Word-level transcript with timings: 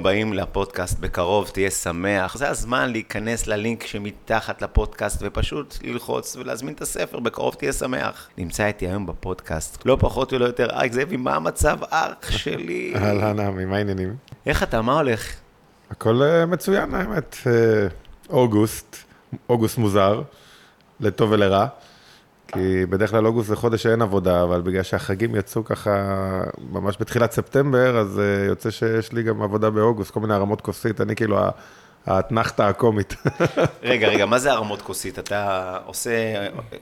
הבאים 0.00 0.32
לפודקאסט 0.32 0.98
בקרוב, 0.98 1.50
תהיה 1.54 1.70
שמח. 1.70 2.36
זה 2.36 2.48
הזמן 2.48 2.92
להיכנס 2.92 3.46
ללינק 3.46 3.86
שמתחת 3.86 4.62
לפודקאסט 4.62 5.18
ופשוט 5.22 5.78
ללחוץ 5.82 6.36
ולהזמין 6.36 6.74
את 6.74 6.80
הספר, 6.80 7.20
בקרוב 7.20 7.54
תהיה 7.54 7.72
שמח. 7.72 8.28
נמצא 8.38 8.66
איתי 8.66 8.86
היום 8.86 9.06
בפודקאסט, 9.06 9.86
לא 9.86 9.96
פחות 10.00 10.32
ולא 10.32 10.44
יותר, 10.44 10.70
אריק 10.70 10.92
זאבי, 10.92 11.16
מה 11.16 11.34
המצב 11.34 11.78
אח 11.90 12.30
שלי? 12.42 12.92
אהלן, 12.96 13.40
עמי, 13.40 13.64
מה 13.64 13.76
העניינים? 13.76 14.16
איך 14.46 14.62
אתה, 14.62 14.82
מה 14.82 14.92
הולך? 14.98 15.32
הכל 15.90 16.22
אה, 16.22 16.46
מצוין, 16.46 16.94
האמת. 16.94 17.36
אה, 17.46 17.52
אוגוסט, 18.30 18.96
אוגוסט 19.48 19.78
מוזר, 19.78 20.22
לטוב 21.00 21.30
ולרע. 21.32 21.66
כי 22.52 22.86
בדרך 22.86 23.10
כלל 23.10 23.26
אוגוסט 23.26 23.48
זה 23.48 23.56
חודש 23.56 23.82
שאין 23.82 24.02
עבודה, 24.02 24.42
אבל 24.42 24.60
בגלל 24.60 24.82
שהחגים 24.82 25.36
יצאו 25.36 25.64
ככה 25.64 25.90
ממש 26.72 26.96
בתחילת 27.00 27.32
ספטמבר, 27.32 27.98
אז 27.98 28.18
אה, 28.20 28.44
יוצא 28.46 28.70
שיש 28.70 29.12
לי 29.12 29.22
גם 29.22 29.42
עבודה 29.42 29.70
באוגוסט, 29.70 30.10
כל 30.10 30.20
מיני 30.20 30.34
הרמות 30.34 30.60
כוסית, 30.60 31.00
אני 31.00 31.16
כאילו 31.16 31.38
האתנחתא 32.06 32.62
הקומית. 32.62 33.14
רגע, 33.82 34.08
רגע, 34.08 34.26
מה 34.26 34.38
זה 34.38 34.52
הרמות 34.52 34.82
כוסית? 34.82 35.18
אתה 35.18 35.76
עושה 35.86 36.10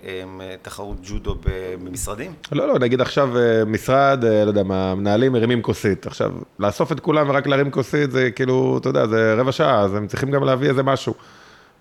אה, 0.05 0.23
תחרות 0.63 0.97
ג'ודו 1.03 1.35
במשרדים? 1.45 2.33
לא, 2.53 2.69
לא, 2.69 2.79
נגיד 2.79 3.01
עכשיו 3.01 3.39
אה, 3.39 3.65
משרד, 3.65 4.25
לא 4.25 4.49
יודע 4.49 4.63
מה, 4.63 4.95
מנהלים 4.95 5.33
מרימים 5.33 5.63
כוסית. 5.63 6.07
עכשיו, 6.07 6.33
לאסוף 6.59 6.93
את 6.93 7.01
כולם 7.01 7.31
ורק 7.31 7.47
להרים 7.47 7.71
כוסית 7.71 8.11
זה 8.11 8.31
כאילו, 8.31 8.79
אתה 8.81 8.89
יודע, 8.89 9.07
זה 9.07 9.35
רבע 9.35 9.53
שעה, 9.53 9.81
אז 9.81 9.95
הם 9.95 10.07
צריכים 10.07 10.31
גם 10.31 10.45
להביא 10.45 10.69
איזה 10.69 10.83
משהו. 10.83 11.15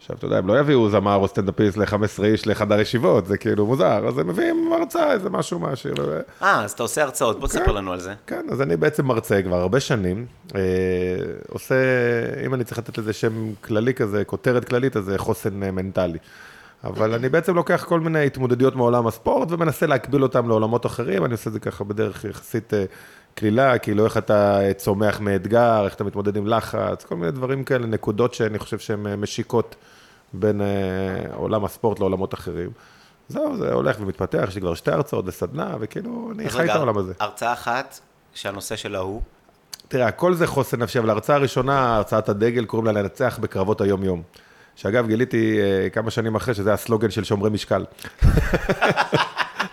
עכשיו, 0.05 0.17
אתה 0.17 0.25
יודע, 0.25 0.37
הם 0.37 0.47
לא 0.47 0.59
יביאו 0.59 0.89
זמר 0.89 1.15
או 1.15 1.27
סטנדאפיסט 1.27 1.77
ל-15 1.77 2.23
איש 2.23 2.47
לחדר 2.47 2.79
ישיבות, 2.79 3.25
זה 3.25 3.37
כאילו 3.37 3.65
מוזר, 3.65 4.07
אז 4.07 4.17
הם 4.17 4.27
מביאים 4.27 4.73
הרצאה, 4.73 5.11
איזה 5.11 5.29
משהו 5.29 5.59
מהשיר. 5.59 5.93
אה, 6.41 6.63
אז 6.63 6.71
אתה 6.71 6.83
עושה 6.83 7.03
הרצאות, 7.03 7.39
בוא 7.39 7.47
תספר 7.47 7.65
כן, 7.65 7.73
לנו 7.73 7.93
על 7.93 7.99
זה. 7.99 8.13
כן, 8.27 8.45
אז 8.51 8.61
אני 8.61 8.77
בעצם 8.77 9.05
מרצה 9.05 9.41
כבר 9.41 9.55
הרבה 9.55 9.79
שנים, 9.79 10.25
אה, 10.55 10.61
עושה, 11.49 11.75
אם 12.45 12.53
אני 12.53 12.63
צריך 12.63 12.77
לתת 12.77 12.97
לזה 12.97 13.13
שם 13.13 13.53
כללי 13.61 13.93
כזה, 13.93 14.23
כותרת 14.23 14.65
כללית, 14.65 14.97
אז 14.97 15.03
זה 15.03 15.17
חוסן 15.17 15.63
אה, 15.63 15.71
מנטלי. 15.71 16.17
אבל 16.83 17.13
אני 17.13 17.29
בעצם 17.29 17.55
לוקח 17.55 17.85
כל 17.87 17.99
מיני 17.99 18.25
התמודדויות 18.25 18.75
מעולם 18.75 19.07
הספורט 19.07 19.51
ומנסה 19.51 19.85
להקביל 19.85 20.23
אותם 20.23 20.47
לעולמות 20.47 20.85
אחרים, 20.85 21.25
אני 21.25 21.31
עושה 21.31 21.47
את 21.47 21.53
זה 21.53 21.59
ככה 21.59 21.83
בדרך 21.83 22.25
יחסית 22.25 22.73
אה, 22.73 22.85
קלילה, 23.35 23.77
כאילו 23.77 24.05
איך 24.05 24.17
אתה 24.17 24.59
צומח 24.77 25.19
מאתגר, 25.19 25.85
איך 25.85 25.93
אתה 25.93 26.03
מתמודד 26.03 26.37
עם 26.37 26.47
לחץ, 26.47 27.03
כל 27.03 27.15
מיני 27.15 27.31
דברים 27.31 27.63
כאלה, 27.63 27.87
נקודות 27.87 28.33
שאני 28.33 28.59
חושב 28.59 28.79
שהן 28.79 29.15
משיקות 29.15 29.75
בין 30.39 30.61
אה, 30.61 31.35
עולם 31.35 31.65
הספורט 31.65 31.99
לעולמות 31.99 32.33
אחרים. 32.33 32.69
זהו, 33.29 33.57
זה 33.57 33.73
הולך 33.73 33.97
ומתפתח, 33.99 34.45
יש 34.47 34.55
לי 34.55 34.61
כבר 34.61 34.73
שתי 34.73 34.91
הרצאות 34.91 35.25
וסדנה, 35.27 35.75
וכאילו, 35.79 36.31
אני 36.35 36.49
חי 36.49 36.65
את 36.65 36.69
העולם 36.69 36.97
הזה. 36.97 37.13
הרצאה 37.19 37.53
אחת, 37.53 37.99
שהנושא 38.33 38.75
שלה 38.75 38.99
הוא? 38.99 39.21
תראה, 39.87 40.07
הכל 40.07 40.33
זה 40.33 40.47
חוסן 40.47 40.81
נפשי, 40.81 40.99
אבל 40.99 41.09
ההרצאה 41.09 41.35
הראשונה, 41.35 41.95
הרצאת 41.95 42.29
הדגל, 42.29 42.65
קוראים 42.65 42.85
לה 42.85 43.01
לנצח 43.01 43.39
בקרבות 43.41 43.81
היום-יום. 43.81 44.21
שאגב, 44.75 45.07
גיליתי 45.07 45.59
אה, 45.61 45.89
כמה 45.89 46.11
שנים 46.11 46.35
אחרי 46.35 46.53
שזה 46.53 46.73
הסלוגן 46.73 47.11
של 47.11 47.23
שומרי 47.23 47.49
משקל. 47.49 47.85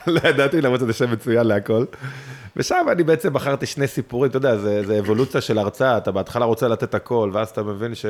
לא 0.07 0.21
ידעתי, 0.29 0.61
למרות 0.61 0.81
שזה 0.81 0.93
שם 0.93 1.13
מצוין 1.13 1.47
להכל. 1.47 1.85
ושם 2.57 2.87
אני 2.93 3.03
בעצם 3.03 3.33
בחרתי 3.33 3.67
שני 3.67 3.87
סיפורים, 3.87 4.31
אתה 4.31 4.37
יודע, 4.37 4.57
זה, 4.57 4.87
זה 4.87 4.99
אבולוציה 4.99 5.41
של 5.41 5.59
הרצאה, 5.59 5.97
אתה 5.97 6.11
בהתחלה 6.13 6.45
רוצה 6.45 6.69
לתת 6.69 6.95
הכל, 6.95 7.31
ואז 7.33 7.49
אתה 7.49 7.63
מבין 7.63 7.95
ש... 7.95 8.07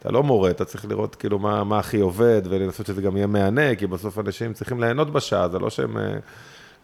אתה 0.00 0.10
לא 0.10 0.22
מורה, 0.22 0.50
אתה 0.50 0.64
צריך 0.64 0.84
לראות 0.84 1.14
כאילו 1.14 1.38
מה, 1.38 1.64
מה 1.64 1.78
הכי 1.78 2.00
עובד, 2.00 2.42
ולנסות 2.44 2.86
שזה 2.86 3.02
גם 3.02 3.16
יהיה 3.16 3.26
מהנה, 3.26 3.74
כי 3.74 3.86
בסוף 3.86 4.18
אנשים 4.18 4.52
צריכים 4.52 4.80
ליהנות 4.80 5.10
בשעה, 5.12 5.48
זה 5.48 5.58
לא 5.58 5.70
שהם... 5.70 5.96
אה, 5.96 6.18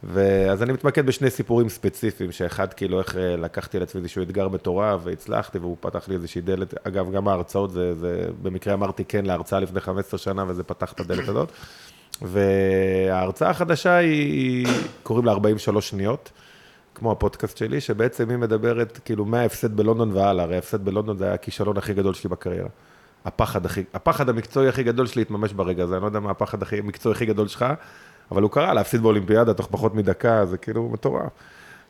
ואז 0.04 0.62
אני 0.62 0.72
מתמקד 0.72 1.06
בשני 1.06 1.31
סיפורים 1.31 1.69
ספציפיים, 1.69 2.32
שאחד 2.32 2.72
כאילו 2.72 2.99
איך 2.99 3.16
אה, 3.16 3.37
לקחתי 3.37 3.77
על 3.77 3.82
עצמי 3.82 4.00
איזשהו 4.00 4.22
אתגר 4.22 4.49
מטורף, 4.49 5.00
והצלחתי, 5.04 5.59
והוא 5.59 5.77
פתח 5.81 6.09
לי 6.09 6.15
איזושהי 6.15 6.41
דלת, 6.41 6.87
אגב, 6.87 7.12
גם 7.12 7.28
ההרצאות, 7.28 7.71
זה, 7.71 7.94
זה 7.94 8.27
במקרה 8.43 8.75
אמרתי 8.75 9.04
כן 9.04 9.27
להרצאה 9.27 9.60
לפני 9.60 9.81
15 9.81 10.19
שנה, 10.19 10.44
וזה 10.48 10.62
פתח 10.62 10.93
את 10.93 11.00
הדלת 11.00 11.28
הזאת. 11.28 11.48
וההרצאה 12.22 13.50
החדשה 13.50 13.97
היא, 13.97 14.66
קוראים 15.03 15.25
לה 15.25 15.33
43 15.33 15.88
שניות. 15.88 16.33
כמו 16.94 17.12
הפודקאסט 17.12 17.56
שלי, 17.56 17.81
שבעצם 17.81 18.31
היא 18.31 18.38
מדברת 18.38 19.00
כאילו 19.04 19.25
מההפסד 19.25 19.77
בלונדון 19.77 20.12
והלאה, 20.12 20.44
הרי 20.44 20.54
ההפסד 20.54 20.84
בלונדון 20.84 21.19
זה 21.19 21.25
היה 21.25 21.34
הכישלון 21.34 21.77
הכי 21.77 21.94
גדול 21.94 22.15
שלי 22.15 22.31
בקריירה. 22.31 22.69
הפחד 23.26 23.66
הכי, 23.66 23.82
הפחד 23.94 24.28
המקצועי 24.28 24.69
הכי 24.69 24.82
גדול 24.82 25.06
שלי 25.06 25.22
התממש 25.22 25.53
ברגע 25.53 25.84
הזה, 25.84 25.94
אני 25.94 26.03
לא 26.03 26.06
יודע 26.06 26.20
מה 26.20 26.31
הפחד 26.31 26.62
הכי, 26.62 26.78
המקצועי 26.78 27.14
הכי 27.14 27.26
גדול 27.26 27.48
שלך, 27.48 27.64
אבל 28.31 28.42
הוא 28.42 28.50
קרה, 28.50 28.75
להפסיד 28.75 29.03
באולימפיאדה 29.03 29.54
תוך 29.54 29.69
פחות 29.70 29.94
מדקה, 29.94 30.47
זה 30.47 30.59
כאילו 30.59 30.88
מטורף. 30.88 31.31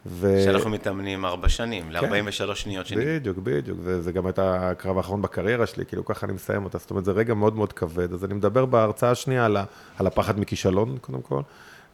ו... 0.07 0.41
שאנחנו 0.45 0.71
מתאמנים 0.71 1.25
ארבע 1.25 1.49
שנים, 1.49 1.85
כן. 2.01 2.13
ל-43 2.13 2.55
שניות 2.55 2.87
שני. 2.87 3.05
בדיוק, 3.05 3.39
בדיוק, 3.43 3.79
וזה 3.83 4.13
גם 4.13 4.27
הייתה 4.27 4.71
הקרב 4.71 4.97
האחרון 4.97 5.23
בקריירה 5.23 5.67
שלי, 5.67 5.87
כאילו 5.87 6.05
ככה 6.05 6.27
אני 6.27 6.33
מסיים 6.33 6.65
אותה, 6.65 6.79
זאת 6.79 6.91
אומרת, 6.91 7.05
זה 7.05 7.13
רגע 7.13 7.35
מאוד 7.35 7.57
מאוד 7.57 7.73
כבד, 7.73 8.13
אז 8.13 8.25
אני 8.25 8.35
מדבר 8.35 8.65
בהרצאה 8.65 9.11
השנייה 9.11 9.45
על, 9.45 9.57
ה... 9.57 9.65
על 9.99 10.07
הפחד 10.07 10.41
מכישלון, 10.41 10.99
קודם 11.01 11.21
כל, 11.23 11.41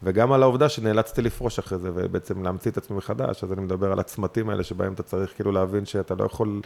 וגם 0.03 0.33
על 0.33 0.43
העובדה 0.43 0.69
שנאלצתי 0.69 1.23
לפרוש 1.23 1.59
אחרי 1.59 1.79
זה, 1.79 1.91
ובעצם 1.95 2.43
להמציא 2.43 2.71
את 2.71 2.77
עצמי 2.77 2.97
מחדש, 2.97 3.45
אז 3.45 3.53
אני 3.53 3.61
מדבר 3.61 3.93
על 3.93 4.01
הצמתים 4.01 4.51
האלה 4.51 4.63
שבהם 4.63 4.93
אתה 4.93 5.03
צריך 5.03 5.35
כאילו 5.35 5.53
להבין 5.53 5.87
שאתה 5.87 6.15
לא 6.15 6.25
יכול, 6.25 6.61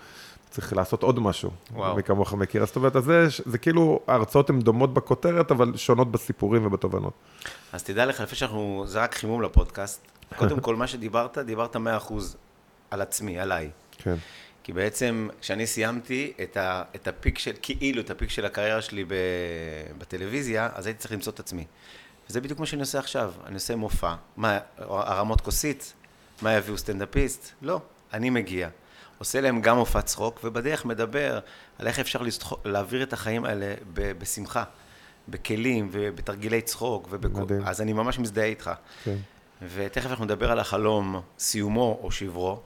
צריך 0.50 0.72
לעשות 0.72 1.02
עוד 1.02 1.20
משהו. 1.20 1.50
וואו. 1.72 1.96
מי 1.96 2.02
כמוך 2.02 2.34
מכיר, 2.34 2.66
זאת 2.66 2.76
אומרת, 2.76 2.96
אז 2.96 3.04
זה, 3.04 3.26
זה 3.44 3.58
כאילו, 3.58 4.00
ההרצאות 4.06 4.50
הן 4.50 4.60
דומות 4.60 4.94
בכותרת, 4.94 5.50
אבל 5.50 5.76
שונות 5.76 6.10
בסיפורים 6.12 6.66
ובתובנות. 6.66 7.12
אז 7.72 7.82
תדע 7.82 8.06
לך, 8.06 8.20
לפני 8.20 8.36
שאנחנו, 8.38 8.84
זה 8.86 9.02
רק 9.02 9.14
חימום 9.14 9.42
לפודקאסט, 9.42 10.06
קודם 10.36 10.60
כל, 10.60 10.76
מה 10.76 10.86
שדיברת, 10.86 11.38
דיברת 11.38 11.76
100% 11.76 11.78
על 12.90 13.00
עצמי, 13.02 13.38
עליי. 13.38 13.70
כן. 13.98 14.16
כי 14.62 14.72
בעצם, 14.72 15.28
כשאני 15.40 15.66
סיימתי 15.66 16.32
את, 16.42 16.56
ה, 16.56 16.82
את 16.94 17.08
הפיק 17.08 17.38
של, 17.38 17.52
כאילו, 17.62 18.00
את 18.00 18.10
הפיק 18.10 18.30
של 18.30 18.44
הקריירה 18.44 18.82
שלי 18.82 19.04
ב, 19.04 19.14
בטלוויזיה, 19.98 20.68
אז 20.74 20.86
הייתי 20.86 21.00
צריך 21.00 21.12
למצוא 21.12 21.32
את 21.32 21.40
עצמי. 21.40 21.64
וזה 22.30 22.40
בדיוק 22.40 22.60
מה 22.60 22.66
שאני 22.66 22.80
עושה 22.80 22.98
עכשיו. 22.98 23.32
אני 23.46 23.54
עושה 23.54 23.76
מופע. 23.76 24.14
מה, 24.36 24.58
הרמות 24.78 25.40
כוסית? 25.40 25.92
מה 26.42 26.52
יביאו 26.52 26.78
סטנדאפיסט? 26.78 27.52
לא, 27.62 27.80
אני 28.12 28.30
מגיע. 28.30 28.68
עושה 29.18 29.40
להם 29.40 29.60
גם 29.60 29.76
מופע 29.76 30.02
צחוק, 30.02 30.40
ובדרך 30.44 30.84
מדבר 30.84 31.38
על 31.78 31.86
איך 31.86 31.98
אפשר 31.98 32.22
לצחוק, 32.22 32.60
להעביר 32.64 33.02
את 33.02 33.12
החיים 33.12 33.44
האלה 33.44 33.74
ב- 33.94 34.12
בשמחה, 34.12 34.64
בכלים 35.28 35.88
ובתרגילי 35.92 36.62
צחוק, 36.62 37.08
ובכל... 37.10 37.44
אז 37.64 37.80
אני 37.80 37.92
ממש 37.92 38.18
מזדהה 38.18 38.44
איתך. 38.44 38.70
כן. 39.04 39.16
ותכף 39.74 40.10
אנחנו 40.10 40.24
נדבר 40.24 40.50
על 40.52 40.58
החלום, 40.58 41.20
סיומו 41.38 41.98
או 42.02 42.10
שברו, 42.10 42.60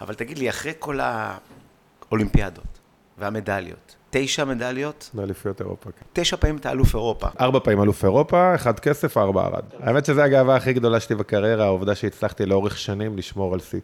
אבל 0.00 0.14
תגיד 0.14 0.38
לי, 0.38 0.50
אחרי 0.50 0.72
כל 0.78 1.00
האולימפיאדות 1.02 2.78
והמדליות, 3.18 3.96
תשע 4.16 4.44
מדליות. 4.44 5.10
באליפויות 5.14 5.60
אירופה, 5.60 5.90
כן. 5.90 6.06
תשע 6.12 6.36
פעמים 6.36 6.56
אתה 6.56 6.70
אלוף 6.70 6.94
אירופה. 6.94 7.26
ארבע 7.40 7.58
פעמים 7.58 7.82
אלוף 7.82 8.04
אירופה, 8.04 8.54
אחד 8.54 8.80
כסף, 8.80 9.16
ארבע 9.16 9.46
ארד. 9.46 9.64
האמת 9.80 10.04
שזו 10.04 10.20
הגאווה 10.20 10.56
הכי 10.56 10.72
גדולה 10.72 11.00
שלי 11.00 11.16
בקריירה, 11.16 11.64
העובדה 11.64 11.94
שהצלחתי 11.94 12.46
לאורך 12.46 12.78
שנים 12.78 13.16
לשמור 13.16 13.54
על 13.54 13.60
שיא. 13.60 13.80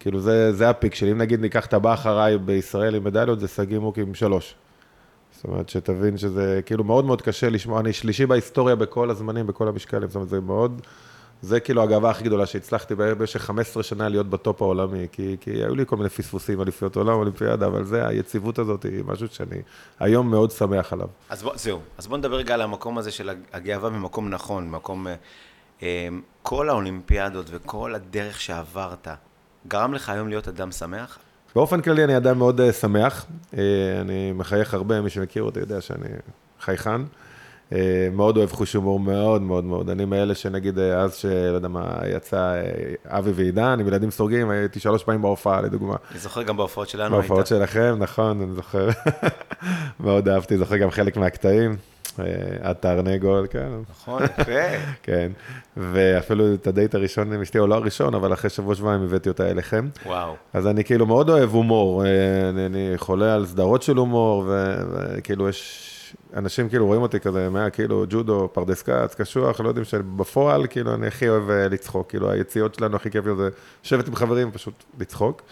כאילו 0.00 0.20
זה, 0.20 0.52
זה 0.52 0.70
הפיק 0.70 0.94
שלי. 0.94 1.12
אם 1.12 1.18
נגיד 1.18 1.40
ניקח 1.40 1.66
את 1.66 1.74
הבא 1.74 1.94
אחריי 1.94 2.38
בישראל 2.38 2.94
עם 2.94 3.04
מדליות, 3.04 3.40
זה 3.40 3.48
סגי 3.48 3.78
מוק 3.78 3.98
עם 3.98 4.14
שלוש. 4.14 4.54
זאת 5.36 5.44
אומרת, 5.44 5.68
שתבין 5.68 6.16
שזה 6.16 6.60
כאילו 6.66 6.84
מאוד 6.84 7.04
מאוד 7.04 7.22
קשה 7.22 7.48
לשמוע, 7.48 7.80
אני 7.80 7.92
שלישי 7.92 8.26
בהיסטוריה 8.26 8.74
בכל 8.76 9.10
הזמנים, 9.10 9.46
בכל 9.46 9.68
המשקלים, 9.68 10.08
זאת 10.08 10.14
אומרת, 10.14 10.28
זה 10.28 10.40
מאוד... 10.40 10.82
זה 11.42 11.60
כאילו 11.60 11.82
הגאווה 11.82 12.10
הכי 12.10 12.24
גדולה 12.24 12.46
שהצלחתי 12.46 12.94
במשך 12.94 13.40
15 13.40 13.82
שנה 13.82 14.08
להיות 14.08 14.30
בטופ 14.30 14.62
העולמי, 14.62 15.06
כי, 15.12 15.36
כי 15.40 15.50
היו 15.50 15.74
לי 15.74 15.86
כל 15.86 15.96
מיני 15.96 16.08
פספוסים, 16.08 16.60
אליפיות 16.60 16.96
עולם, 16.96 17.14
אולימפיאדה, 17.14 17.66
אבל 17.66 17.84
זה, 17.84 18.06
היציבות 18.06 18.58
הזאת 18.58 18.82
היא 18.82 19.04
משהו 19.06 19.28
שאני 19.28 19.62
היום 20.00 20.30
מאוד 20.30 20.50
שמח 20.50 20.92
עליו. 20.92 21.08
אז 21.28 21.42
בוא, 21.42 21.52
זהו, 21.56 21.80
אז 21.98 22.06
בוא 22.06 22.18
נדבר 22.18 22.36
רגע 22.36 22.54
על 22.54 22.60
המקום 22.60 22.98
הזה 22.98 23.10
של 23.10 23.30
הגאווה 23.52 23.90
ממקום 23.90 24.28
נכון, 24.28 24.70
מקום... 24.70 25.06
אה, 25.82 26.08
כל 26.42 26.68
האולימפיאדות 26.68 27.46
וכל 27.50 27.94
הדרך 27.94 28.40
שעברת, 28.40 29.08
גרם 29.68 29.94
לך 29.94 30.08
היום 30.08 30.28
להיות 30.28 30.48
אדם 30.48 30.72
שמח? 30.72 31.18
באופן 31.54 31.80
כללי 31.80 32.04
אני 32.04 32.16
אדם 32.16 32.38
מאוד 32.38 32.60
uh, 32.60 32.72
שמח, 32.72 33.26
אני 34.00 34.32
מחייך 34.32 34.74
הרבה, 34.74 35.00
מי 35.00 35.10
שמכיר 35.10 35.42
אותי 35.42 35.60
יודע 35.60 35.80
שאני 35.80 36.08
חייכן. 36.60 37.00
אה, 37.72 38.08
מאוד 38.12 38.36
אוהב 38.36 38.52
חוש 38.52 38.74
הומור, 38.74 39.00
מאוד 39.00 39.42
מאוד 39.42 39.64
מאוד. 39.64 39.90
אני 39.90 40.04
מאלה 40.04 40.34
שנגיד, 40.34 40.78
אה, 40.78 41.00
אז 41.00 41.14
שלא 41.14 41.54
יודע 41.54 41.68
מה, 41.68 41.98
יצא 42.16 42.36
אה, 42.36 43.18
אבי 43.18 43.30
ועידן, 43.34 43.80
עם 43.80 43.88
ילדים 43.88 44.10
סורגים, 44.10 44.50
הייתי 44.50 44.80
שלוש 44.80 45.04
פעמים 45.04 45.22
בהופעה, 45.22 45.60
לדוגמה. 45.60 45.96
אני 46.10 46.18
זוכר 46.18 46.42
גם 46.42 46.56
בהופעות 46.56 46.88
שלנו 46.88 47.16
בהופעות 47.16 47.46
שלכם, 47.46 47.96
נכון, 47.98 48.42
אני 48.42 48.52
זוכר. 48.52 48.88
מאוד 50.00 50.28
אהבתי, 50.28 50.58
זוכר 50.58 50.76
גם 50.76 50.90
חלק 50.90 51.16
מהקטעים. 51.16 51.76
התרנגול, 52.62 53.46
כן. 53.50 53.68
נכון, 53.90 54.22
יפה. 54.24 54.52
כן, 55.02 55.32
ואפילו 55.76 56.54
את 56.54 56.66
הדייט 56.66 56.94
הראשון 56.94 57.32
עם 57.32 57.42
אשתי, 57.42 57.58
או 57.58 57.66
לא 57.66 57.74
הראשון, 57.74 58.14
אבל 58.14 58.32
אחרי 58.32 58.50
שבוע 58.50 58.74
שבועיים 58.74 59.02
הבאתי 59.02 59.28
אותה 59.28 59.50
אליכם. 59.50 59.88
וואו. 60.06 60.34
אז 60.52 60.66
אני 60.66 60.84
כאילו 60.84 61.06
מאוד 61.06 61.30
אוהב 61.30 61.50
הומור, 61.50 62.04
אני, 62.48 62.66
אני 62.66 62.92
חולה 62.96 63.34
על 63.34 63.46
סדרות 63.46 63.82
של 63.82 63.96
הומור, 63.96 64.44
וכאילו 64.48 65.48
יש 65.48 65.97
אנשים 66.36 66.68
כאילו 66.68 66.86
רואים 66.86 67.02
אותי 67.02 67.20
כזה, 67.20 67.50
מה, 67.50 67.70
כאילו, 67.70 68.04
ג'ודו, 68.08 68.48
פרדס 68.52 68.82
כץ, 68.82 69.14
קשוח, 69.14 69.60
לא 69.60 69.68
יודעים 69.68 69.84
שבפועל, 69.84 70.66
כאילו, 70.70 70.94
אני 70.94 71.06
הכי 71.06 71.28
אוהב 71.28 71.50
אה, 71.50 71.68
לצחוק, 71.68 72.10
כאילו, 72.10 72.30
היציאות 72.30 72.74
שלנו 72.74 72.96
הכי 72.96 73.10
כיף 73.10 73.24
זה 73.36 73.48
לשבת 73.84 74.08
עם 74.08 74.14
חברים, 74.14 74.50
פשוט 74.50 74.84
לצחוק. 75.00 75.42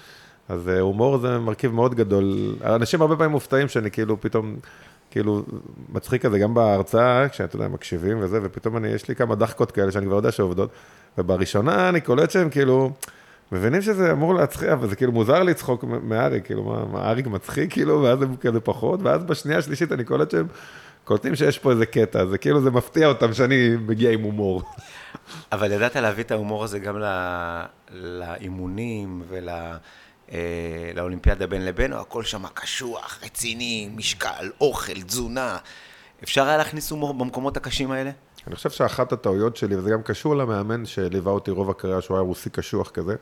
אז 0.48 0.68
אה, 0.68 0.80
הומור 0.80 1.18
זה 1.18 1.38
מרכיב 1.38 1.72
מאוד 1.72 1.94
גדול. 1.94 2.54
אנשים 2.64 3.02
הרבה 3.02 3.16
פעמים 3.16 3.30
מופתעים 3.30 3.68
שאני 3.68 3.90
כאילו 3.90 4.20
פתאום, 4.20 4.56
כאילו, 5.10 5.42
מצחיק 5.88 6.22
כזה, 6.22 6.38
גם 6.38 6.54
בהרצאה, 6.54 7.28
כשאתה 7.28 7.56
יודע, 7.56 7.68
מקשיבים 7.68 8.18
וזה, 8.20 8.40
ופתאום 8.42 8.76
אני, 8.76 8.88
יש 8.88 9.08
לי 9.08 9.14
כמה 9.14 9.34
דחקות 9.34 9.70
כאלה 9.72 9.92
שאני 9.92 10.06
כבר 10.06 10.16
יודע 10.16 10.32
שעובדות, 10.32 10.70
ובראשונה 11.18 11.88
אני 11.88 12.00
קולט 12.00 12.30
שהם 12.30 12.50
כאילו, 12.50 12.90
מבינים 13.52 13.82
שזה 13.82 14.12
אמור 14.12 14.34
להצחיק, 14.34 14.68
אבל 14.68 14.88
זה 14.88 14.96
כאילו 14.96 15.12
מוזר 15.12 15.42
לצחוק 15.42 15.84
מאריק, 15.84 16.46
כאילו, 16.46 16.64
מה, 16.64 16.84
מה 16.84 17.10
אריק 17.10 17.26
מצחיק, 17.26 17.72
כאילו, 17.72 18.02
ואז 18.02 18.22
הם 18.22 18.36
כזה 18.36 18.60
פחות, 18.60 19.00
ואז 19.02 19.24
בשנייה 19.24 19.58
השלישית 19.58 19.92
אני 19.92 20.04
קולט 20.04 20.30
שהם 20.30 20.46
קולטים 21.04 21.34
שיש 21.34 21.58
פה 21.58 21.70
איזה 21.70 21.86
קטע, 21.86 22.26
זה 22.26 22.38
כאילו, 22.38 22.60
זה 22.60 22.70
מפתיע 22.70 23.08
אותם 23.08 23.34
שאני 23.34 23.76
מגיע 23.86 24.10
עם 24.10 24.22
הומור. 24.22 24.62
אבל 25.52 25.72
ידעת 25.72 25.96
להביא 25.96 26.24
את 26.24 26.30
ההומור 26.30 26.64
הזה 26.64 26.78
גם 26.78 27.02
לאימונים 27.90 29.22
ול... 29.28 29.48
אה, 30.32 30.90
לאולימפיאדה 30.94 31.46
בין 31.46 31.64
לבין, 31.64 31.92
או 31.92 32.00
הכל 32.00 32.22
שם 32.22 32.46
קשוח, 32.54 33.18
רציני, 33.24 33.90
משקל, 33.96 34.50
אוכל, 34.60 35.02
תזונה. 35.02 35.58
אפשר 36.22 36.44
היה 36.44 36.56
להכניס 36.56 36.90
הומור 36.90 37.14
במקומות 37.14 37.56
הקשים 37.56 37.90
האלה? 37.90 38.10
אני 38.46 38.54
חושב 38.54 38.70
שאחת 38.70 39.12
הטעויות 39.12 39.56
שלי, 39.56 39.76
וזה 39.76 39.90
גם 39.90 40.02
קשור 40.02 40.36
למאמן 40.36 40.86
שליווה 40.86 41.32
אותי 41.32 41.50
רוב 41.50 41.70
הקריירה, 41.70 42.00
שהוא 42.00 42.16
היה 42.16 42.24
רוסי 42.24 42.50
קשוח 42.50 42.90
כזה, 42.90 43.14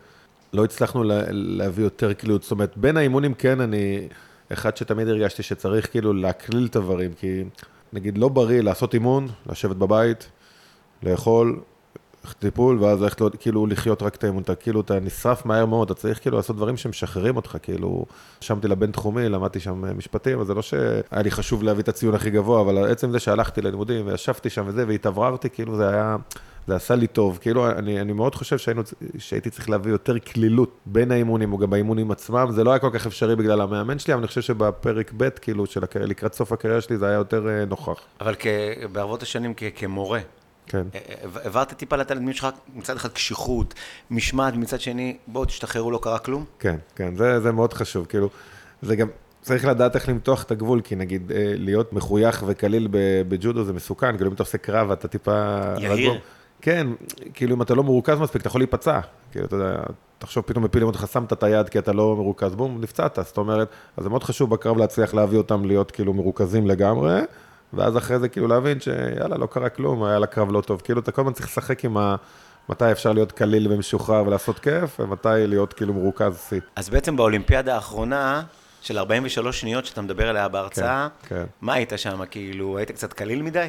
לא 0.55 0.65
הצלחנו 0.65 1.05
לה, 1.05 1.23
להביא 1.31 1.85
יותר 1.85 2.13
קלילות. 2.13 2.43
זאת 2.43 2.51
אומרת, 2.51 2.77
בין 2.77 2.97
האימונים 2.97 3.35
כן, 3.35 3.61
אני 3.61 4.09
אחד 4.53 4.77
שתמיד 4.77 5.09
הרגשתי 5.09 5.43
שצריך 5.43 5.91
כאילו 5.91 6.13
להקליל 6.13 6.67
את 6.67 6.77
הדברים, 6.77 7.13
כי 7.13 7.45
נגיד 7.93 8.19
לא 8.19 8.29
בריא 8.29 8.61
לעשות 8.61 8.95
אימון, 8.95 9.29
לשבת 9.47 9.77
בבית, 9.77 10.29
לאכול, 11.03 11.61
טיפול, 12.33 12.79
ואז 12.83 13.03
ללכת 13.03 13.21
לו, 13.21 13.29
כאילו 13.41 13.67
לחיות 13.67 14.03
רק 14.03 14.15
את 14.15 14.25
האמון, 14.25 14.43
אתה 14.43 14.55
כאילו, 14.55 14.81
אתה 14.81 15.01
נשרף 15.01 15.47
מהר 15.47 15.67
מאוד, 15.67 15.91
אתה 15.91 16.01
צריך 16.01 16.21
כאילו 16.21 16.37
לעשות 16.37 16.57
דברים 16.57 16.77
שמשחררים 16.77 17.37
אותך, 17.37 17.57
כאילו, 17.63 18.07
שמתי 18.41 18.69
לבינתחומי, 18.69 19.29
למדתי 19.29 19.61
שם 19.61 19.97
משפטים, 19.99 20.41
אז 20.41 20.47
זה 20.47 20.55
לא 20.55 20.63
שהיה 20.63 21.23
לי 21.23 21.31
חשוב 21.31 21.63
להביא 21.63 21.83
את 21.83 21.89
הציון 21.89 22.15
הכי 22.15 22.31
גבוה, 22.31 22.61
אבל 22.61 22.91
עצם 22.91 23.11
זה 23.11 23.19
שהלכתי 23.19 23.63
ללימודים 23.63 24.07
וישבתי 24.07 24.51
שם 24.51 24.65
וזה, 24.67 24.85
והתאווררתי, 24.89 25.51
כאילו 25.51 25.77
זה 25.77 25.89
היה, 25.89 26.17
זה 26.67 26.77
עשה 26.77 26.95
לי 26.95 27.07
טוב, 27.07 27.39
כאילו, 27.41 27.71
אני, 27.71 28.01
אני 28.01 28.13
מאוד 28.13 28.35
חושב 28.35 28.59
שהיינו, 28.59 28.83
שהייתי 29.19 29.51
צריך 29.51 29.71
להביא 29.71 29.93
יותר 29.93 30.19
קלילות 30.19 30.79
בין 30.87 31.13
האימונים, 31.13 31.53
או 31.53 31.59
גם 31.59 31.71
באימונים 31.71 32.11
עצמם, 32.11 32.47
זה 32.51 32.65
לא 32.65 32.71
היה 32.71 32.79
כל 32.79 32.91
כך 32.93 33.07
אפשרי 33.07 33.37
בגלל 33.37 33.61
המאמן 33.61 33.99
שלי, 33.99 34.15
אבל 34.15 34.21
אני 34.21 34.29
חושב 34.29 34.41
שבפרק 34.41 35.13
ב', 35.17 35.29
כאילו, 35.29 35.67
של 35.67 35.85
הקריירה, 35.85 36.11
לקראת 36.11 36.35
סוף 36.35 36.53
הקריירה 36.53 36.81
שלי, 36.81 36.99
זה 36.99 37.07
היה 37.07 37.15
יותר 37.15 37.49
אה, 37.49 37.65
נוכח. 37.65 38.01
אבל 38.21 38.35
כ... 38.39 38.47
בערבות 38.93 39.23
השנים 39.23 39.53
כ... 39.57 39.63
כמורה, 39.77 40.21
כן. 40.67 40.83
העברת 41.35 41.73
טיפה 41.73 41.97
לתלמידים 41.97 42.33
שלך 42.33 42.49
מצד 42.75 42.97
אחד 42.97 43.09
קשיחות, 43.09 43.75
משמעת, 44.11 44.55
מצד 44.55 44.81
שני, 44.81 45.17
בואו 45.27 45.45
תשתחררו, 45.45 45.91
לא 45.91 45.99
קרה 46.03 46.19
כלום? 46.19 46.45
כן, 46.59 46.77
כן, 46.97 47.17
זה, 47.17 47.41
זה 47.41 47.53
מאוד 47.53 47.73
חשוב, 47.73 48.07
כאילו, 48.07 48.29
זה 48.83 48.97
גם, 48.97 49.09
צריך 49.43 49.65
לדעת 49.65 49.95
איך 49.95 50.09
למתוח 50.09 50.43
את 50.43 50.51
הגבול, 50.51 50.81
כי 50.81 50.97
נגיד, 50.97 51.33
אה, 51.33 51.53
להיות 51.57 51.93
מחוייך 51.93 52.45
וקליל 52.47 52.89
בג'ודו 53.29 53.65
זה 53.65 53.73
מסוכן, 53.73 54.17
כאילו 54.17 54.31
אם 54.31 54.35
אתה 54.35 54.43
עושה 54.43 54.59
קרב, 54.59 54.91
אתה 54.91 55.09
טיפה... 55.09 55.61
יהיר. 55.79 56.21
כן, 56.65 56.87
כאילו 57.35 57.57
אם 57.57 57.63
אתה 57.63 57.75
לא 57.75 57.83
מרוכז 57.83 58.19
מספיק, 58.19 58.41
אתה 58.41 58.49
יכול 58.49 58.61
להיפצע, 58.61 59.01
כאילו, 59.33 59.47
אתה 59.47 59.57
יודע, 59.57 59.83
תחשוב 60.19 60.45
פתאום 60.47 60.65
מפילים 60.65 60.87
אותך, 60.87 61.05
שמת 61.13 61.33
את 61.33 61.43
היד 61.43 61.69
כי 61.69 61.79
אתה 61.79 61.93
לא 61.93 62.17
מרוכז, 62.17 62.55
בום, 62.55 62.81
נפצעת, 62.81 63.19
זאת 63.23 63.39
אומרת, 63.39 63.69
אז 63.97 64.05
זה 64.05 64.11
מאוד 64.11 64.25
חשוב 64.25 64.51
בקרב 64.51 64.77
להצליח 64.77 65.15
להביא 65.15 65.39
אותם 65.39 65.65
להיות 65.65 65.91
כאילו 65.91 66.13
מרוכזים 66.13 66.67
לגמרי. 66.67 67.21
ואז 67.73 67.97
אחרי 67.97 68.19
זה 68.19 68.29
כאילו 68.29 68.49
להבין 68.49 68.81
שיאללה, 68.81 69.37
לא 69.39 69.47
קרה 69.47 69.69
כלום, 69.69 70.05
היה 70.05 70.19
לה 70.19 70.27
קרב 70.27 70.53
לא 70.53 70.61
טוב. 70.61 70.81
כאילו, 70.85 71.01
אתה 71.01 71.13
כל 71.13 71.23
הזמן 71.23 71.33
צריך 71.33 71.47
לשחק 71.47 71.85
עם 71.85 71.97
ה... 71.97 72.17
מתי 72.69 72.93
אפשר 72.93 73.13
להיות 73.13 73.33
קליל 73.33 73.73
ומשוחרר 73.73 74.27
ולעשות 74.27 74.59
כיף, 74.59 75.01
ומתי 75.01 75.29
להיות 75.29 75.73
כאילו 75.73 75.95
מרוכז 75.95 76.47
שיא. 76.49 76.61
אז 76.77 76.91
בעצם 76.91 77.17
באולימפיאדה 77.17 77.75
האחרונה, 77.75 78.43
של 78.81 78.99
43 78.99 79.61
שניות 79.61 79.87
שאתה 79.87 80.03
מדבר 80.03 80.29
עליה 80.29 80.49
בהרצאה, 80.49 81.09
כן, 81.23 81.37
כן. 81.37 81.45
מה 81.61 81.75
היית 81.75 81.93
שם? 81.97 82.21
כאילו, 82.31 82.79
היית 82.79 82.91
קצת 82.91 83.13
קליל 83.13 83.43
מדי? 83.43 83.69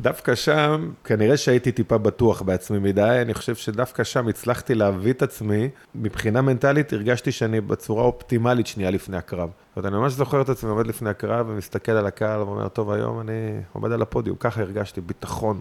דווקא 0.00 0.34
שם, 0.34 0.90
כנראה 1.04 1.36
שהייתי 1.36 1.72
טיפה 1.72 1.98
בטוח 1.98 2.42
בעצמי 2.42 2.78
מדי, 2.78 3.18
אני 3.22 3.34
חושב 3.34 3.54
שדווקא 3.54 4.04
שם 4.04 4.28
הצלחתי 4.28 4.74
להביא 4.74 5.12
את 5.12 5.22
עצמי, 5.22 5.68
מבחינה 5.94 6.42
מנטלית 6.42 6.92
הרגשתי 6.92 7.32
שאני 7.32 7.60
בצורה 7.60 8.04
אופטימלית 8.04 8.66
שנייה 8.66 8.90
לפני 8.90 9.16
הקרב. 9.16 9.48
זאת 9.48 9.76
אומרת, 9.76 9.92
אני 9.92 10.00
ממש 10.00 10.12
זוכר 10.12 10.40
את 10.40 10.48
עצמי 10.48 10.70
עומד 10.70 10.86
לפני 10.86 11.10
הקרב 11.10 11.46
ומסתכל 11.48 11.92
על 11.92 12.06
הקהל 12.06 12.40
ואומר, 12.40 12.68
טוב, 12.68 12.90
היום 12.90 13.20
אני 13.20 13.60
עומד 13.72 13.92
על 13.92 14.02
הפודיום, 14.02 14.36
ככה 14.40 14.60
הרגשתי, 14.60 15.00
ביטחון, 15.00 15.60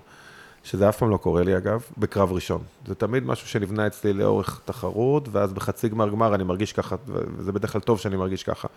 שזה 0.63 0.89
אף 0.89 0.97
פעם 0.97 1.09
לא 1.09 1.17
קורה 1.17 1.43
לי 1.43 1.57
אגב, 1.57 1.83
בקרב 1.97 2.31
ראשון. 2.31 2.61
זה 2.87 2.95
תמיד 2.95 3.25
משהו 3.25 3.47
שנבנה 3.47 3.87
אצלי 3.87 4.13
לאורך 4.13 4.61
תחרות, 4.65 5.29
ואז 5.31 5.53
בחצי 5.53 5.89
גמר 5.89 6.09
גמר 6.09 6.35
אני 6.35 6.43
מרגיש 6.43 6.73
ככה, 6.73 6.95
וזה 7.07 7.51
בדרך 7.51 7.71
כלל 7.71 7.81
טוב 7.81 7.99
שאני 7.99 8.15
מרגיש 8.15 8.43
ככה. 8.43 8.67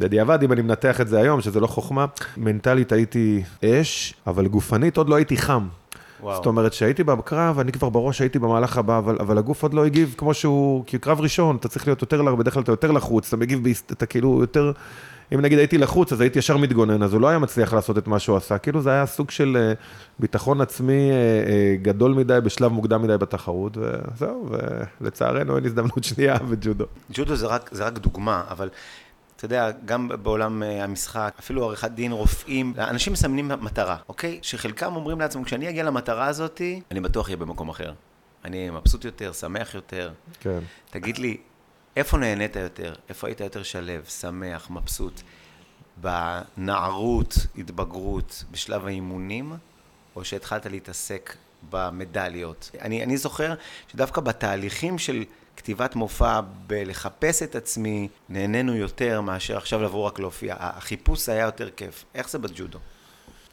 בדיעבד, 0.00 0.42
אם 0.42 0.52
אני 0.52 0.62
מנתח 0.62 1.00
את 1.00 1.08
זה 1.08 1.18
היום, 1.18 1.40
שזה 1.40 1.60
לא 1.60 1.66
חוכמה, 1.66 2.06
מנטלית 2.36 2.92
הייתי 2.92 3.42
אש, 3.64 4.14
אבל 4.26 4.46
גופנית 4.46 4.96
עוד 4.96 5.08
לא 5.08 5.14
הייתי 5.14 5.36
חם. 5.36 5.68
וואו. 6.20 6.36
זאת 6.36 6.46
אומרת, 6.46 6.72
שהייתי 6.72 7.04
בקרב, 7.04 7.58
אני 7.58 7.72
כבר 7.72 7.88
בראש 7.88 8.20
הייתי 8.20 8.38
במהלך 8.38 8.78
הבא, 8.78 8.98
אבל, 8.98 9.16
אבל 9.20 9.38
הגוף 9.38 9.62
עוד 9.62 9.74
לא 9.74 9.84
הגיב 9.84 10.14
כמו 10.18 10.34
שהוא, 10.34 10.84
כי 10.86 10.98
קרב 10.98 11.20
ראשון, 11.20 11.56
אתה 11.56 11.68
צריך 11.68 11.86
להיות 11.86 12.02
יותר, 12.02 12.34
בדרך 12.34 12.54
כלל 12.54 12.62
אתה 12.62 12.72
יותר 12.72 12.90
לחוץ, 12.90 13.28
אתה 13.28 13.36
מגיב, 13.36 13.62
אתה 13.92 14.06
כאילו 14.06 14.40
יותר, 14.40 14.72
אם 15.34 15.40
נגיד 15.40 15.58
הייתי 15.58 15.78
לחוץ, 15.78 16.12
אז 16.12 16.20
הייתי 16.20 16.38
ישר 16.38 16.56
מתגונן, 16.56 17.02
אז 17.02 17.12
הוא 17.12 17.20
לא 17.20 17.28
היה 17.28 17.38
מצליח 17.38 17.72
לעשות 17.72 17.98
את 17.98 18.06
מה 18.06 18.18
שהוא 18.18 18.36
עשה. 18.36 18.58
כאילו 18.58 18.82
זה 18.82 18.90
היה 18.90 19.06
סוג 19.06 19.30
של 19.30 19.56
אה, 19.60 19.72
ביטחון 20.18 20.60
עצמי 20.60 21.10
אה, 21.10 21.16
אה, 21.16 21.76
גדול 21.82 22.12
מדי, 22.14 22.38
בשלב 22.44 22.72
מוקדם 22.72 23.02
מדי 23.02 23.18
בתחרות, 23.18 23.76
וזהו, 23.76 24.50
ולצערנו 25.00 25.56
אין 25.56 25.64
הזדמנות 25.64 26.04
שנייה 26.04 26.38
בג'ודו. 26.38 26.84
ג'ודו 27.12 27.36
זה 27.36 27.46
רק, 27.46 27.70
זה 27.72 27.84
רק 27.84 27.98
דוגמה, 27.98 28.42
אבל 28.50 28.68
אתה 29.44 29.54
יודע, 29.54 29.70
גם 29.84 30.10
בעולם 30.22 30.62
אה, 30.62 30.84
המשחק, 30.84 31.34
אפילו 31.38 31.64
עריכת 31.64 31.90
דין, 31.90 32.12
רופאים, 32.12 32.74
אנשים 32.78 33.12
מסמנים 33.12 33.48
מטרה, 33.60 33.96
אוקיי? 34.08 34.38
שחלקם 34.42 34.96
אומרים 34.96 35.20
לעצמם, 35.20 35.44
כשאני 35.44 35.68
אגיע 35.68 35.84
למטרה 35.84 36.26
הזאת, 36.26 36.60
אני 36.90 37.00
בטוח 37.00 37.26
אהיה 37.26 37.36
במקום 37.36 37.68
אחר. 37.68 37.92
אני 38.44 38.70
מבסוט 38.70 39.04
יותר, 39.04 39.32
שמח 39.32 39.74
יותר. 39.74 40.12
כן. 40.40 40.58
תגיד 40.90 41.18
לי, 41.18 41.36
איפה 41.96 42.18
נהנית 42.18 42.56
יותר? 42.56 42.94
איפה 43.08 43.26
היית 43.26 43.40
יותר 43.40 43.62
שלב, 43.62 44.04
שמח, 44.04 44.70
מבסוט? 44.70 45.20
בנערות, 45.96 47.34
התבגרות, 47.58 48.44
בשלב 48.50 48.86
האימונים, 48.86 49.52
או 50.16 50.24
שהתחלת 50.24 50.66
להתעסק 50.66 51.36
במדליות? 51.70 52.70
אני, 52.80 53.02
אני 53.02 53.16
זוכר 53.16 53.54
שדווקא 53.88 54.20
בתהליכים 54.20 54.98
של... 54.98 55.24
כתיבת 55.56 55.96
מופע, 55.96 56.40
בלחפש 56.66 57.42
את 57.42 57.56
עצמי, 57.56 58.08
נהנינו 58.28 58.76
יותר 58.76 59.20
מאשר 59.20 59.56
עכשיו 59.56 59.82
לבוא 59.82 60.06
רק 60.06 60.18
להופיע. 60.18 60.56
החיפוש 60.58 61.28
היה 61.28 61.44
יותר 61.44 61.70
כיף. 61.70 62.04
איך 62.14 62.30
זה 62.30 62.38
בג'ודו? 62.38 62.78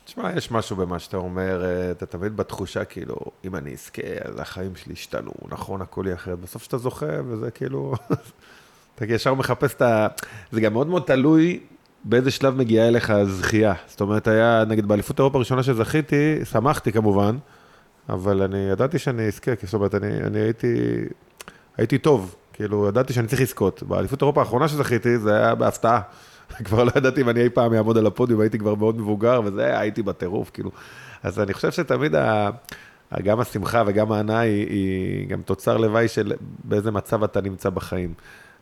תשמע, 0.05 0.31
יש 0.37 0.51
משהו 0.51 0.75
במה 0.75 0.99
שאתה 0.99 1.17
אומר, 1.17 1.63
אה, 1.65 1.91
אתה 1.91 2.05
תמיד 2.05 2.37
בתחושה, 2.37 2.85
כאילו, 2.85 3.15
אם 3.45 3.55
אני 3.55 3.73
אזכה, 3.73 4.01
אז 4.23 4.39
החיים 4.39 4.75
שלי 4.75 4.93
ישתנו, 4.93 5.31
נכון, 5.49 5.81
הכל 5.81 6.03
יהיה 6.05 6.15
אחרת. 6.15 6.39
בסוף 6.39 6.63
שאתה 6.63 6.77
זוכה, 6.77 7.05
וזה 7.27 7.51
כאילו, 7.51 7.93
אתה 8.95 9.05
ישר 9.05 9.33
מחפש 9.33 9.73
את 9.73 9.81
ה... 9.81 10.07
זה 10.51 10.61
גם 10.61 10.73
מאוד 10.73 10.87
מאוד 10.87 11.03
תלוי 11.05 11.59
באיזה 12.03 12.31
שלב 12.31 12.55
מגיעה 12.55 12.87
אליך 12.87 13.09
הזכייה. 13.09 13.73
זאת 13.87 14.01
אומרת, 14.01 14.27
היה, 14.27 14.63
נגיד, 14.67 14.87
באליפות 14.87 15.19
אירופה 15.19 15.37
הראשונה 15.37 15.63
שזכיתי, 15.63 16.39
שמחתי 16.45 16.91
כמובן, 16.91 17.37
אבל 18.09 18.41
אני 18.41 18.57
ידעתי 18.57 18.99
שאני 18.99 19.27
אזכה, 19.27 19.51
זאת 19.63 19.73
אומרת, 19.73 19.95
אני, 19.95 20.17
אני 20.23 20.39
הייתי 20.39 20.75
הייתי 21.77 21.97
טוב, 21.97 22.35
כאילו, 22.53 22.87
ידעתי 22.87 23.13
שאני 23.13 23.27
צריך 23.27 23.41
לזכות. 23.41 23.83
באליפות 23.83 24.21
אירופה 24.21 24.41
האחרונה 24.41 24.67
שזכיתי, 24.67 25.17
זה 25.17 25.37
היה 25.37 25.55
בהפתעה. 25.55 26.01
כבר 26.65 26.83
לא 26.83 26.91
ידעתי 26.95 27.21
אם 27.21 27.29
אני 27.29 27.41
אי 27.41 27.49
פעם 27.49 27.73
אעמוד 27.73 27.97
על 27.97 28.07
הפודיום, 28.07 28.41
הייתי 28.41 28.59
כבר 28.59 28.75
מאוד 28.75 28.97
מבוגר, 28.97 29.41
וזה, 29.45 29.79
הייתי 29.79 30.03
בטירוף, 30.03 30.49
כאילו. 30.53 30.71
אז 31.23 31.39
אני 31.39 31.53
חושב 31.53 31.71
שתמיד 31.71 32.15
ה... 32.15 32.49
גם 33.23 33.39
השמחה 33.39 33.83
וגם 33.87 34.11
ההנאה 34.11 34.39
היא, 34.39 34.67
היא 34.69 35.27
גם 35.27 35.41
תוצר 35.41 35.77
לוואי 35.77 36.07
של 36.07 36.33
באיזה 36.63 36.91
מצב 36.91 37.23
אתה 37.23 37.41
נמצא 37.41 37.69
בחיים. 37.69 38.13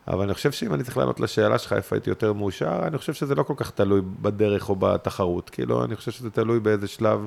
אבל 0.08 0.24
אני 0.24 0.34
חושב 0.34 0.52
שאם 0.52 0.74
אני 0.74 0.82
צריך 0.84 0.96
לענות 0.96 1.20
לשאלה 1.20 1.58
שלך 1.58 1.72
איפה 1.72 1.96
הייתי 1.96 2.10
יותר 2.10 2.32
מאושר, 2.32 2.80
אני 2.86 2.98
חושב 2.98 3.14
שזה 3.14 3.34
לא 3.34 3.42
כל 3.42 3.54
כך 3.56 3.70
תלוי 3.70 4.00
בדרך 4.22 4.68
או 4.68 4.76
בתחרות. 4.76 5.50
כאילו, 5.50 5.84
אני 5.84 5.96
חושב 5.96 6.10
שזה 6.10 6.30
תלוי 6.30 6.60
באיזה 6.60 6.88
שלב, 6.88 7.26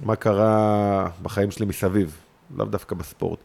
מה 0.00 0.16
קרה 0.16 1.08
בחיים 1.22 1.50
שלי 1.50 1.66
מסביב, 1.66 2.16
לאו 2.56 2.66
דווקא 2.66 2.94
בספורט. 2.94 3.38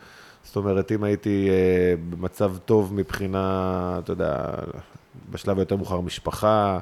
זאת 0.44 0.56
אומרת, 0.56 0.92
אם 0.92 1.04
הייתי 1.04 1.50
אה, 1.50 1.94
במצב 2.10 2.58
טוב 2.66 2.94
מבחינה, 2.94 4.00
אתה 4.04 4.12
יודע, 4.12 4.46
בשלב 5.32 5.58
היותר 5.58 5.76
מאוחר 5.76 6.02
משפחה, 6.02 6.80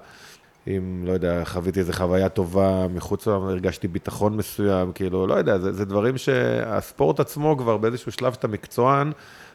אם, 0.68 1.04
לא 1.06 1.12
יודע, 1.12 1.46
חוויתי 1.46 1.80
איזו 1.80 1.94
חוויה 1.94 2.30
טובה 2.30 2.88
מחוץ 2.88 3.28
לעולם, 3.28 3.48
הרגשתי 3.48 3.88
ביטחון 3.88 4.38
מסוים, 4.38 4.92
כאילו, 4.92 5.28
לא 5.28 5.34
יודע, 5.34 5.58
זה, 5.58 5.74
זה 5.74 5.86
דברים 5.86 6.18
שהספורט 6.18 7.20
עצמו 7.20 7.58
כבר 7.58 7.78
באיזשהו 7.78 8.12
שלב 8.12 8.36
אתה 8.40 8.48
מקצוען, 8.48 9.12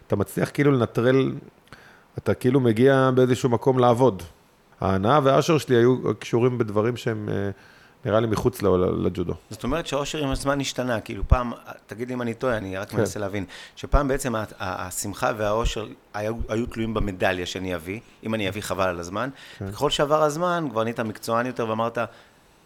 אתה 0.07 0.17
מצליח 0.17 0.51
כאילו 0.55 0.73
לנטרל, 0.73 1.33
אתה 2.19 2.35
כאילו 2.35 2.61
מגיע 2.61 3.11
באיזשהו 3.15 3.49
מקום 3.49 3.79
לעבוד. 3.79 4.23
ההנאה 4.81 5.21
והאשר 5.23 5.59
שלי 5.59 5.77
היו 5.77 5.97
קשורים 6.19 6.59
בדברים 6.59 6.97
שהם... 6.97 7.29
אה, 7.29 7.51
נראה 8.05 8.21
לי 8.21 8.27
מחוץ 8.27 8.63
לג'ודו. 9.05 9.35
זאת 9.51 9.65
אומרת 9.65 9.87
שהאושר 9.87 10.19
עם 10.19 10.31
הזמן 10.31 10.61
השתנה, 10.61 11.01
כאילו 11.01 11.23
פעם, 11.29 11.53
תגיד 11.87 12.09
לי 12.09 12.15
אם 12.15 12.23
אני 12.23 12.35
טועה, 12.35 12.57
אני 12.57 12.77
רק 12.77 12.91
כן. 12.91 12.97
מנסה 12.97 13.21
להבין, 13.21 13.45
שפעם 13.77 14.09
בעצם 14.09 14.35
השמחה 14.61 15.33
והאושר 15.37 15.87
היו, 16.15 16.35
היו 16.49 16.67
תלויים 16.67 16.95
במדליה 16.95 17.47
שאני 17.47 17.75
אביא, 17.75 18.01
אם 18.25 18.35
אני 18.35 18.49
אביא 18.49 18.63
חבל 18.63 18.89
על 18.89 19.01
הזמן, 19.01 19.31
כן. 19.59 19.65
וככל 19.69 19.91
שעבר 19.91 20.23
הזמן 20.23 20.67
כבר 20.71 20.85
נהיית 20.85 21.01
מקצוען 21.01 21.47
יותר 21.47 21.69
ואמרת, 21.69 21.99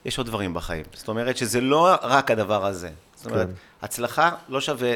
יש 0.05 0.19
עוד 0.19 0.27
דברים 0.27 0.55
בחיים. 0.55 0.85
זאת 0.95 1.09
אומרת 1.09 1.37
שזה 1.37 1.61
לא 1.61 1.95
רק 2.03 2.31
הדבר 2.31 2.67
הזה. 2.67 2.91
זאת 3.15 3.27
אומרת, 3.27 3.47
כן. 3.47 3.53
הצלחה 3.83 4.31
לא 4.49 4.61
שווה 4.61 4.93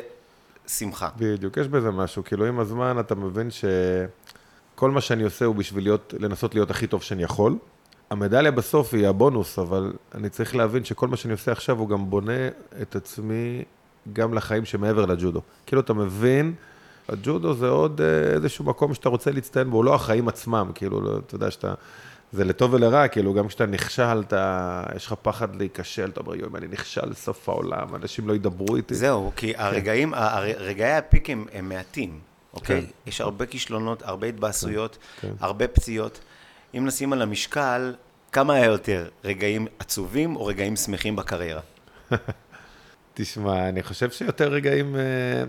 שמחה. 0.66 1.08
בדיוק, 1.16 1.56
יש 1.56 1.68
בזה 1.68 1.90
משהו. 1.90 2.24
כאילו, 2.24 2.46
עם 2.46 2.60
הזמן 2.60 3.00
אתה 3.00 3.14
מבין 3.14 3.48
שכל 3.50 4.90
מה 4.90 5.00
שאני 5.00 5.22
עושה 5.22 5.44
הוא 5.44 5.54
בשביל 5.54 5.84
להיות, 5.84 6.14
לנסות 6.18 6.54
להיות 6.54 6.70
הכי 6.70 6.86
טוב 6.86 7.02
שאני 7.02 7.22
יכול. 7.22 7.56
המדליה 8.10 8.50
בסוף 8.50 8.94
היא 8.94 9.06
הבונוס, 9.08 9.58
אבל 9.58 9.92
אני 10.14 10.28
צריך 10.28 10.56
להבין 10.56 10.84
שכל 10.84 11.08
מה 11.08 11.16
שאני 11.16 11.32
עושה 11.32 11.52
עכשיו 11.52 11.78
הוא 11.78 11.88
גם 11.88 12.10
בונה 12.10 12.48
את 12.82 12.96
עצמי 12.96 13.62
גם 14.12 14.34
לחיים 14.34 14.64
שמעבר 14.64 15.06
לג'ודו. 15.06 15.40
כאילו, 15.66 15.82
אתה 15.82 15.92
מבין, 15.94 16.54
הג'ודו 17.08 17.54
זה 17.54 17.68
עוד 17.68 18.00
אה, 18.00 18.06
איזשהו 18.34 18.64
מקום 18.64 18.94
שאתה 18.94 19.08
רוצה 19.08 19.30
להצטיין 19.30 19.70
בו, 19.70 19.82
לא 19.82 19.94
החיים 19.94 20.28
עצמם, 20.28 20.70
כאילו, 20.74 21.00
לא, 21.00 21.16
אתה 21.26 21.34
יודע 21.34 21.50
שאתה... 21.50 21.74
זה 22.32 22.44
לטוב 22.44 22.74
ולרע, 22.74 23.08
כאילו, 23.08 23.34
גם 23.34 23.48
כשאתה 23.48 23.66
נכשל, 23.66 24.20
אתה, 24.20 24.82
יש 24.96 25.06
לך 25.06 25.14
פחד 25.22 25.56
להיכשל, 25.56 26.08
אתה 26.08 26.20
אומר, 26.20 26.34
יואי, 26.34 26.50
אני 26.54 26.66
נכשל 26.68 27.14
סוף 27.14 27.48
העולם, 27.48 27.94
אנשים 27.94 28.28
לא 28.28 28.34
ידברו 28.34 28.76
איתי. 28.76 28.94
זהו, 28.94 29.32
כי 29.36 29.52
הרגעים, 29.56 30.14
הר- 30.14 30.42
רגעי 30.58 30.92
הפיק 30.96 31.30
הם, 31.30 31.44
הם 31.52 31.68
מעטים, 31.68 32.18
אוקיי? 32.54 32.80
כן. 32.82 32.86
יש 33.06 33.20
הרבה 33.20 33.46
כישלונות, 33.46 34.02
הרבה 34.02 34.26
התבאסויות, 34.26 34.98
כן. 35.20 35.32
הרבה 35.40 35.68
פציעות. 35.68 36.18
אם 36.74 36.86
נשים 36.86 37.12
על 37.12 37.22
המשקל, 37.22 37.94
כמה 38.32 38.54
היה 38.54 38.66
יותר, 38.66 39.08
רגעים 39.24 39.66
עצובים 39.78 40.36
או 40.36 40.46
רגעים 40.46 40.76
שמחים 40.76 41.16
בקריירה? 41.16 41.60
תשמע, 43.14 43.68
אני 43.68 43.82
חושב 43.82 44.10
שיותר 44.10 44.48
רגעים, 44.48 44.96
אה, 44.96 45.44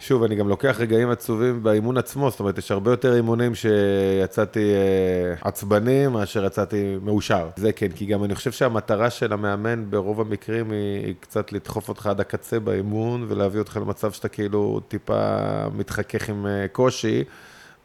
שוב, 0.00 0.22
אני 0.22 0.34
גם 0.34 0.48
לוקח 0.48 0.76
רגעים 0.80 1.10
עצובים 1.10 1.62
באימון 1.62 1.98
עצמו, 1.98 2.30
זאת 2.30 2.40
אומרת, 2.40 2.58
יש 2.58 2.70
הרבה 2.70 2.90
יותר 2.90 3.16
אימונים 3.16 3.52
שיצאתי 3.54 4.74
אה, 4.74 5.48
עצבני 5.48 6.08
מאשר 6.08 6.44
יצאתי 6.44 6.96
מאושר. 7.02 7.48
זה 7.56 7.72
כן, 7.72 7.88
כי 7.88 8.06
גם 8.06 8.24
אני 8.24 8.34
חושב 8.34 8.52
שהמטרה 8.52 9.10
של 9.10 9.32
המאמן 9.32 9.90
ברוב 9.90 10.20
המקרים 10.20 10.70
היא, 10.70 11.06
היא 11.06 11.14
קצת 11.20 11.52
לדחוף 11.52 11.88
אותך 11.88 12.06
עד 12.06 12.20
הקצה 12.20 12.60
באימון 12.60 13.26
ולהביא 13.28 13.58
אותך 13.58 13.76
למצב 13.76 14.12
שאתה 14.12 14.28
כאילו 14.28 14.80
טיפה 14.88 15.38
מתחכך 15.74 16.28
עם 16.28 16.46
אה, 16.46 16.68
קושי. 16.72 17.24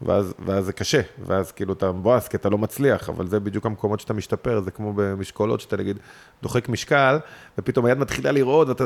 ואז, 0.01 0.33
ואז 0.45 0.65
זה 0.65 0.73
קשה, 0.73 1.01
ואז 1.25 1.51
כאילו 1.51 1.73
אתה 1.73 1.91
מבואס 1.91 2.27
כי 2.27 2.37
אתה 2.37 2.49
לא 2.49 2.57
מצליח, 2.57 3.09
אבל 3.09 3.27
זה 3.27 3.39
בדיוק 3.39 3.65
המקומות 3.65 3.99
שאתה 3.99 4.13
משתפר, 4.13 4.61
זה 4.61 4.71
כמו 4.71 4.93
במשקולות, 4.95 5.61
שאתה 5.61 5.77
נגיד 5.77 5.97
דוחק 6.43 6.69
משקל, 6.69 7.17
ופתאום 7.57 7.85
היד 7.85 7.97
מתחילה 7.97 8.31
לרעוד, 8.31 8.69
ואתה, 8.69 8.83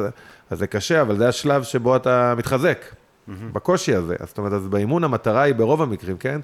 אז 0.49 0.59
זה 0.59 0.67
קשה, 0.67 1.01
אבל 1.01 1.17
זה 1.17 1.27
השלב 1.27 1.63
שבו 1.63 1.95
אתה 1.95 2.33
מתחזק, 2.37 2.85
בקושי 3.27 3.95
הזה. 3.95 4.15
אז 4.19 4.27
זאת 4.27 4.37
אומרת, 4.37 4.53
אז 4.53 4.67
באימון 4.67 5.03
המטרה 5.03 5.41
היא 5.41 5.55
ברוב 5.55 5.81
המקרים, 5.81 6.17
כן? 6.17 6.41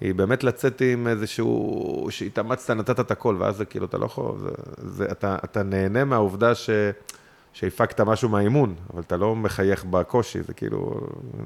היא 0.00 0.14
באמת 0.14 0.44
לצאת 0.44 0.82
עם 0.92 1.08
איזשהו, 1.08 2.06
שהתאמצת, 2.10 2.70
נתת 2.70 3.00
את 3.00 3.10
הכל, 3.10 3.36
ואז 3.38 3.56
זה 3.56 3.64
כאילו, 3.64 3.86
אתה 3.86 3.98
לא 3.98 4.06
יכול, 4.06 4.38
זה, 4.38 4.48
זה, 4.76 5.06
אתה, 5.12 5.36
אתה 5.44 5.62
נהנה 5.62 6.04
מהעובדה 6.04 6.54
ש... 6.54 6.70
שהפקת 7.58 8.00
משהו 8.00 8.28
מהאימון, 8.28 8.74
אבל 8.92 9.02
אתה 9.02 9.16
לא 9.16 9.36
מחייך 9.36 9.84
בקושי, 9.84 10.42
זה 10.42 10.54
כאילו, 10.54 11.00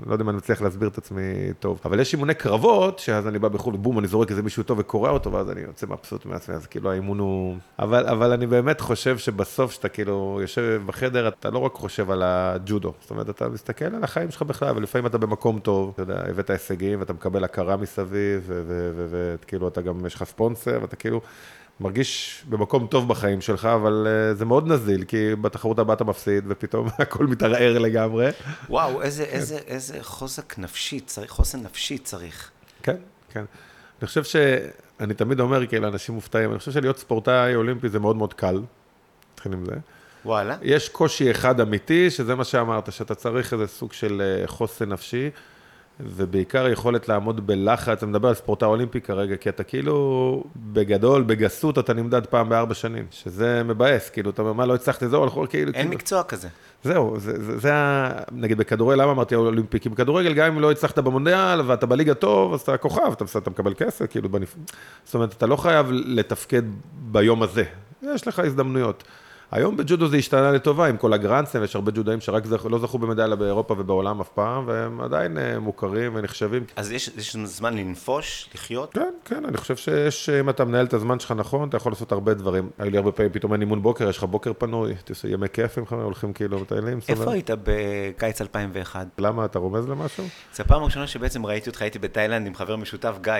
לא 0.06 0.12
יודע 0.12 0.24
אם 0.24 0.28
אני 0.28 0.36
מצליח 0.36 0.62
להסביר 0.62 0.88
את 0.88 0.98
עצמי 0.98 1.22
טוב. 1.60 1.80
אבל 1.84 2.00
יש 2.00 2.12
אימוני 2.12 2.34
קרבות, 2.34 2.98
שאז 2.98 3.26
אני 3.26 3.38
בא 3.38 3.48
בחו"ל, 3.48 3.76
בום, 3.76 3.98
אני 3.98 4.06
זורק 4.06 4.30
איזה 4.30 4.42
מישהו 4.42 4.62
טוב 4.62 4.78
וקורע 4.78 5.10
אותו, 5.10 5.32
ואז 5.32 5.50
אני 5.50 5.60
יוצא 5.60 5.86
מבסוט 5.86 6.26
מעצמי, 6.26 6.54
אז 6.54 6.66
כאילו 6.66 6.90
האימון 6.90 7.18
הוא... 7.18 7.56
אבל, 7.78 8.06
אבל 8.06 8.32
אני 8.32 8.46
באמת 8.46 8.80
חושב 8.80 9.18
שבסוף, 9.18 9.70
כשאתה 9.70 9.88
כאילו 9.88 10.38
יושב 10.40 10.82
בחדר, 10.86 11.28
אתה 11.28 11.50
לא 11.50 11.58
רק 11.58 11.74
חושב 11.74 12.10
על 12.10 12.22
הג'ודו, 12.24 12.92
זאת 13.00 13.10
אומרת, 13.10 13.30
אתה 13.30 13.48
מסתכל 13.48 13.84
על 13.84 14.04
החיים 14.04 14.30
שלך 14.30 14.42
בכלל, 14.42 14.76
ולפעמים 14.76 15.06
אתה 15.06 15.18
במקום 15.18 15.58
טוב, 15.58 15.90
אתה 15.94 16.02
יודע, 16.02 16.22
הבאת 16.28 16.50
הישגים, 16.50 17.00
ואתה 17.00 17.12
מקבל 17.12 17.44
הכרה 17.44 17.76
מסביב, 17.76 18.50
וכאילו 19.10 19.68
אתה 19.68 19.80
גם, 19.80 20.06
יש 20.06 20.14
לך 20.14 20.24
ספונסר, 20.24 20.78
ואתה 20.82 20.96
כאילו... 20.96 21.20
מרגיש 21.82 22.42
במקום 22.48 22.86
טוב 22.86 23.08
בחיים 23.08 23.40
שלך, 23.40 23.64
אבל 23.64 24.06
uh, 24.06 24.36
זה 24.36 24.44
מאוד 24.44 24.66
נזיל, 24.66 25.04
כי 25.04 25.36
בתחרות 25.36 25.78
הבאה 25.78 25.94
אתה 25.94 26.04
מפסיד, 26.04 26.44
ופתאום 26.48 26.88
הכל 26.98 27.26
מתערער 27.26 27.78
לגמרי. 27.78 28.30
וואו, 28.68 29.02
איזה, 29.02 29.22
איזה, 29.22 29.58
איזה 29.66 29.98
חוזק 30.00 30.58
נפשי 30.58 31.00
צריך, 31.00 31.30
חוסן 31.30 31.62
נפשי 31.62 31.98
צריך. 31.98 32.50
כן, 32.82 32.96
כן. 33.32 33.44
אני 34.00 34.06
חושב 34.06 34.24
ש... 34.24 34.36
אני 35.00 35.14
תמיד 35.14 35.40
אומר, 35.40 35.66
כאילו, 35.66 35.88
אנשים 35.88 36.14
מופתעים, 36.14 36.50
אני 36.50 36.58
חושב 36.58 36.72
שלהיות 36.72 36.98
ספורטאי 36.98 37.54
אולימפי 37.54 37.88
זה 37.88 37.98
מאוד 37.98 38.16
מאוד 38.16 38.34
קל. 38.34 38.60
נתחיל 39.34 39.52
עם 39.52 39.64
זה. 39.64 39.74
וואלה. 40.24 40.56
יש 40.62 40.88
קושי 40.88 41.30
אחד 41.30 41.60
אמיתי, 41.60 42.10
שזה 42.10 42.34
מה 42.34 42.44
שאמרת, 42.44 42.92
שאתה 42.92 43.14
צריך 43.14 43.52
איזה 43.52 43.66
סוג 43.66 43.92
של 43.92 44.22
אה, 44.24 44.46
חוסן 44.46 44.88
נפשי, 44.88 45.30
ובעיקר 46.00 46.68
יכולת 46.68 47.08
לעמוד 47.08 47.46
בלחץ, 47.46 48.02
אני 48.02 48.10
מדבר 48.10 48.28
על 48.28 48.34
ספורטאי 48.34 48.68
אולימפי 48.68 49.00
כרגע, 49.00 49.36
כי 49.36 49.48
אתה 49.48 49.62
כאילו, 49.62 50.44
בגדול, 50.56 51.22
בגסות, 51.22 51.78
אתה 51.78 51.94
נמדד 51.94 52.26
פעם 52.26 52.48
בארבע 52.48 52.74
שנים, 52.74 53.06
שזה 53.10 53.62
מבאס, 53.64 54.10
כאילו, 54.10 54.30
אתה 54.30 54.42
אומר, 54.42 54.52
מה, 54.52 54.66
לא 54.66 54.74
הצלחתי, 54.74 55.08
זהו, 55.08 55.24
אנחנו 55.24 55.48
כאילו... 55.48 55.66
אין 55.66 55.72
כאילו... 55.74 55.90
מקצוע 55.90 56.22
כזה. 56.22 56.48
זהו, 56.84 57.14
זה, 57.18 57.42
זה, 57.42 57.58
זה 57.58 57.74
ה... 57.74 58.10
נגיד 58.32 58.58
בכדורגל, 58.58 59.02
למה 59.02 59.12
אמרתי 59.12 59.34
אולימפי? 59.34 59.80
כי 59.80 59.88
בכדורגל, 59.88 60.34
גם 60.34 60.46
אם 60.46 60.60
לא 60.60 60.70
הצלחת 60.70 60.98
במונדיאל 60.98 61.60
ואתה 61.66 61.86
בליגה 61.86 62.14
טוב, 62.14 62.54
אז 62.54 62.60
אתה 62.60 62.76
כוכב, 62.76 63.12
אתה, 63.12 63.24
אתה 63.38 63.50
מקבל 63.50 63.74
כסף, 63.74 64.06
כאילו, 64.10 64.28
בנפ... 64.28 64.56
זאת 65.04 65.14
אומרת, 65.14 65.32
אתה 65.32 65.46
לא 65.46 65.56
חייב 65.56 65.86
לתפקד 65.90 66.62
ביום 66.92 67.42
הזה, 67.42 67.64
יש 68.02 68.28
לך 68.28 68.38
הזדמנויות. 68.38 69.04
היום 69.52 69.76
בג'ודו 69.76 70.08
זה 70.08 70.16
השתנה 70.16 70.50
לטובה 70.50 70.86
עם 70.86 70.96
כל 70.96 71.12
הגרנדסם, 71.12 71.64
יש 71.64 71.76
הרבה 71.76 71.92
ג'ודאים 71.94 72.20
שרק 72.20 72.46
זכ... 72.46 72.66
לא 72.66 72.78
זכו 72.78 72.98
במדליה 72.98 73.36
באירופה 73.36 73.74
ובעולם 73.78 74.20
אף 74.20 74.28
פעם, 74.28 74.64
והם 74.66 75.00
עדיין 75.00 75.38
אה, 75.38 75.58
מוכרים 75.58 76.12
ונחשבים. 76.14 76.64
אז 76.76 76.92
יש, 76.92 77.10
יש 77.16 77.36
זמן 77.36 77.76
לנפוש, 77.76 78.50
לחיות? 78.54 78.92
כן, 78.94 79.14
כן, 79.24 79.44
אני 79.44 79.56
חושב 79.56 79.76
שיש, 79.76 80.28
אם 80.28 80.50
אתה 80.50 80.64
מנהל 80.64 80.86
את 80.86 80.94
הזמן 80.94 81.20
שלך 81.20 81.32
נכון, 81.36 81.68
אתה 81.68 81.76
יכול 81.76 81.92
לעשות 81.92 82.12
הרבה 82.12 82.34
דברים. 82.34 82.70
היו 82.78 82.90
לי 82.90 82.96
הרבה 82.96 83.12
פעמים, 83.12 83.32
פתאום 83.32 83.52
אין 83.52 83.60
אימון 83.60 83.82
בוקר, 83.82 84.08
יש 84.08 84.18
לך 84.18 84.24
בוקר 84.24 84.52
פנוי, 84.58 84.92
אתה 84.92 85.12
עושה 85.12 85.28
ימי 85.28 85.48
כיף 85.52 85.78
עם 85.78 85.86
חבר'ה, 85.86 86.04
הולכים 86.04 86.32
כאילו 86.32 86.58
מטיילים. 86.60 86.98
איפה 87.08 87.32
היית 87.32 87.50
בקיץ 87.64 88.40
2001? 88.40 89.06
למה, 89.18 89.44
אתה 89.44 89.58
רומז 89.58 89.88
למשהו? 89.88 90.24
זו 90.54 90.62
הפעם 90.62 90.82
הראשונה 90.82 91.06
שבעצם 91.06 91.46
ראיתי 91.46 91.70
אותך, 91.70 91.82
הייתי 91.82 91.98
בתאילנד 91.98 92.46
עם 92.46 92.54
חבר 92.54 92.76
משותף, 92.76 93.14
גיא. 93.20 93.32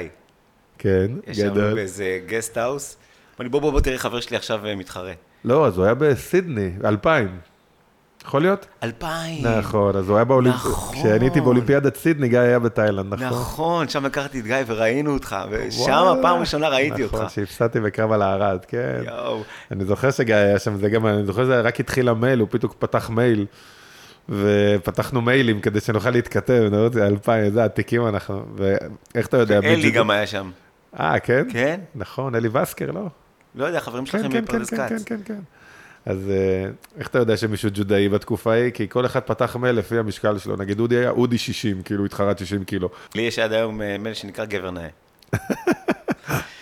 כן, 0.78 1.10
ישבנו 1.26 1.74
באיזה 1.74 2.20
גסט 2.26 2.56
האוס. 2.56 2.96
אמר 3.38 3.44
לי, 3.44 3.48
בוא, 3.48 3.60
בוא, 3.60 3.70
בוא, 3.70 3.80
תראה 3.80 3.98
חבר 3.98 4.20
שלי 4.20 4.36
עכשיו 4.36 4.66
אה, 4.66 4.76
מתחרה. 4.76 5.12
לא, 5.44 5.66
אז 5.66 5.78
הוא 5.78 5.84
היה 5.84 5.94
בסידני, 5.94 6.70
2000. 6.84 7.38
יכול 8.26 8.42
להיות? 8.42 8.66
אלפיים. 8.82 9.46
נכון, 9.46 9.96
אז 9.96 10.08
הוא 10.08 10.16
היה 10.16 10.24
באולימפיאדה. 10.24 10.68
נכון. 10.68 10.96
כשאני 10.98 11.24
הייתי 11.24 11.40
באולימפיאדת 11.40 11.96
סידני, 11.96 12.28
גיא 12.28 12.38
היה 12.38 12.58
בתאילנד, 12.58 13.14
נכון. 13.14 13.26
נכון, 13.26 13.88
שם 13.88 14.04
הכרתי 14.04 14.40
את 14.40 14.44
גיא 14.44 14.56
וראינו 14.66 15.12
אותך, 15.14 15.36
ושם 15.50 15.92
וואלה. 15.92 16.22
פעם 16.22 16.40
ראשונה 16.40 16.68
ראיתי 16.68 17.04
נכון, 17.04 17.20
אותך. 17.20 17.30
שהפסדתי 17.30 17.80
בקרב 17.80 18.12
על 18.12 18.22
הארד, 18.22 18.64
כן. 18.68 19.00
יואו. 19.06 19.42
אני 19.70 19.84
זוכר 19.84 20.10
שגיא 20.10 20.34
היה 20.34 20.58
שם, 20.58 20.76
זה 20.76 20.88
גם, 20.88 21.06
אני 21.06 21.24
זוכר 21.26 21.44
שזה 21.44 21.60
רק 21.60 21.80
התחיל 21.80 22.08
המייל, 22.08 22.38
הוא 22.40 22.48
פתאום 22.50 22.72
פתח 22.78 23.10
מייל, 23.10 23.46
ופתחנו 24.28 25.20
מיילים 25.20 25.60
כדי 25.60 25.80
שנוכל 25.80 26.10
להתכתב, 26.10 26.64
אני 26.66 26.76
אומר, 26.76 27.06
אלפיים, 27.06 27.44
איזה 27.44 27.64
עתיקים 27.64 28.08
אנחנו, 28.08 28.44
ואיך 28.56 29.26
אתה 29.26 29.36
יודע? 29.36 29.58
אלי 29.58 29.90
גם 29.90 30.10
היה 30.10 30.26
שם. 30.26 30.50
אה, 31.00 31.18
כן? 31.18 31.44
כן? 31.50 31.80
נכון, 31.94 32.34
אלי 32.34 32.48
וסקר, 32.48 32.90
לא? 32.90 33.08
לא 33.54 33.64
יודע, 33.64 33.80
חברים 33.80 34.04
כן, 34.04 34.10
שלכם 34.10 34.24
כן, 34.24 34.32
כן, 34.32 34.44
מפרדס 34.44 34.70
כן, 34.70 34.88
כן, 34.88 34.98
כץ. 34.98 35.04
כן, 35.04 35.20
כן. 35.24 35.40
אז 36.06 36.30
אה, 36.30 36.70
איך 36.98 37.08
אתה 37.08 37.18
יודע 37.18 37.36
שמישהו 37.36 37.70
ג'ודאי 37.74 38.08
בתקופה 38.08 38.52
ההיא? 38.52 38.70
כי 38.70 38.88
כל 38.88 39.06
אחד 39.06 39.20
פתח 39.20 39.56
מייל 39.56 39.76
לפי 39.76 39.98
המשקל 39.98 40.38
שלו, 40.38 40.56
נגיד 40.56 40.80
אודי 40.80 40.96
היה 40.96 41.10
אודי 41.10 41.38
60, 41.38 41.82
כאילו 41.82 42.04
התחרט 42.04 42.38
60 42.38 42.64
קילו, 42.64 42.88
לי 43.14 43.22
יש 43.22 43.38
עד 43.38 43.52
היום 43.52 43.82
אה, 43.82 43.98
מייל 43.98 44.14
שנקרא 44.14 44.44
גבר 44.44 44.70
נאה. 44.70 44.88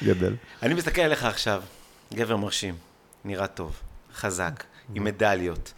גדל. 0.06 0.34
אני 0.62 0.74
מסתכל 0.74 1.00
עליך 1.00 1.24
עכשיו, 1.24 1.62
גבר 2.14 2.36
מרשים, 2.36 2.74
נראה 3.24 3.46
טוב, 3.46 3.80
חזק, 4.14 4.64
עם 4.94 5.04
מדליות. 5.04 5.72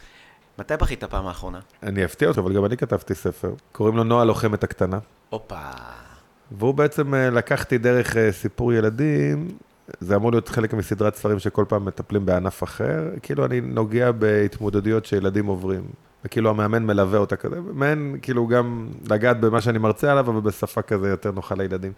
מתי 0.59 0.77
בכית 0.77 1.03
פעם 1.03 1.27
האחרונה? 1.27 1.59
אני 1.83 2.05
אפתיע 2.05 2.27
אותו, 2.27 2.41
אבל 2.41 2.53
גם 2.53 2.65
אני 2.65 2.77
כתבתי 2.77 3.15
ספר, 3.15 3.53
קוראים 3.71 3.97
לו 3.97 4.03
נועה 4.03 4.21
הלוחמת 4.21 4.63
הקטנה. 4.63 4.99
הופה. 5.29 5.59
והוא 6.51 6.73
בעצם 6.73 7.13
אה, 7.13 7.29
לקחתי 7.29 7.77
דרך 7.77 8.15
סיפור 8.31 8.73
ילדים, 8.73 9.47
זה 9.99 10.15
אמור 10.15 10.31
להיות 10.31 10.49
חלק 10.49 10.73
מסדרת 10.73 11.15
ספרים 11.15 11.39
שכל 11.39 11.65
פעם 11.67 11.85
מטפלים 11.85 12.25
בענף 12.25 12.63
אחר, 12.63 13.09
כאילו 13.21 13.45
אני 13.45 13.61
נוגע 13.61 14.11
בהתמודדויות 14.11 15.05
שילדים 15.05 15.45
עוברים, 15.45 15.83
וכאילו 16.25 16.49
המאמן 16.49 16.85
מלווה 16.85 17.19
אותה 17.19 17.35
כזה, 17.35 17.55
מעין 17.73 18.17
כאילו 18.21 18.47
גם 18.47 18.87
לגעת 19.09 19.39
במה 19.39 19.61
שאני 19.61 19.77
מרצה 19.77 20.11
עליו, 20.11 20.29
אבל 20.29 20.41
בשפה 20.41 20.81
כזה 20.81 21.09
יותר 21.09 21.31
נוחה 21.31 21.55
לילדים. 21.55 21.91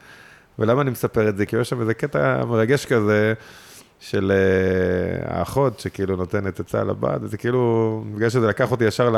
ולמה 0.60 0.82
אני 0.82 0.90
מספר 0.90 1.30
את 1.30 1.38
זה? 1.38 1.46
כי 1.46 1.56
יש 1.58 1.70
שם 1.70 1.82
איזה 1.82 1.94
קטע 1.94 2.46
מרגש 2.46 2.86
כזה, 2.86 3.34
של 4.00 4.32
אה, 4.32 5.38
האחות 5.38 5.80
שכאילו 5.80 6.16
נותנת 6.16 6.60
עצה 6.60 6.84
לבת, 6.84 7.20
וזה 7.22 7.38
כאילו, 7.38 8.04
בגלל 8.16 8.30
שזה 8.30 8.48
לקח 8.48 8.72
אותי 8.72 8.84
ישר 8.84 9.16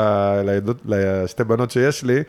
לשתי 0.84 1.44
בנות 1.44 1.70
שיש 1.70 2.04
לי, 2.04 2.22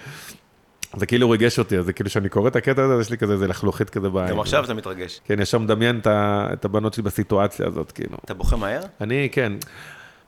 זה 0.97 1.05
כאילו 1.05 1.29
ריגש 1.29 1.59
אותי, 1.59 1.83
זה 1.83 1.93
כאילו 1.93 2.09
שאני 2.09 2.29
קורא 2.29 2.47
את 2.47 2.55
הקטע 2.55 2.83
הזה, 2.83 3.01
יש 3.01 3.09
לי 3.09 3.17
כזה 3.17 3.33
איזה 3.33 3.47
לחלוכית 3.47 3.89
כזה 3.89 4.09
בעין. 4.09 4.29
גם 4.29 4.39
עכשיו 4.39 4.65
אתה 4.65 4.73
מתרגש. 4.73 5.21
כן, 5.25 5.41
ישר 5.41 5.57
מדמיין 5.57 6.01
את 6.05 6.65
הבנות 6.65 6.93
שלי 6.93 7.03
בסיטואציה 7.03 7.67
הזאת, 7.67 7.91
כאילו. 7.91 8.17
אתה 8.25 8.33
בוכה 8.33 8.55
מהר? 8.55 8.81
אני, 9.01 9.29
כן. 9.31 9.53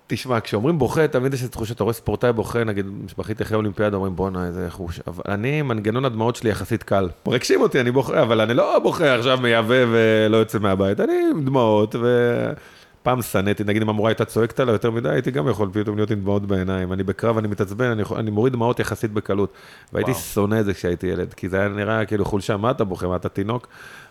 תשמע, 0.08 0.40
כשאומרים 0.40 0.80
בוכה, 0.80 1.08
תמיד 1.08 1.34
יש 1.34 1.42
איזו 1.42 1.52
תחושה, 1.52 1.74
אתה 1.74 1.84
רואה 1.84 1.94
ספורטאי 1.94 2.34
בוכה, 2.34 2.64
נגיד, 2.64 2.86
שבכיתי 3.08 3.44
אחרי 3.44 3.58
אולימפיאדה, 3.58 3.96
אומרים 3.96 4.16
בואנה, 4.16 4.48
איזה 4.48 4.66
חוש. 4.70 5.00
אבל 5.08 5.24
אני, 5.28 5.62
מנגנון 5.62 6.06
הדמעות 6.06 6.36
שלי 6.36 6.50
יחסית 6.50 6.84
קל. 6.84 7.10
מרגשים 7.28 7.62
אותי, 7.62 7.80
אני 7.82 7.92
בוכה, 7.92 8.22
אבל 8.22 8.42
אני 8.42 8.54
לא 8.54 8.80
בוכה 8.80 9.16
עכשיו 9.16 9.40
מייבא 9.42 9.86
ולא 9.92 10.38
יוצא 10.38 10.60
מהבית. 10.60 11.00
אני 11.00 11.14
עם 11.32 11.46
דמעות, 11.46 11.96
ופעם 13.02 13.22
שנאתי, 13.22 13.64
נגיד 13.64 13.82
אם 13.82 13.90
המורה 13.90 14.10
הייתה 14.10 14.26
צועקת 14.26 14.60
עליי 14.60 14.74
יותר 14.76 14.92
מדי, 14.92 15.10
הייתי 15.10 15.32
גם 15.32 15.48
יכול 15.48 15.70
פתאום 15.74 15.96
להיות 15.96 16.12
עם 16.12 16.20
דמעות 16.22 16.46
בעיניים. 16.46 16.94
אני 16.94 17.04
בקרב, 17.04 17.38
אני 17.38 17.48
מתעצבן, 17.48 17.86
אני, 17.92 18.02
יכול- 18.02 18.18
אני 18.18 18.32
מוריד 18.32 18.54
דמעות 18.54 18.80
יחסית 18.80 19.12
בקלות. 19.12 19.54
והייתי 19.94 20.12
וואו. 20.12 20.22
שונא 20.24 20.60
את 20.60 20.66
זה 20.66 20.74
כשהייתי 20.74 21.08
ילד, 21.08 21.34
כי 21.34 21.50
זה 21.50 21.60
היה 21.60 21.68
נראה 21.70 22.06
כאילו 22.06 22.26
חולשה, 22.26 22.58
מה 22.58 22.72
אתה 22.72 22.84
בוכה, 22.84 23.08
מה 23.08 23.16
אתה 23.16 23.30
תינוק? 23.30 23.68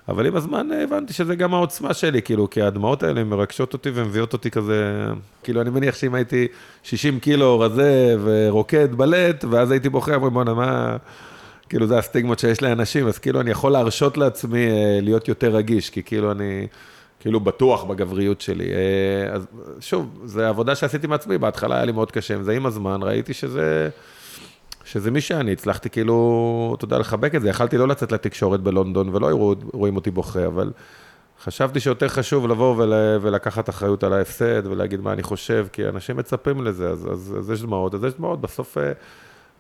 אבל 0.08 0.26
עם 0.26 0.36
הזמן 0.36 0.72
אה, 0.72 0.82
הבנתי 0.82 1.12
שזה 1.12 1.34
גם 1.36 1.54
העוצמה 1.54 1.94
שלי, 1.94 2.22
כאילו, 2.22 2.50
כי 2.50 2.62
הדמעות 2.62 3.02
האלה 3.02 3.24
מרגשות 3.24 3.72
אותי 3.72 3.90
ומביאות 3.94 4.32
אותי 4.32 4.50
כזה, 4.50 5.06
כאילו, 5.42 5.60
אני 5.60 5.70
מניח 5.70 5.94
שאם 5.94 6.14
הייתי 6.14 6.46
60 6.82 7.20
קילו 7.20 7.60
רזה 7.60 8.16
ורוקד 8.24 8.94
בלט, 8.94 9.44
ואז 9.50 9.70
הייתי 9.70 9.88
בוכה, 9.88 10.14
אומרים, 10.14 10.32
בואנה, 10.34 10.54
מה... 10.54 10.96
כאילו, 11.68 11.86
זה 11.86 11.98
הסטיגמות 11.98 12.38
שיש 12.38 12.62
לאנשים, 12.62 13.06
אז 13.06 13.18
כאילו, 13.18 13.40
אני 13.40 13.50
יכול 13.50 13.72
להרשות 13.72 14.16
לעצמי 14.18 14.66
אה, 14.70 14.98
להיות 15.02 15.28
יותר 15.28 15.56
רגיש, 15.56 15.90
כי 15.90 16.02
כאילו, 16.02 16.32
אני... 16.32 16.66
כאילו 17.20 17.40
בטוח 17.40 17.84
בגבריות 17.84 18.40
שלי. 18.40 18.68
אה, 18.72 19.34
אז 19.34 19.46
שוב, 19.80 20.20
זו 20.24 20.40
עבודה 20.42 20.74
שעשיתי 20.74 21.06
עם 21.06 21.12
עצמי, 21.12 21.38
בהתחלה 21.38 21.76
היה 21.76 21.84
לי 21.84 21.92
מאוד 21.92 22.10
קשה 22.10 22.34
עם 22.34 22.42
זה, 22.42 22.52
עם 22.52 22.66
הזמן 22.66 23.02
ראיתי 23.02 23.34
שזה, 23.34 23.88
שזה 24.84 25.10
מי 25.10 25.20
שאני, 25.20 25.52
הצלחתי 25.52 25.90
כאילו, 25.90 26.74
אתה 26.78 26.84
יודע, 26.84 26.98
לחבק 26.98 27.34
את 27.34 27.42
זה, 27.42 27.48
יכלתי 27.48 27.78
לא 27.78 27.88
לצאת 27.88 28.12
לתקשורת 28.12 28.60
בלונדון 28.60 29.08
ולא 29.14 29.26
היו 29.26 29.54
רואים 29.72 29.96
אותי 29.96 30.10
בוכה, 30.10 30.46
אבל 30.46 30.72
חשבתי 31.44 31.80
שיותר 31.80 32.08
חשוב 32.08 32.48
לבוא 32.48 32.74
ול, 32.76 32.92
ולקחת 33.20 33.68
אחריות 33.68 34.04
על 34.04 34.12
ההפסד 34.12 34.66
ולהגיד 34.66 35.00
מה 35.00 35.12
אני 35.12 35.22
חושב, 35.22 35.66
כי 35.72 35.88
אנשים 35.88 36.16
מצפים 36.16 36.64
לזה, 36.64 36.88
אז, 36.88 37.08
אז, 37.12 37.36
אז 37.38 37.50
יש 37.50 37.62
דמעות, 37.62 37.94
אז 37.94 38.04
יש 38.04 38.14
דמעות, 38.14 38.40
בסוף, 38.40 38.78
אה, 38.78 38.92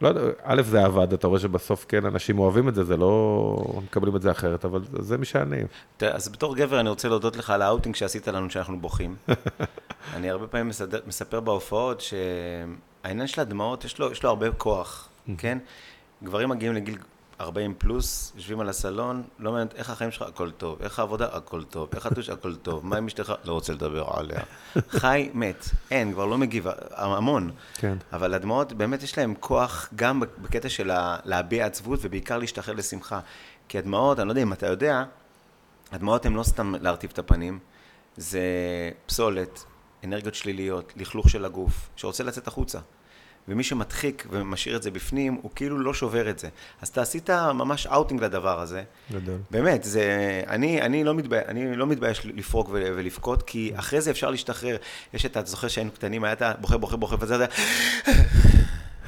לא 0.00 0.08
יודע, 0.08 0.20
א', 0.42 0.62
זה 0.62 0.84
עבד, 0.84 1.12
אתה 1.12 1.26
רואה 1.26 1.40
שבסוף 1.40 1.84
כן, 1.88 2.06
אנשים 2.06 2.38
אוהבים 2.38 2.68
את 2.68 2.74
זה, 2.74 2.84
זה 2.84 2.96
לא 2.96 3.56
מקבלים 3.84 4.16
את 4.16 4.22
זה 4.22 4.30
אחרת, 4.30 4.64
אבל 4.64 4.82
זה 4.98 5.18
מי 5.18 5.24
שאני. 5.24 5.56
אז 6.00 6.28
בתור 6.28 6.56
גבר 6.56 6.80
אני 6.80 6.88
רוצה 6.88 7.08
להודות 7.08 7.36
לך 7.36 7.50
על 7.50 7.62
האאוטינג 7.62 7.94
שעשית 7.94 8.28
לנו 8.28 8.50
שאנחנו 8.50 8.80
בוכים. 8.80 9.16
אני 10.16 10.30
הרבה 10.30 10.46
פעמים 10.46 10.68
מסדר, 10.68 11.00
מספר 11.06 11.40
בהופעות 11.40 12.00
שהעניין 12.00 13.26
של 13.26 13.40
הדמעות, 13.40 13.84
יש 13.84 13.98
לו, 13.98 14.12
יש 14.12 14.22
לו 14.22 14.28
הרבה 14.28 14.52
כוח, 14.52 15.08
כן? 15.38 15.58
גברים 16.22 16.48
מגיעים 16.48 16.74
לגיל 16.74 16.98
40 17.40 17.74
פלוס, 17.78 18.32
יושבים 18.36 18.60
על 18.60 18.68
הסלון, 18.68 19.22
לא 19.38 19.50
מעניין 19.50 19.68
איך 19.74 19.90
החיים 19.90 20.10
שלך, 20.10 20.22
הכל 20.22 20.50
טוב, 20.50 20.82
איך 20.82 20.98
העבודה, 20.98 21.26
הכל 21.32 21.64
טוב, 21.64 21.88
איך 21.94 22.06
הטוש, 22.06 22.28
הכל 22.28 22.54
טוב, 22.54 22.86
מה 22.86 22.96
עם 22.96 23.06
אשתך, 23.06 23.32
לא 23.44 23.52
רוצה 23.52 23.72
לדבר 23.72 24.04
עליה. 24.10 24.40
חי, 25.00 25.30
מת, 25.34 25.64
אין, 25.90 26.12
כבר 26.12 26.26
לא 26.26 26.38
מגיב, 26.38 26.66
המון. 26.90 27.50
כן. 27.74 27.96
אבל 28.12 28.34
הדמעות, 28.34 28.72
באמת 28.72 29.02
יש 29.02 29.18
להן 29.18 29.34
כוח 29.40 29.88
גם 29.94 30.22
בקטע 30.38 30.68
של 30.68 30.90
להביע 31.24 31.66
עצבות 31.66 31.98
ובעיקר 32.02 32.38
להשתחרר 32.38 32.74
לשמחה. 32.74 33.20
כי 33.68 33.78
הדמעות, 33.78 34.18
אני 34.18 34.28
לא 34.28 34.32
יודע 34.32 34.42
אם 34.42 34.52
אתה 34.52 34.66
יודע, 34.66 35.04
הדמעות 35.92 36.26
הן 36.26 36.34
לא 36.34 36.42
סתם 36.42 36.74
להרטיב 36.80 37.10
את 37.12 37.18
הפנים, 37.18 37.58
זה 38.16 38.40
פסולת, 39.06 39.64
אנרגיות 40.04 40.34
שליליות, 40.34 40.92
לכלוך 40.96 41.30
של 41.30 41.44
הגוף, 41.44 41.88
שרוצה 41.96 42.24
לצאת 42.24 42.48
החוצה. 42.48 42.78
ומי 43.48 43.62
שמדחיק 43.62 44.26
ומשאיר 44.30 44.76
את 44.76 44.82
זה 44.82 44.90
בפנים, 44.90 45.38
הוא 45.42 45.50
כאילו 45.54 45.78
לא 45.78 45.94
שובר 45.94 46.30
את 46.30 46.38
זה. 46.38 46.48
אז 46.82 46.88
אתה 46.88 47.02
עשית 47.02 47.30
ממש 47.30 47.86
אאוטינג 47.86 48.24
לדבר 48.24 48.60
הזה. 48.60 48.82
גדול. 49.12 49.38
באמת, 49.50 49.84
זה... 49.84 50.42
אני, 50.48 50.82
אני, 50.82 51.04
לא, 51.04 51.14
מתבייש, 51.14 51.44
אני 51.48 51.76
לא 51.76 51.86
מתבייש 51.86 52.26
לפרוק 52.26 52.68
ו- 52.68 52.72
ולבכות, 52.72 53.42
כי 53.42 53.72
אחרי 53.74 54.00
זה 54.00 54.10
אפשר 54.10 54.30
להשתחרר. 54.30 54.76
יש 55.14 55.26
את, 55.26 55.30
אתה 55.30 55.50
זוכר 55.50 55.68
שהיינו 55.68 55.90
קטנים, 55.90 56.24
היה 56.24 56.32
את 56.32 56.42
ה... 56.42 56.52
בוכה, 56.60 56.78
בוכה, 56.78 56.96
בוכה, 56.96 57.16
וזה... 57.20 57.46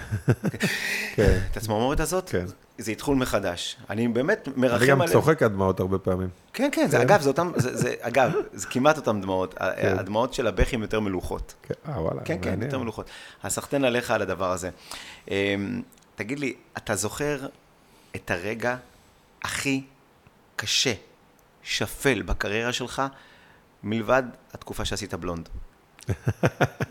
כן. 1.17 1.39
את 1.51 1.57
הצמרמורת 1.57 2.01
הזאת, 2.01 2.31
כן. 2.31 2.45
זה 2.79 2.93
התחול 2.93 3.17
מחדש. 3.17 3.77
אני 3.91 4.09
באמת 4.09 4.49
מרחם 4.57 4.77
אני 4.77 4.87
גם 4.87 5.01
עליהם. 5.03 5.21
צוחק 5.21 5.43
עד 5.43 5.53
דמעות 5.53 5.81
הרבה 5.81 5.99
פעמים. 5.99 6.29
כן, 6.53 6.69
כן, 6.73 6.87
זה, 6.91 6.97
כן. 6.97 7.03
אגב, 7.03 7.21
זה 7.21 7.29
אותם, 7.29 7.53
זה, 7.57 7.77
זה, 7.77 7.95
אגב, 8.09 8.33
זה 8.53 8.67
כמעט 8.67 8.97
אותם 8.97 9.21
דמעות. 9.21 9.55
כן. 9.55 9.99
הדמעות 9.99 10.35
של 10.35 10.47
הבכי 10.47 10.77
הן 10.77 10.83
יותר 10.83 11.01
מלוכות. 11.01 11.55
כן, 11.63 11.75
אה, 11.89 12.01
וואלה, 12.01 12.23
כן, 12.25 12.39
כן, 12.43 12.51
מעניין. 12.51 12.63
יותר 12.63 12.79
מלוכות. 12.79 13.07
אז 13.43 13.53
סחטיין 13.53 13.85
עליך 13.85 14.11
על 14.11 14.23
הדבר 14.23 14.53
הזה. 14.53 14.71
אמ, 15.31 15.83
תגיד 16.15 16.39
לי, 16.39 16.55
אתה 16.77 16.95
זוכר 16.97 17.47
את 18.17 18.31
הרגע 18.31 18.77
הכי 19.45 19.83
קשה, 20.57 20.93
שפל 21.63 22.23
בקריירה 22.23 22.73
שלך, 22.73 23.03
מלבד 23.83 24.23
התקופה 24.53 24.85
שעשית 24.85 25.15
בלונד? 25.15 25.49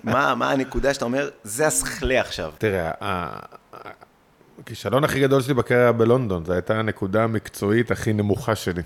מה, 0.04 0.36
מה 0.36 0.52
הנקודה 0.52 0.94
שאתה 0.94 1.06
אומר, 1.06 1.30
זה 1.44 1.68
הסכלה 1.68 2.20
עכשיו? 2.20 2.52
תראה, 2.58 2.92
הכישלון 4.60 5.04
הכי 5.04 5.20
גדול 5.20 5.42
שלי 5.42 5.54
בקריירה 5.54 5.92
בלונדון, 5.92 6.46
זו 6.46 6.54
הייתה 6.54 6.80
הנקודה 6.80 7.24
המקצועית 7.24 7.92
הכי 7.92 8.14
נמוכה 8.14 8.56
שלי. 8.56 8.82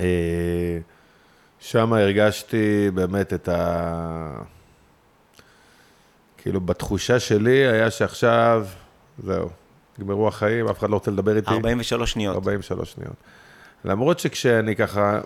אה, 0.00 0.78
שם 1.60 1.92
הרגשתי 1.92 2.90
באמת 2.94 3.32
את 3.32 3.48
ה... 3.48 4.42
כאילו, 6.38 6.60
בתחושה 6.60 7.20
שלי 7.20 7.66
היה 7.66 7.90
שעכשיו, 7.90 8.66
זהו, 9.18 9.48
נגמרו 9.98 10.28
החיים, 10.28 10.68
אף 10.68 10.78
אחד 10.78 10.90
לא 10.90 10.94
רוצה 10.94 11.10
לדבר 11.10 11.36
איתי. 11.36 11.50
43 11.50 12.12
שניות. 12.12 12.34
43 12.34 12.92
שניות. 12.92 13.14
למרות 13.84 14.18
שכשאני 14.18 14.76
ככה 14.76 15.20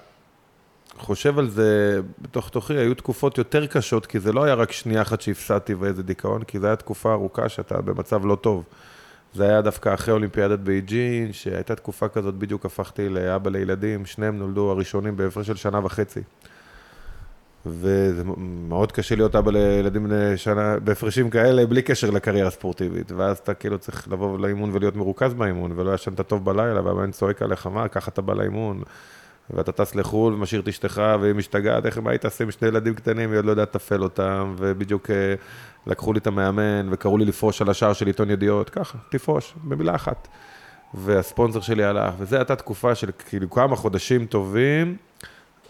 חושב 1.00 1.38
על 1.38 1.50
זה 1.50 2.00
בתוך 2.22 2.48
תוכי, 2.48 2.74
היו 2.74 2.94
תקופות 2.94 3.38
יותר 3.38 3.66
קשות, 3.66 4.06
כי 4.06 4.20
זה 4.20 4.32
לא 4.32 4.44
היה 4.44 4.54
רק 4.54 4.72
שנייה 4.72 5.02
אחת 5.02 5.20
שהפסדתי 5.20 5.74
ואיזה 5.74 6.02
דיכאון, 6.02 6.42
כי 6.42 6.58
זו 6.58 6.66
הייתה 6.66 6.82
תקופה 6.82 7.12
ארוכה 7.12 7.48
שאתה 7.48 7.80
במצב 7.80 8.26
לא 8.26 8.34
טוב. 8.34 8.64
זה 9.34 9.48
היה 9.48 9.62
דווקא 9.62 9.94
אחרי 9.94 10.14
אולימפיאדת 10.14 10.58
בייג'ין, 10.58 11.32
שהייתה 11.32 11.74
תקופה 11.74 12.08
כזאת, 12.08 12.34
בדיוק 12.34 12.66
הפכתי 12.66 13.08
לאבא 13.08 13.50
לילדים, 13.50 14.06
שניהם 14.06 14.38
נולדו 14.38 14.70
הראשונים 14.70 15.16
בהפרש 15.16 15.46
של 15.46 15.56
שנה 15.56 15.84
וחצי. 15.84 16.20
וזה 17.66 18.22
מאוד 18.68 18.92
קשה 18.92 19.16
להיות 19.16 19.36
אבא 19.36 19.50
לילדים 19.50 20.04
בני 20.04 20.36
שנה, 20.36 20.78
בהפרשים 20.84 21.30
כאלה, 21.30 21.66
בלי 21.66 21.82
קשר 21.82 22.10
לקריירה 22.10 22.50
ספורטיבית. 22.50 23.12
ואז 23.12 23.38
אתה 23.38 23.54
כאילו 23.54 23.78
צריך 23.78 24.08
לבוא 24.12 24.38
לאימון 24.38 24.70
ולהיות 24.72 24.96
מרוכז 24.96 25.34
באימון, 25.34 25.72
ולא 25.76 25.94
ישנת 25.94 26.20
טוב 26.20 26.44
בלילה, 26.44 26.82
והמאמן 26.84 27.10
צועק 27.10 27.42
עליך, 27.42 27.66
מה, 27.66 27.88
ככה 27.88 28.10
אתה 28.10 28.22
בא 28.22 28.34
לאימון, 28.34 28.82
ואתה 29.54 29.72
טס 29.72 29.94
לחו"ל 29.94 30.34
ומשאיר 30.34 30.60
את 30.60 30.68
אשתך, 30.68 31.02
והיא 31.20 31.34
משתגעת, 31.34 31.86
איך 31.86 31.98
מה 31.98 32.10
היית 32.10 32.24
עושה 32.24 32.44
עם 32.44 32.50
שני 32.50 32.68
ילדים 32.68 32.94
קטנים, 32.94 33.30
היא 33.30 33.38
עוד 33.38 33.44
לא 33.44 33.50
יודעת 33.50 33.68
לתפעל 33.68 34.02
אותם, 34.02 34.54
ובדיוק 34.58 35.10
אה, 35.10 35.34
לקחו 35.86 36.12
לי 36.12 36.18
את 36.18 36.26
המאמן, 36.26 36.88
וקראו 36.92 37.18
לי 37.18 37.24
לפרוש 37.24 37.62
על 37.62 37.70
השער 37.70 37.92
של 37.92 38.06
עיתון 38.06 38.30
ידיעות, 38.30 38.70
ככה, 38.70 38.98
תפרוש, 39.10 39.54
במילה 39.64 39.94
אחת. 39.94 40.28
והספונסר 40.94 41.60
שלי 41.60 41.84
הלך, 41.84 42.14
וזו 42.18 42.36
הייתה 42.36 42.56
תקופה 42.56 42.94
של 42.94 43.10
כאילו 43.28 43.50
כמה 43.50 43.76
חודשים 43.76 44.26
טובים, 44.26 44.96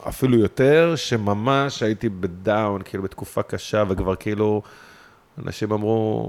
אפילו 0.09 0.39
יותר, 0.39 0.93
שממש 0.97 1.83
הייתי 1.83 2.09
בדאון, 2.09 2.83
כאילו 2.83 3.03
בתקופה 3.03 3.43
קשה, 3.43 3.85
וכבר 3.89 4.15
כאילו, 4.15 4.63
אנשים 5.45 5.73
אמרו, 5.73 6.27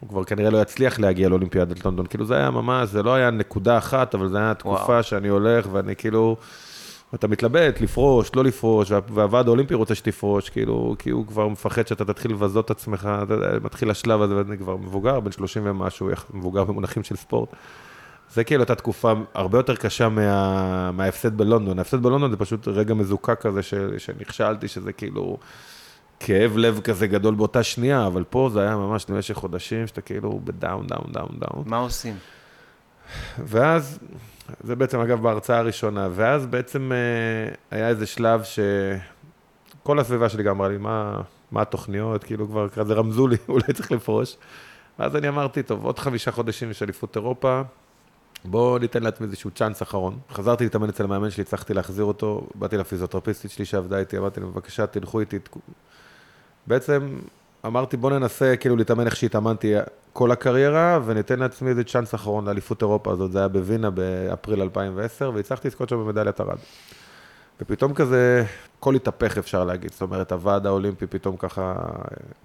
הוא 0.00 0.08
כבר 0.08 0.24
כנראה 0.24 0.50
לא 0.50 0.62
יצליח 0.62 0.98
להגיע 0.98 1.28
לאולימפיאדת 1.28 1.84
לונדון. 1.84 2.06
כאילו 2.06 2.24
זה 2.24 2.36
היה 2.36 2.50
ממש, 2.50 2.88
זה 2.88 3.02
לא 3.02 3.14
היה 3.14 3.30
נקודה 3.30 3.78
אחת, 3.78 4.14
אבל 4.14 4.28
זו 4.28 4.38
הייתה 4.38 4.54
תקופה 4.54 4.84
וואו. 4.92 5.02
שאני 5.02 5.28
הולך, 5.28 5.66
ואני 5.72 5.96
כאילו, 5.96 6.36
אתה 7.14 7.28
מתלבט, 7.28 7.80
לפרוש, 7.80 8.30
לא 8.36 8.44
לפרוש, 8.44 8.90
וה- 8.90 8.98
והוועד 9.14 9.46
האולימפי 9.46 9.74
רוצה 9.74 9.94
שתפרוש, 9.94 10.48
כאילו, 10.50 10.94
כי 10.98 11.10
הוא 11.10 11.26
כבר 11.26 11.48
מפחד 11.48 11.86
שאתה 11.86 12.04
תתחיל 12.04 12.30
לבזות 12.30 12.64
את 12.64 12.70
עצמך, 12.70 13.08
מתחיל 13.62 13.90
השלב 13.90 14.22
הזה, 14.22 14.36
ואני 14.36 14.58
כבר 14.58 14.76
מבוגר, 14.76 15.20
בן 15.20 15.32
30 15.32 15.62
ומשהו, 15.66 16.08
מבוגר 16.34 16.64
במונחים 16.64 17.02
של 17.02 17.16
ספורט. 17.16 17.48
זה 18.34 18.44
כאילו 18.44 18.62
הייתה 18.62 18.74
תקופה 18.74 19.12
הרבה 19.34 19.58
יותר 19.58 19.76
קשה 19.76 20.08
מה, 20.08 20.90
מההפסד 20.92 21.36
בלונדון. 21.36 21.78
ההפסד 21.78 22.02
בלונדון 22.02 22.30
זה 22.30 22.36
פשוט 22.36 22.68
רגע 22.68 22.94
מזוקק 22.94 23.40
כזה 23.40 23.62
ש, 23.62 23.74
שנכשלתי, 23.98 24.68
שזה 24.68 24.92
כאילו 24.92 25.36
כאב 26.20 26.56
לב 26.56 26.80
כזה 26.80 27.06
גדול 27.06 27.34
באותה 27.34 27.62
שנייה, 27.62 28.06
אבל 28.06 28.24
פה 28.30 28.50
זה 28.52 28.60
היה 28.60 28.76
ממש 28.76 29.06
למשך 29.08 29.34
חודשים, 29.34 29.86
שאתה 29.86 30.00
כאילו 30.00 30.40
ב 30.44 30.51
down, 30.51 30.86
down, 30.86 31.06
down, 31.12 31.36
down. 31.38 31.64
מה 31.66 31.76
עושים? 31.76 32.14
ואז, 33.38 33.98
זה 34.60 34.76
בעצם 34.76 35.00
אגב 35.00 35.22
בהרצאה 35.22 35.58
הראשונה, 35.58 36.08
ואז 36.12 36.46
בעצם 36.46 36.92
אה, 36.92 37.54
היה 37.70 37.88
איזה 37.88 38.06
שלב 38.06 38.42
שכל 38.44 39.98
הסביבה 39.98 40.28
שלי 40.28 40.42
גם 40.42 40.54
אמרה 40.56 40.68
לי, 40.68 40.78
מה, 40.78 41.20
מה 41.50 41.62
התוכניות, 41.62 42.24
כאילו 42.24 42.48
כבר 42.48 42.68
כזה 42.68 42.94
רמזו 42.94 43.28
לי, 43.28 43.36
אולי 43.48 43.72
צריך 43.74 43.92
לפרוש. 43.92 44.36
ואז 44.98 45.16
אני 45.16 45.28
אמרתי, 45.28 45.62
טוב, 45.62 45.84
עוד 45.84 45.98
חמישה 45.98 46.30
חודשים 46.30 46.70
יש 46.70 46.82
אליפות 46.82 47.16
אירופה, 47.16 47.62
בואו 48.44 48.78
ניתן 48.78 49.02
לעצמי 49.02 49.26
איזשהו 49.26 49.50
צ'אנס 49.50 49.82
אחרון. 49.82 50.18
חזרתי 50.32 50.64
להתאמן 50.64 50.88
אצל 50.88 51.04
המאמן 51.04 51.30
שלי, 51.30 51.42
הצלחתי 51.42 51.74
להחזיר 51.74 52.04
אותו, 52.04 52.46
באתי 52.54 52.76
לפיזיותרפיסטית 52.76 53.50
שלי 53.50 53.64
שעבדה 53.64 53.98
איתי, 53.98 54.18
אמרתי 54.18 54.40
לה, 54.40 54.46
בבקשה, 54.46 54.86
תלכו 54.86 55.20
איתי. 55.20 55.38
בעצם 56.66 57.18
אמרתי, 57.66 57.96
בוא 57.96 58.10
ננסה 58.10 58.56
כאילו 58.56 58.76
להתאמן 58.76 59.06
איך 59.06 59.16
שהתאמנתי 59.16 59.74
כל 60.12 60.30
הקריירה, 60.30 61.00
וניתן 61.04 61.38
לעצמי 61.38 61.70
איזה 61.70 61.84
צ'אנס 61.84 62.14
אחרון 62.14 62.44
לאליפות 62.44 62.82
אירופה 62.82 63.12
הזאת. 63.12 63.32
זה 63.32 63.38
היה 63.38 63.48
בווינה 63.48 63.90
באפריל 63.90 64.62
2010, 64.62 65.30
והצלחתי 65.34 65.68
לזכות 65.68 65.88
שם 65.88 65.96
במדליית 65.96 66.40
ארד. 66.40 66.58
ופתאום 67.60 67.94
כזה, 67.94 68.44
הכל 68.82 68.94
התהפך 68.94 69.38
אפשר 69.38 69.64
להגיד, 69.64 69.92
זאת 69.92 70.02
אומרת, 70.02 70.32
הוועד 70.32 70.66
האולימפי 70.66 71.06
פתאום 71.06 71.36
ככה 71.36 71.74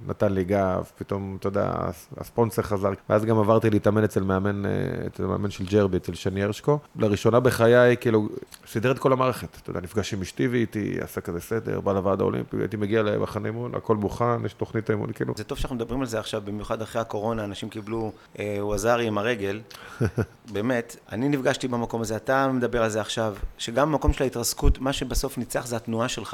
נתן 0.08 0.34
לי 0.34 0.43
גב, 0.43 0.91
פתאום, 0.97 1.38
אתה 1.39 1.47
יודע, 1.47 1.73
הספונסר 2.17 2.62
חזר, 2.62 2.89
ואז 3.10 3.26
גם 3.26 3.39
עברתי 3.39 3.69
להתאמן 3.69 4.04
אצל 4.04 4.23
מאמן, 4.23 4.65
אה, 4.65 4.71
אצל 5.08 5.26
מאמן 5.26 5.50
של 5.50 5.65
ג'רבי, 5.65 5.97
אצל 5.97 6.13
שני 6.13 6.43
הרשקו. 6.43 6.80
לראשונה 6.95 7.39
בחיי, 7.39 7.97
כאילו, 7.97 8.30
סידר 8.67 8.91
את 8.91 9.00
כל 9.00 9.13
המערכת, 9.13 9.58
אתה 9.62 9.69
יודע, 9.69 9.82
נפגש 9.82 10.13
עם 10.13 10.21
אשתי 10.21 10.47
ואיתי, 10.47 10.97
עשה 11.02 11.21
כזה 11.21 11.39
סדר, 11.39 11.80
בא 11.80 11.93
לוועד 11.93 12.21
האולימפי, 12.21 12.58
הייתי 12.58 12.78
מגיע 12.78 13.04
למחנה 13.04 13.47
אימון, 13.47 13.76
הכל 13.76 13.95
מוכן, 13.95 14.45
יש 14.45 14.54
תוכנית 14.54 14.89
האימון, 14.89 15.12
כאילו. 15.12 15.34
זה 15.38 15.43
טוב 15.43 15.58
שאנחנו 15.58 15.76
מדברים 15.76 16.02
על 16.02 16.08
זה 16.08 16.19
עכשיו, 16.19 16.41
במיוחד 16.45 16.82
אחרי 16.82 17.02
הקורונה, 17.02 17.43
אנשים 17.43 17.69
קיבלו 17.69 18.12
אה, 18.39 18.58
ווזארי 18.60 19.08
עם 19.08 19.17
הרגל. 19.17 19.62
באמת, 20.54 20.95
אני 21.12 21.30
נפגשתי 21.30 21.67
במקום 21.67 22.02
הזה, 22.02 22.15
אתה 22.15 22.47
מדבר 22.47 22.84
על 22.84 22.89
זה 22.89 23.02
עכשיו, 23.02 23.36
שגם 23.58 23.91
במקום 23.91 24.13
של 24.13 24.23
ההתרסקות, 24.23 24.80
מה 24.80 24.93
שבסוף 24.93 25.38
ניצח 25.38 25.65
זה 25.65 25.76
התנועה 25.76 26.08
שלך. 26.08 26.26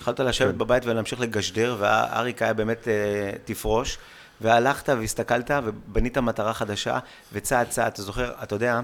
יכולת 0.00 0.20
לשבת 0.20 0.52
כן. 0.52 0.58
בבית 0.58 0.86
ולהמשיך 0.86 1.20
לגשדר, 1.20 1.76
ואריק 1.78 2.42
היה 2.42 2.52
באמת 2.52 2.88
אה, 2.88 3.32
תפרוש, 3.44 3.98
והלכת 4.40 4.88
והסתכלת 4.88 5.50
ובנית 5.64 6.18
מטרה 6.18 6.54
חדשה, 6.54 6.98
וצעד 7.32 7.68
צעד, 7.68 7.92
אתה 7.92 8.02
זוכר, 8.02 8.32
אתה 8.42 8.54
יודע, 8.54 8.80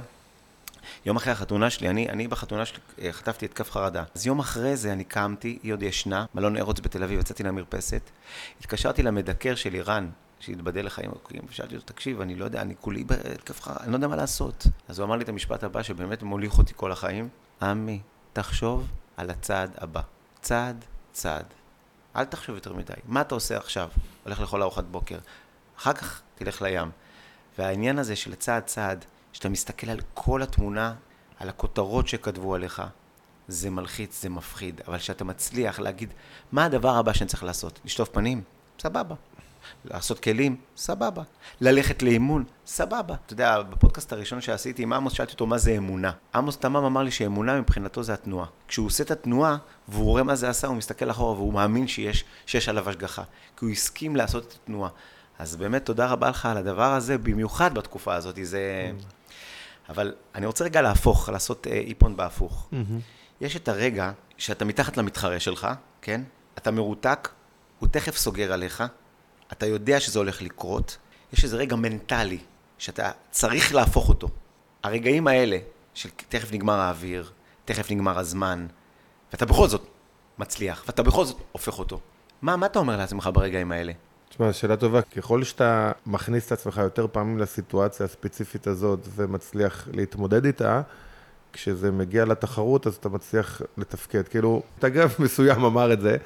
יום 1.07 1.17
אחרי 1.17 1.33
החתונה 1.33 1.71
שלי, 1.71 1.89
אני, 1.89 2.09
אני 2.09 2.29
בחתונה 2.29 2.65
שלי 2.65 2.79
אה, 3.03 3.13
חטפתי 3.13 3.45
התקף 3.45 3.71
חרדה. 3.71 4.05
אז 4.15 4.27
יום 4.27 4.39
אחרי 4.39 4.77
זה 4.77 4.93
אני 4.93 5.05
קמתי, 5.05 5.59
היא 5.63 5.73
עוד 5.73 5.83
ישנה, 5.83 6.25
מלון 6.35 6.57
ארוץ 6.57 6.81
בתל 6.81 7.03
אביב, 7.03 7.21
יצאתי 7.21 7.43
למרפסת, 7.43 8.11
התקשרתי 8.61 9.03
למדקר 9.03 9.55
של 9.55 9.75
איראן, 9.75 10.09
שהתבדל 10.41 10.87
לחיים 10.87 11.11
ארוכים, 11.11 11.43
ושאלתי 11.49 11.75
אותו, 11.77 11.87
תקשיב, 11.87 12.21
אני 12.21 12.35
לא 12.35 12.45
יודע, 12.45 12.61
אני 12.61 12.75
כולי 12.81 13.05
בהתקף 13.05 13.61
חרדה, 13.61 13.81
אני 13.81 13.91
לא 13.91 13.97
יודע 13.97 14.09
מה 14.09 14.17
לעשות. 14.17 14.67
אז 14.89 14.99
הוא 14.99 15.07
אמר 15.07 15.17
לי 15.17 15.25
את 15.25 15.29
המשפט 15.29 15.65
הבא, 15.65 15.83
שבאמת 15.83 16.23
מוליך 16.23 16.59
אותי 16.59 16.73
כל 16.77 16.93
החיים, 16.93 17.29
עמי, 17.63 18.01
תחשוב 18.33 18.89
על 19.17 19.31
הצעד 19.31 19.71
הבא. 19.79 20.01
צעד 20.41 20.85
צעד. 21.13 21.47
אל 22.17 22.25
תחשוב 22.25 22.55
יותר 22.55 22.73
מדי. 22.73 22.93
מה 23.05 23.21
אתה 23.21 23.35
עושה 23.35 23.57
עכשיו? 23.57 23.89
הולך 24.25 24.41
לאכול 24.41 24.63
ארוחת 24.63 24.85
בוקר. 24.85 25.19
אחר 25.79 25.93
כך 25.93 26.23
תלך 26.35 26.63
לים. 26.63 26.91
והעניין 27.59 27.99
הזה 27.99 28.17
של 28.17 28.35
צעד 28.35 28.63
צעד, 28.63 29.05
שאתה 29.33 29.49
מסתכל 29.49 29.91
על 29.91 30.01
כל 30.15 30.43
התמונה, 30.43 30.95
על 31.39 31.49
הכותרות 31.49 32.09
שכתבו 32.09 32.55
עליך, 32.55 32.83
זה 33.49 33.71
מלחיץ, 33.71 34.23
זה 34.23 34.29
מפחיד. 34.29 34.81
אבל 34.89 34.99
כשאתה 34.99 35.25
מצליח 35.25 35.81
להגיד, 35.81 36.13
מה 36.53 36.65
הדבר 36.65 36.97
הבא 36.97 37.13
שאני 37.13 37.29
צריך 37.29 37.45
לעשות? 37.45 37.81
לשטוף 37.85 38.09
פנים? 38.09 38.43
סבבה. 38.79 39.15
לעשות 39.85 40.19
כלים, 40.19 40.57
סבבה. 40.77 41.23
ללכת 41.61 42.03
לאימון, 42.03 42.45
סבבה. 42.67 43.15
אתה 43.27 43.33
יודע, 43.33 43.63
בפודקאסט 43.63 44.13
הראשון 44.13 44.41
שעשיתי 44.41 44.83
עם 44.83 44.93
עמוס, 44.93 45.13
שאלתי 45.13 45.33
אותו 45.33 45.47
מה 45.47 45.59
זה 45.59 45.77
אמונה. 45.77 46.13
עמוס 46.35 46.57
תמם 46.57 46.77
אמר 46.77 47.03
לי 47.03 47.11
שאמונה 47.11 47.61
מבחינתו 47.61 48.03
זה 48.03 48.15
התנועה. 48.15 48.47
כשהוא 48.69 48.87
עושה 48.87 49.05
את 49.05 49.11
התנועה, 49.11 49.57
והוא 49.89 50.05
רואה 50.05 50.23
מה 50.23 50.35
זה 50.35 50.49
עשה, 50.49 50.67
הוא 50.67 50.77
מסתכל 50.77 51.11
אחורה 51.11 51.33
והוא 51.33 51.53
מאמין 51.53 51.89
שיש, 51.89 52.25
שיש 52.47 52.69
עליו 52.69 52.91
השגחה. 52.91 53.23
כי 53.57 53.65
הוא 53.65 53.73
הסכים 53.73 54.17
לעשות 54.17 54.45
את 54.45 54.53
התנועה. 54.63 54.91
אז 55.39 55.57
באמת 55.57 55.85
תודה 55.85 56.07
רבה 56.07 56.29
לך 56.29 56.47
על 56.47 56.57
הדבר 56.57 56.93
הזה, 56.93 57.19
במיוחד 57.19 57.75
בתקופה 57.75 58.15
הזאת. 58.15 58.39
זה... 58.43 58.93
אבל 59.89 60.15
אני 60.35 60.47
רוצה 60.47 60.65
רגע 60.65 60.83
להפוך, 60.83 61.29
לעשות 61.29 61.67
אה, 61.67 61.73
איפון 61.73 62.17
בהפוך. 62.17 62.71
יש 63.41 63.57
את 63.57 63.69
הרגע 63.69 64.13
שאתה 64.39 64.65
מתחת 64.65 64.97
למתחרה 64.97 65.41
שלך, 65.41 65.69
כן? 66.03 66.21
אתה 66.59 66.71
מרותק, 66.71 67.29
הוא 67.79 67.89
תכף 67.89 68.17
סוגר 68.17 68.53
עליך, 68.53 68.83
אתה 69.53 69.67
יודע 69.67 70.01
שזה 70.01 70.19
הולך 70.19 70.43
לקרות, 70.43 70.99
יש 71.33 71.45
איזה 71.45 71.57
רגע 71.57 71.77
מנטלי 71.77 72.39
שאתה 72.79 73.11
צריך 73.31 73.75
להפוך 73.75 74.09
אותו. 74.09 74.29
הרגעים 74.83 75.27
האלה 75.27 75.59
של 75.95 76.09
תכף 76.29 76.53
נגמר 76.53 76.81
האוויר, 76.81 77.31
תכף 77.65 77.91
נגמר 77.91 78.19
הזמן, 78.19 78.67
ואתה 79.33 79.47
בכל 79.47 79.69
זאת 79.69 79.87
מצליח, 80.39 80.85
ואתה 80.87 81.03
בכל 81.03 81.25
זאת 81.25 81.37
הופך 81.53 81.79
אותו. 81.79 82.01
מה, 82.43 82.57
מה 82.57 82.67
אתה 82.67 82.79
אומר 82.79 82.97
לעצמך 82.97 83.31
ברגעים 83.33 83.73
האלה? 83.73 83.93
תשמע, 84.29 84.53
שאלה 84.53 84.77
טובה. 84.77 85.03
ככל 85.03 85.45
שאתה 85.45 85.93
מכניס 86.07 86.47
את 86.47 86.53
עצמך 86.53 86.81
יותר 86.83 87.07
פעמים 87.13 87.39
לסיטואציה 87.39 88.07
הספציפית 88.07 88.67
הזאת 88.67 89.09
ומצליח 89.15 89.89
להתמודד 89.93 90.45
איתה, 90.45 90.83
כשזה 91.53 91.93
מגיע 91.93 92.25
לתחרות 92.25 92.87
אז 92.87 92.95
אתה 92.95 93.09
מצליח 93.09 93.63
לתפקד. 93.77 94.29
כאילו, 94.29 94.63
תגב 94.79 95.15
מסוים 95.19 95.65
אמר 95.65 95.93
את 95.93 96.01
זה, 96.01 96.17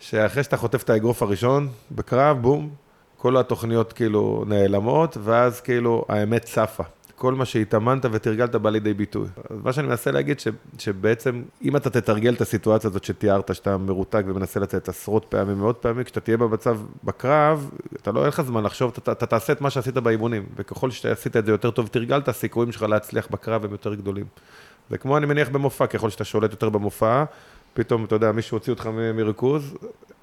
שאחרי 0.00 0.42
שאתה 0.42 0.56
חוטף 0.56 0.82
את 0.82 0.90
האגרוף 0.90 1.22
הראשון, 1.22 1.68
בקרב, 1.90 2.42
בום, 2.42 2.70
כל 3.16 3.36
התוכניות 3.36 3.92
כאילו 3.92 4.44
נעלמות, 4.46 5.16
ואז 5.24 5.60
כאילו 5.60 6.04
האמת 6.08 6.42
צפה. 6.44 6.84
כל 7.18 7.34
מה 7.34 7.44
שהתאמנת 7.44 8.04
ותרגלת 8.12 8.54
בא 8.54 8.70
לידי 8.70 8.94
ביטוי. 8.94 9.26
אז 9.50 9.58
מה 9.64 9.72
שאני 9.72 9.86
מנסה 9.86 10.10
להגיד, 10.10 10.40
ש, 10.40 10.48
שבעצם, 10.78 11.42
אם 11.62 11.76
אתה 11.76 11.90
תתרגל 11.90 12.34
את 12.34 12.40
הסיטואציה 12.40 12.90
הזאת 12.90 13.04
שתיארת, 13.04 13.54
שאתה 13.54 13.76
מרותק 13.76 14.22
ומנסה 14.26 14.60
לצאת 14.60 14.88
עשרות 14.88 15.26
פעמים, 15.28 15.58
מאות 15.58 15.78
פעמים, 15.80 16.04
כשאתה 16.04 16.20
תהיה 16.20 16.36
במצב 16.36 16.78
בקרב, 17.04 17.70
אתה 18.02 18.12
לא, 18.12 18.20
אין 18.20 18.28
לך 18.28 18.40
זמן 18.40 18.64
לחשוב, 18.64 18.92
אתה, 18.98 19.12
אתה 19.12 19.26
תעשה 19.26 19.52
את 19.52 19.60
מה 19.60 19.70
שעשית 19.70 19.94
באימונים, 19.94 20.46
וככל 20.56 20.90
שאתה 20.90 21.12
עשית 21.12 21.36
את 21.36 21.46
זה 21.46 21.52
יותר 21.52 21.70
טוב, 21.70 21.86
תרגלת, 21.86 22.28
הסיכויים 22.28 22.72
שלך 22.72 22.82
להצליח 22.82 23.28
בקרב 23.30 23.64
הם 23.64 23.70
יותר 23.70 23.94
גדולים. 23.94 24.26
זה 24.90 24.98
כמו, 24.98 25.16
אני 25.16 25.26
מניח, 25.26 25.48
במופע, 25.48 25.86
ככל 25.86 26.10
שאתה 26.10 26.24
שולט 26.24 26.50
יותר 26.50 26.68
במופע, 26.68 27.24
פתאום, 27.74 28.04
אתה 28.04 28.14
יודע, 28.14 28.32
מישהו 28.32 28.56
הוציא 28.56 28.72
אותך 28.72 28.90
מריכוז, 29.14 29.74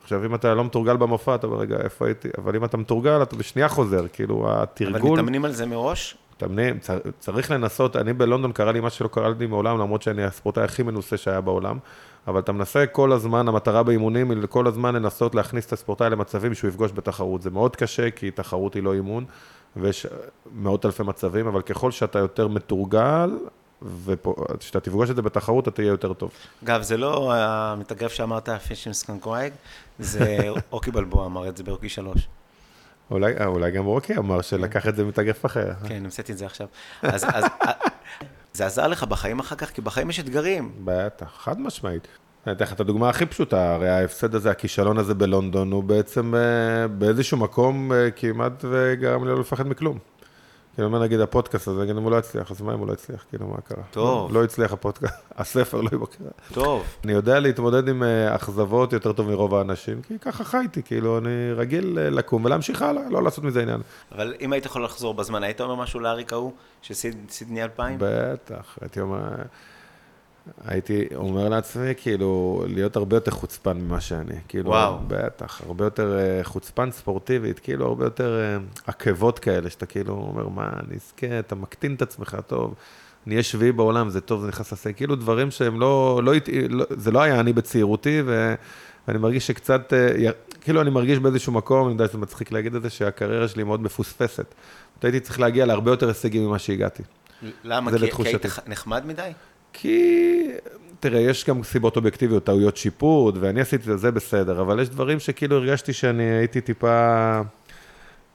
עכשיו, 0.03 0.25
אם 0.25 0.35
אתה 0.35 0.53
לא 0.53 0.63
מתורגל 0.63 0.97
במופע, 0.97 1.35
אתה 1.35 1.47
אומר, 1.47 1.57
רגע, 1.57 1.77
איפה 1.77 2.05
הייתי? 2.05 2.29
אבל 2.37 2.55
אם 2.55 2.65
אתה 2.65 2.77
מתורגל, 2.77 3.23
אתה 3.23 3.35
בשנייה 3.35 3.69
חוזר, 3.69 4.07
כאילו, 4.13 4.45
התרגול... 4.51 4.99
אבל 4.99 5.11
מתאמנים 5.11 5.45
על 5.45 5.51
זה 5.51 5.65
מראש? 5.65 6.17
מתאמנים, 6.35 6.77
צריך 7.19 7.51
לנסות, 7.51 7.95
אני 7.95 8.13
בלונדון 8.13 8.51
קרה 8.51 8.71
לי 8.71 8.79
מה 8.79 8.89
שלא 8.89 9.07
קרה 9.07 9.29
לי 9.39 9.47
מעולם, 9.47 9.79
למרות 9.79 10.01
שאני 10.01 10.23
הספורטאי 10.23 10.63
הכי 10.63 10.83
מנוסה 10.83 11.17
שהיה 11.17 11.41
בעולם, 11.41 11.77
אבל 12.27 12.39
אתה 12.39 12.51
מנסה 12.51 12.85
כל 12.85 13.11
הזמן, 13.11 13.47
המטרה 13.47 13.83
באימונים 13.83 14.31
היא 14.31 14.39
כל 14.49 14.67
הזמן 14.67 14.95
לנסות 14.95 15.35
להכניס 15.35 15.65
את 15.65 15.73
הספורטאי 15.73 16.09
למצבים 16.09 16.53
שהוא 16.53 16.67
יפגוש 16.67 16.91
בתחרות. 16.91 17.41
זה 17.41 17.49
מאוד 17.49 17.75
קשה, 17.75 18.11
כי 18.11 18.31
תחרות 18.31 18.73
היא 18.73 18.83
לא 18.83 18.93
אימון, 18.93 19.25
ויש 19.75 20.07
מאות 20.51 20.85
אלפי 20.85 21.03
מצבים, 21.03 21.47
אבל 21.47 21.61
ככל 21.61 21.91
שאתה 21.91 22.19
יותר 22.19 22.47
מתורגל, 22.47 23.29
וכשאתה 23.81 24.79
תפגוש 24.79 25.09
את 25.09 25.15
זה 25.15 25.21
בתחרות, 25.21 25.63
אתה 25.63 25.71
תהיה 25.71 25.87
יותר 25.87 26.13
טוב. 26.13 26.31
אגב, 26.63 26.81
זה 26.81 26.97
לא 26.97 27.33
המתאגרף 27.35 28.13
שאמרת, 28.13 28.49
פישן 28.49 28.93
סקנקווייג, 28.93 29.53
זה 29.99 30.39
רוקי 30.71 30.91
בלבואה 30.91 31.25
אמר 31.25 31.49
את 31.49 31.57
זה 31.57 31.63
ברוקי 31.63 31.89
שלוש. 31.89 32.27
אולי, 33.11 33.37
אה, 33.39 33.45
אולי 33.45 33.71
גם 33.71 33.85
רוקי 33.85 34.17
אמר 34.17 34.41
שלקח 34.41 34.87
את 34.87 34.95
זה 34.95 35.03
מתאגרף 35.03 35.45
אחר. 35.45 35.73
כן, 35.87 36.01
המצאתי 36.05 36.31
את 36.31 36.37
זה 36.37 36.45
עכשיו. 36.45 36.67
אז, 37.01 37.23
אז 37.33 37.43
אה, 37.43 37.71
זה 38.53 38.65
עזר 38.65 38.87
לך 38.87 39.03
בחיים 39.03 39.39
אחר 39.39 39.55
כך, 39.55 39.71
כי 39.71 39.81
בחיים 39.81 40.09
יש 40.09 40.19
אתגרים. 40.19 40.71
בטח, 40.85 41.33
חד 41.37 41.59
משמעית. 41.59 42.07
אני 42.47 42.55
אתן 42.55 42.65
לך 42.65 42.73
את 42.73 42.79
הדוגמה 42.79 43.09
הכי 43.09 43.25
פשוטה, 43.25 43.73
הרי 43.73 43.89
ההפסד 43.89 44.35
הזה, 44.35 44.51
הכישלון 44.51 44.97
הזה 44.97 45.13
בלונדון, 45.13 45.71
הוא 45.71 45.83
בעצם 45.83 46.35
אה, 46.35 46.87
באיזשהו 46.87 47.37
מקום 47.37 47.91
כמעט 48.15 48.65
וגרם 48.69 49.23
לי 49.23 49.29
לא 49.29 49.39
לפחד 49.39 49.67
מכלום. 49.67 49.99
כאילו, 50.75 50.87
אומר 50.87 50.99
נגיד 50.99 51.19
הפודקאסט 51.19 51.67
הזה, 51.67 51.81
נגיד 51.81 51.97
אם 51.97 52.03
הוא 52.03 52.11
לא 52.11 52.17
הצליח, 52.17 52.51
אז 52.51 52.61
מה 52.61 52.73
אם 52.73 52.79
הוא 52.79 52.87
לא 52.87 52.93
הצליח? 52.93 53.25
כאילו, 53.29 53.47
מה 53.47 53.61
קרה? 53.61 53.83
טוב. 53.91 54.33
לא, 54.33 54.43
הצליח 54.43 54.73
הפודקאסט, 54.73 55.13
הספר 55.37 55.81
לא 55.81 55.89
יבקר. 55.93 56.23
טוב. 56.53 56.83
אני 57.03 57.13
יודע 57.13 57.39
להתמודד 57.39 57.89
עם 57.89 58.03
אה, 58.03 58.35
אכזבות 58.35 58.93
יותר 58.93 59.13
טוב 59.13 59.29
מרוב 59.29 59.55
האנשים, 59.55 60.01
כי 60.01 60.19
ככה 60.19 60.43
חייתי, 60.43 60.83
כאילו, 60.83 61.17
אני 61.17 61.51
רגיל 61.55 61.99
אה, 61.99 62.09
לקום 62.09 62.45
ולהמשיך 62.45 62.81
הלאה, 62.81 63.03
לא 63.09 63.23
לעשות 63.23 63.43
מזה 63.43 63.61
עניין. 63.61 63.81
אבל 64.11 64.33
אם 64.41 64.53
היית 64.53 64.65
יכול 64.65 64.83
לחזור 64.83 65.13
בזמן, 65.13 65.43
היית 65.43 65.61
אומר 65.61 65.75
משהו 65.75 65.99
לאריק 65.99 66.33
ההוא, 66.33 66.51
של 66.81 66.93
סידני 67.29 67.63
2000? 67.63 67.97
בטח, 67.99 68.77
הייתי 68.81 69.01
אומר... 69.01 69.19
הייתי 70.65 71.05
אומר 71.15 71.49
לעצמי, 71.49 71.93
כאילו, 71.97 72.63
להיות 72.67 72.95
הרבה 72.95 73.17
יותר 73.17 73.31
חוצפן 73.31 73.77
ממה 73.77 74.01
שאני. 74.01 74.35
כאילו, 74.47 74.69
וואו. 74.69 74.97
בטח, 75.07 75.61
הרבה 75.65 75.85
יותר 75.85 76.17
אה, 76.19 76.43
חוצפן 76.43 76.91
ספורטיבית, 76.91 77.59
כאילו, 77.59 77.85
הרבה 77.85 78.05
יותר 78.05 78.39
אה, 78.39 78.57
עקבות 78.87 79.39
כאלה, 79.39 79.69
שאתה 79.69 79.85
כאילו 79.85 80.13
אומר, 80.13 80.49
מה, 80.49 80.69
אני 80.87 80.95
אזכה, 80.95 81.39
אתה 81.39 81.55
מקטין 81.55 81.95
את 81.95 82.01
עצמך, 82.01 82.37
טוב, 82.47 82.73
נהיה 83.25 83.43
שביעי 83.43 83.71
בעולם, 83.71 84.09
זה 84.09 84.21
טוב, 84.21 84.41
זה 84.41 84.47
נכנס 84.47 84.71
לסי, 84.71 84.93
כאילו, 84.93 85.15
דברים 85.15 85.51
שהם 85.51 85.79
לא, 85.79 86.21
לא, 86.23 86.33
לא, 86.69 86.85
זה 86.89 87.11
לא 87.11 87.21
היה 87.21 87.39
אני 87.39 87.53
בצעירותי, 87.53 88.21
ו, 88.25 88.55
ואני 89.07 89.19
מרגיש 89.19 89.47
שקצת, 89.47 89.93
אה, 89.93 90.31
כאילו, 90.61 90.81
אני 90.81 90.89
מרגיש 90.89 91.19
באיזשהו 91.19 91.53
מקום, 91.53 91.85
אני 91.85 91.93
יודע 91.93 92.07
שזה 92.07 92.17
מצחיק 92.17 92.51
להגיד 92.51 92.75
את 92.75 92.81
זה, 92.81 92.89
שהקריירה 92.89 93.47
שלי 93.47 93.63
מאוד 93.63 93.81
מפוספסת. 93.81 94.55
הייתי 95.01 95.19
צריך 95.19 95.39
להגיע 95.39 95.65
להרבה 95.65 95.91
יותר 95.91 96.07
הישגים 96.07 96.47
ממה 96.47 96.59
שהגעתי. 96.59 97.03
למה? 97.63 97.91
כי, 97.91 98.11
כי 98.11 98.27
היית 98.27 98.45
נחמד 98.67 99.05
מדי? 99.05 99.31
כי, 99.77 100.47
תראה, 100.99 101.19
יש 101.19 101.45
גם 101.45 101.63
סיבות 101.63 101.97
אובייקטיביות, 101.97 102.43
טעויות 102.43 102.77
שיפוט, 102.77 103.35
ואני 103.39 103.61
עשיתי 103.61 103.91
את 103.91 103.99
זה 103.99 104.11
בסדר, 104.11 104.61
אבל 104.61 104.79
יש 104.79 104.89
דברים 104.89 105.19
שכאילו 105.19 105.55
הרגשתי 105.57 105.93
שאני 105.93 106.23
הייתי 106.23 106.61
טיפה 106.61 107.41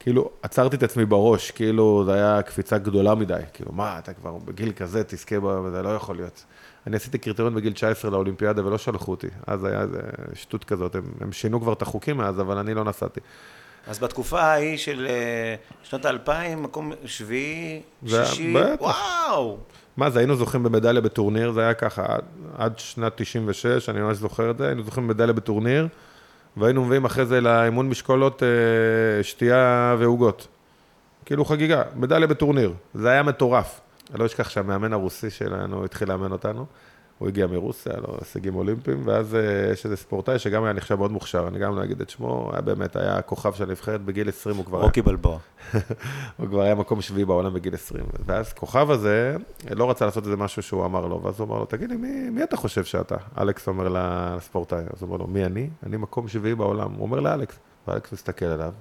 כאילו, 0.00 0.30
עצרתי 0.42 0.76
את 0.76 0.82
עצמי 0.82 1.04
בראש, 1.04 1.50
כאילו, 1.50 2.02
זו 2.04 2.12
הייתה 2.12 2.42
קפיצה 2.42 2.78
גדולה 2.78 3.14
מדי. 3.14 3.40
כאילו, 3.52 3.72
מה, 3.72 3.98
אתה 3.98 4.12
כבר 4.12 4.38
בגיל 4.44 4.72
כזה 4.72 5.04
תזכה 5.04 5.40
בה, 5.40 5.70
זה 5.70 5.82
לא 5.82 5.88
יכול 5.88 6.16
להיות. 6.16 6.44
אני 6.86 6.96
עשיתי 6.96 7.18
קריטריון 7.18 7.54
בגיל 7.54 7.72
19 7.72 8.10
לאולימפיאדה 8.10 8.66
ולא 8.66 8.78
שלחו 8.78 9.10
אותי. 9.10 9.26
אז 9.46 9.64
היה 9.64 9.80
איזה 9.80 10.00
שטות 10.34 10.64
כזאת, 10.64 10.94
הם, 10.94 11.02
הם 11.20 11.32
שינו 11.32 11.60
כבר 11.60 11.72
את 11.72 11.82
החוקים 11.82 12.16
מאז, 12.16 12.40
אבל 12.40 12.58
אני 12.58 12.74
לא 12.74 12.84
נסעתי. 12.84 13.20
אז 13.86 13.98
בתקופה 13.98 14.40
ההיא 14.40 14.78
של 14.78 15.06
אה, 15.10 15.54
שנות 15.82 16.04
האלפיים, 16.04 16.62
מקום 16.62 16.92
שביעי, 17.04 17.80
שישי. 18.06 18.54
וואו! 18.80 19.58
מה 20.00 20.10
זה, 20.10 20.18
היינו 20.18 20.36
זוכים 20.36 20.62
במדליה 20.62 21.00
בטורניר, 21.00 21.52
זה 21.52 21.60
היה 21.60 21.74
ככה, 21.74 22.04
עד, 22.08 22.24
עד 22.58 22.78
שנת 22.78 23.12
96, 23.16 23.88
אני 23.88 24.00
ממש 24.00 24.16
זוכר 24.16 24.50
את 24.50 24.58
זה, 24.58 24.66
היינו 24.66 24.82
זוכים 24.82 25.08
במדליה 25.08 25.32
בטורניר, 25.32 25.88
והיינו 26.56 26.84
מביאים 26.84 27.04
אחרי 27.04 27.26
זה 27.26 27.40
לאימון 27.40 27.88
משקולות 27.88 28.42
אה, 28.42 29.22
שתייה 29.22 29.96
ועוגות. 29.98 30.48
כאילו 31.24 31.44
חגיגה, 31.44 31.82
מדליה 31.96 32.26
בטורניר, 32.26 32.72
זה 32.94 33.10
היה 33.10 33.22
מטורף. 33.22 33.80
אני 34.10 34.20
לא 34.20 34.26
אשכח 34.26 34.50
שהמאמן 34.50 34.92
הרוסי 34.92 35.30
שלנו 35.30 35.84
התחיל 35.84 36.08
לאמן 36.08 36.32
אותנו, 36.32 36.66
הוא 37.20 37.28
הגיע 37.28 37.46
מרוסיה, 37.46 37.92
לו 37.96 38.16
הישגים 38.20 38.56
אולימפיים, 38.56 39.02
ואז 39.04 39.34
אה, 39.34 39.72
יש 39.72 39.84
איזה 39.84 39.96
ספורטאי 39.96 40.38
שגם 40.38 40.64
היה 40.64 40.72
נחשב 40.72 40.94
מאוד 40.94 41.12
מוכשר, 41.12 41.48
אני 41.48 41.58
גם 41.58 41.76
לא 41.76 41.84
אגיד 41.84 42.00
את 42.00 42.10
שמו, 42.10 42.50
היה 42.52 42.60
באמת, 42.60 42.96
היה 42.96 43.22
כוכב 43.22 43.52
של 43.52 43.64
הנבחרת, 43.64 44.00
בגיל 44.00 44.28
20 44.28 44.56
הוא 44.56 44.64
כבר 44.64 44.80
רוקי 44.82 45.02
בלבוע. 45.02 45.38
הוא 46.36 46.46
כבר 46.48 46.62
היה 46.62 46.74
מקום 46.74 47.02
שביעי 47.02 47.24
בעולם 47.24 47.54
בגיל 47.54 47.74
20. 47.74 48.04
ואז 48.26 48.52
כוכב 48.52 48.90
הזה 48.90 49.36
לא 49.70 49.90
רצה 49.90 50.04
לעשות 50.04 50.24
איזה 50.24 50.36
משהו 50.36 50.62
שהוא 50.62 50.84
אמר 50.84 51.06
לו, 51.06 51.22
ואז 51.22 51.40
הוא 51.40 51.48
אמר 51.48 51.58
לו, 51.58 51.64
תגיד 51.64 51.90
לי, 51.90 51.96
מי, 51.96 52.30
מי 52.30 52.42
אתה 52.42 52.56
חושב 52.56 52.84
שאתה? 52.84 53.16
אלכס 53.38 53.68
אומר 53.68 53.88
לספורטאי, 53.88 54.78
אז 54.78 55.02
הוא 55.02 55.06
אומר 55.06 55.16
לו, 55.16 55.26
מי 55.26 55.44
אני? 55.44 55.70
אני 55.86 55.96
מקום 55.96 56.28
שביעי 56.28 56.54
בעולם. 56.54 56.92
הוא 56.92 57.02
אומר 57.02 57.20
לאלכס, 57.20 57.58
ואלכס 57.88 58.12
מסתכל 58.12 58.46
עליו, 58.46 58.72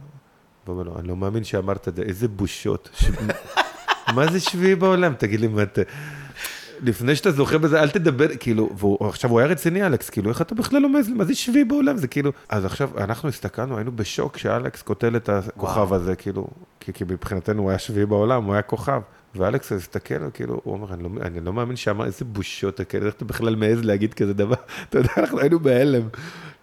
ואומר 0.68 0.84
לו, 0.84 1.00
אני 1.00 1.08
לא 1.08 1.16
מאמין 1.16 1.44
שאמרת 1.44 1.88
את 1.88 1.96
זה, 1.96 2.02
איזה 2.02 2.28
בושות. 2.28 2.90
ש... 2.94 3.10
מה 4.16 4.32
זה 4.32 4.40
שביעי 4.40 4.76
בעולם? 4.76 5.14
תגיד 5.14 5.40
לי, 5.40 5.48
מה 5.48 5.64
אתה... 5.64 5.82
לפני 6.82 7.16
שאתה 7.16 7.32
זוכה 7.32 7.58
בזה, 7.58 7.82
אל 7.82 7.90
תדבר, 7.90 8.28
כאילו, 8.40 8.70
והוא, 8.78 9.08
עכשיו 9.08 9.32
הוא 9.32 9.40
היה 9.40 9.48
רציני, 9.48 9.86
אלכס, 9.86 10.10
כאילו, 10.10 10.30
איך 10.30 10.42
אתה 10.42 10.56
בכלל 10.56 10.82
לא 10.82 10.90
מז... 10.90 11.10
מה 11.10 11.26
זה 11.26 11.36
שביעי 11.36 11.66
בעולם? 11.66 11.98
זה 11.98 12.08
כאילו... 12.08 12.32
אז 12.50 12.66
עכשיו, 12.66 12.90
אנחנו 12.98 13.30
הסתכלנו, 13.30 13.78
היינו 13.78 13.92
בשוק 13.92 14.38
שאלכס 14.38 14.82
קוטל 14.82 15.16
את 15.16 15.30
הכוכב 15.30 15.78
וואו. 15.78 15.96
הזה, 15.96 16.16
כאילו, 16.16 16.48
כי, 16.80 16.94
כי 16.94 17.04
מבחינתנו 17.04 17.62
הוא 17.62 17.70
היה 17.70 17.80
שביעי 17.80 18.06
בעולם, 18.06 18.44
הוא 18.44 18.54
היה 18.54 18.62
כוכב. 18.62 19.02
ואלכס 19.36 19.72
הסתכל, 19.72 20.30
כאילו, 20.34 20.62
הוא 20.64 20.74
אומר, 20.74 20.94
אני 20.94 21.04
לא, 21.04 21.10
אני 21.22 21.40
לא 21.40 21.54
מאמין 21.54 21.76
שאמר, 21.76 22.06
איזה 22.06 22.26
בושות, 22.26 22.80
כאילו, 22.90 23.06
איך 23.06 23.16
אתה 23.16 23.26
בכלל 23.26 23.56
מעז 23.56 23.84
להגיד 23.84 24.14
כזה 24.14 24.34
דבר? 24.34 24.56
אתה 24.90 24.98
יודע, 24.98 25.12
אנחנו 25.18 25.40
היינו 25.40 25.60
בהלם. 25.60 26.08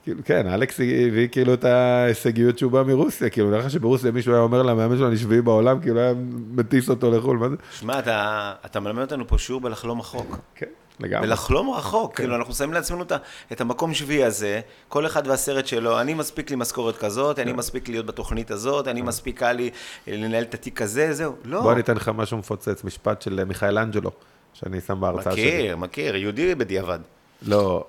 כאילו, 0.07 0.21
כן, 0.25 0.47
אלכס 0.47 0.81
הביא 0.81 1.29
כאילו 1.29 1.55
את 1.55 1.65
ההישגיות 1.65 2.59
שהוא 2.59 2.73
בא 2.73 2.83
מרוסיה, 2.83 3.31
כאילו, 3.31 3.51
נראה 3.51 3.61
לך 3.61 3.71
שברוסיה 3.71 4.11
מישהו 4.11 4.33
היה 4.33 4.43
אומר 4.43 4.63
למאמן 4.63 4.97
שלו, 4.97 5.09
אני 5.09 5.17
שביעי 5.17 5.43
בעולם, 5.43 5.81
כאילו, 5.81 6.01
היה 6.01 6.13
מטיס 6.51 6.89
אותו 6.89 7.11
לחו"ל, 7.11 7.37
מה 7.37 7.49
זה? 7.49 7.57
שמע, 7.73 7.99
אתה, 7.99 8.53
אתה 8.67 8.81
מלמד 8.81 9.03
אותנו 9.03 9.27
פה 9.27 9.39
שיעור 9.39 9.61
בלחלום 9.61 10.01
רחוק. 10.01 10.39
כן, 10.55 10.67
לגמרי. 11.01 11.29
ולחלום 11.29 11.71
רחוק, 11.71 12.17
כן. 12.17 12.23
כאילו 12.23 12.37
אנחנו 12.37 12.55
שמים 12.55 12.73
לעצמנו 12.73 13.03
את 13.03 13.13
את 13.53 13.61
המקום 13.61 13.95
שביעי 13.95 14.25
הזה, 14.25 14.61
כל 14.89 15.07
אחד 15.07 15.27
והסרט 15.27 15.67
שלו, 15.67 16.01
אני 16.01 16.15
מספיק 16.15 16.51
לי 16.51 16.57
משכורת 16.57 16.97
כזאת, 16.97 17.37
כן. 17.37 17.43
אני 17.43 17.53
מספיק 17.53 17.89
להיות 17.89 18.07
בתוכנית 18.07 18.51
הזאת, 18.51 18.89
אני 18.89 19.03
מספיק 19.03 19.39
קל 19.39 19.53
לי 19.53 19.71
לנהל 20.07 20.43
את 20.43 20.55
התיק 20.55 20.83
הזה, 20.83 21.13
זהו, 21.13 21.33
לא. 21.45 21.63
בוא 21.63 21.73
אני 21.73 21.81
אתן 21.81 21.97
לך 21.97 22.11
משהו 22.15 22.39
מפוצץ, 22.39 22.85
משפט 22.85 23.23
של 23.23 23.45
מיכאל 23.45 23.79
אנג'לו, 23.79 24.11
שאני 24.53 24.81
שם 24.81 25.01
בהרצאה 25.01 25.33
שלי. 25.33 25.45
מכיר, 25.45 25.77
מכיר, 25.77 26.17
יהודי 26.17 26.55
בדיעבד. 26.55 26.99
לא, 27.47 27.87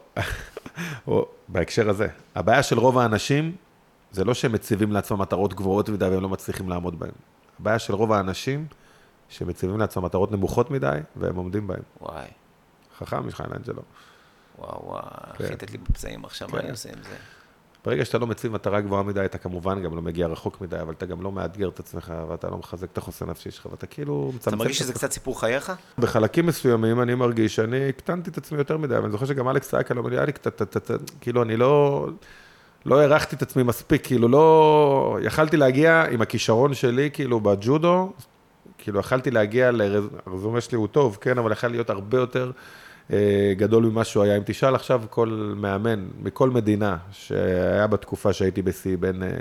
בהקשר 1.48 1.89
הזה, 1.89 2.08
הבעיה 2.36 2.63
של 2.63 2.80
רוב 2.80 2.98
האנשים, 2.98 3.56
זה 4.12 4.24
לא 4.24 4.34
שהם 4.34 4.52
מציבים 4.52 4.91
לעצמם 4.91 5.22
מטרות 5.22 5.54
גבוהות 5.54 5.89
מדי 5.89 6.06
והם 6.06 6.22
לא 6.22 6.30
מצליחים 6.30 6.70
לעמוד 6.70 7.00
בהן. 7.00 7.12
הבעיה 7.60 7.80
של 7.80 7.93
רוב 7.93 8.12
האנשים, 8.12 8.67
שמציבים 9.30 9.78
לעצמם 9.78 10.06
מטרות 10.06 10.32
נמוכות 10.32 10.72
מדי, 10.72 11.00
והם 11.15 11.36
עומדים 11.36 11.67
בהן. 11.67 11.82
וואי, 12.02 12.28
חכם 12.98 13.26
מיכאל 13.26 13.46
אנג'לו. 13.56 13.82
וואו, 14.58 14.86
וואו, 14.86 15.02
כן. 15.38 15.48
חיטט 15.48 15.72
לי 15.72 15.78
בפצעים 15.78 16.26
עכשיו, 16.26 16.48
מה 16.48 16.54
כן. 16.54 16.60
אני 16.63 16.72
עושה 16.72 16.89
עם 16.89 17.04
זה? 17.04 17.15
ברגע 17.88 18.06
שאתה 18.06 18.17
לא 18.17 18.28
מציב 18.28 18.52
מטרה 18.52 18.82
גבוהה 18.82 19.04
מדי, 19.04 19.26
אתה 19.26 19.38
כמובן 19.38 19.84
גם 19.84 19.95
לא 19.95 20.02
מגיע 20.02 20.28
רחוק 20.28 20.62
מדי, 20.62 20.80
אבל 20.82 20.93
אתה 20.93 21.06
גם 21.06 21.21
לא 21.21 21.32
מאתגר 21.32 21.69
את 21.69 21.80
עצמך, 21.80 22.13
ואתה 22.30 22.50
לא 22.50 22.58
מחזק 22.58 22.91
את 22.91 22.97
החוסן 22.97 23.28
הנפשי 23.28 23.52
שלך, 23.52 23.65
ואתה 23.71 23.88
כאילו 23.88 24.28
מצמצם 24.28 24.50
אתה 24.50 24.56
מרגיש 24.56 24.80
שזה. 24.80 24.93
קצת 24.93 25.12
סיפור 25.12 25.39
חייך? 25.39 25.71
בחלקים 25.97 26.45
מסוימים 26.45 27.02
אני 27.02 27.15
מרגיש 27.15 27.56
שאני 27.56 27.89
הקטנתי 27.89 28.30
את 28.30 28.38
עצמי 28.38 28.58
יותר 28.58 28.78
מדי, 28.78 28.95
ואני 28.95 29.12
זוכר 29.12 29.26
שגם 29.26 29.50
אלכס 29.50 29.69
צעק 29.69 29.91
עליו, 29.91 30.08
אמר 30.08 30.26
לי, 30.26 30.32
כאילו, 31.21 31.43
אני 31.43 31.58
לא... 31.58 32.08
לא 32.86 33.00
הערכתי 33.00 33.36
את 33.36 33.41
עצמי 33.41 33.63
מספיק, 33.63 34.06
כאילו, 34.06 34.28
לא... 34.28 35.19
יכלתי 35.21 35.58
להגיע 35.58 36.04
עם 36.12 36.21
הכישרון 36.21 36.73
שלי, 36.73 37.10
כאילו, 37.13 37.39
בג'ודו, 37.39 38.13
כאילו, 38.78 39.00
יכלתי 39.00 39.32
להגיע, 39.32 39.71
הרזומה 40.26 40.62
שלי 40.62 40.78
הוא 40.78 40.88
טוב, 40.88 41.17
כן, 41.21 41.38
אבל 41.38 41.52
יכול 41.52 41.69
להיות 41.69 41.89
הרבה 41.89 42.17
יותר 42.17 42.52
גדול 43.58 43.86
ממה 43.86 44.04
שהוא 44.04 44.24
היה. 44.24 44.38
אם 44.38 44.41
תשאל 44.46 44.76
עכשיו 44.76 45.02
כל 45.10 45.54
מאמן 45.58 46.08
מכל 46.22 46.50
מדינה 46.50 46.98
שהיה 47.12 47.88
בתקופה 47.88 48.34
שהייתי 48.34 48.62
בשיא, 48.62 48.98
בין... 48.98 49.24
אה, 49.24 49.38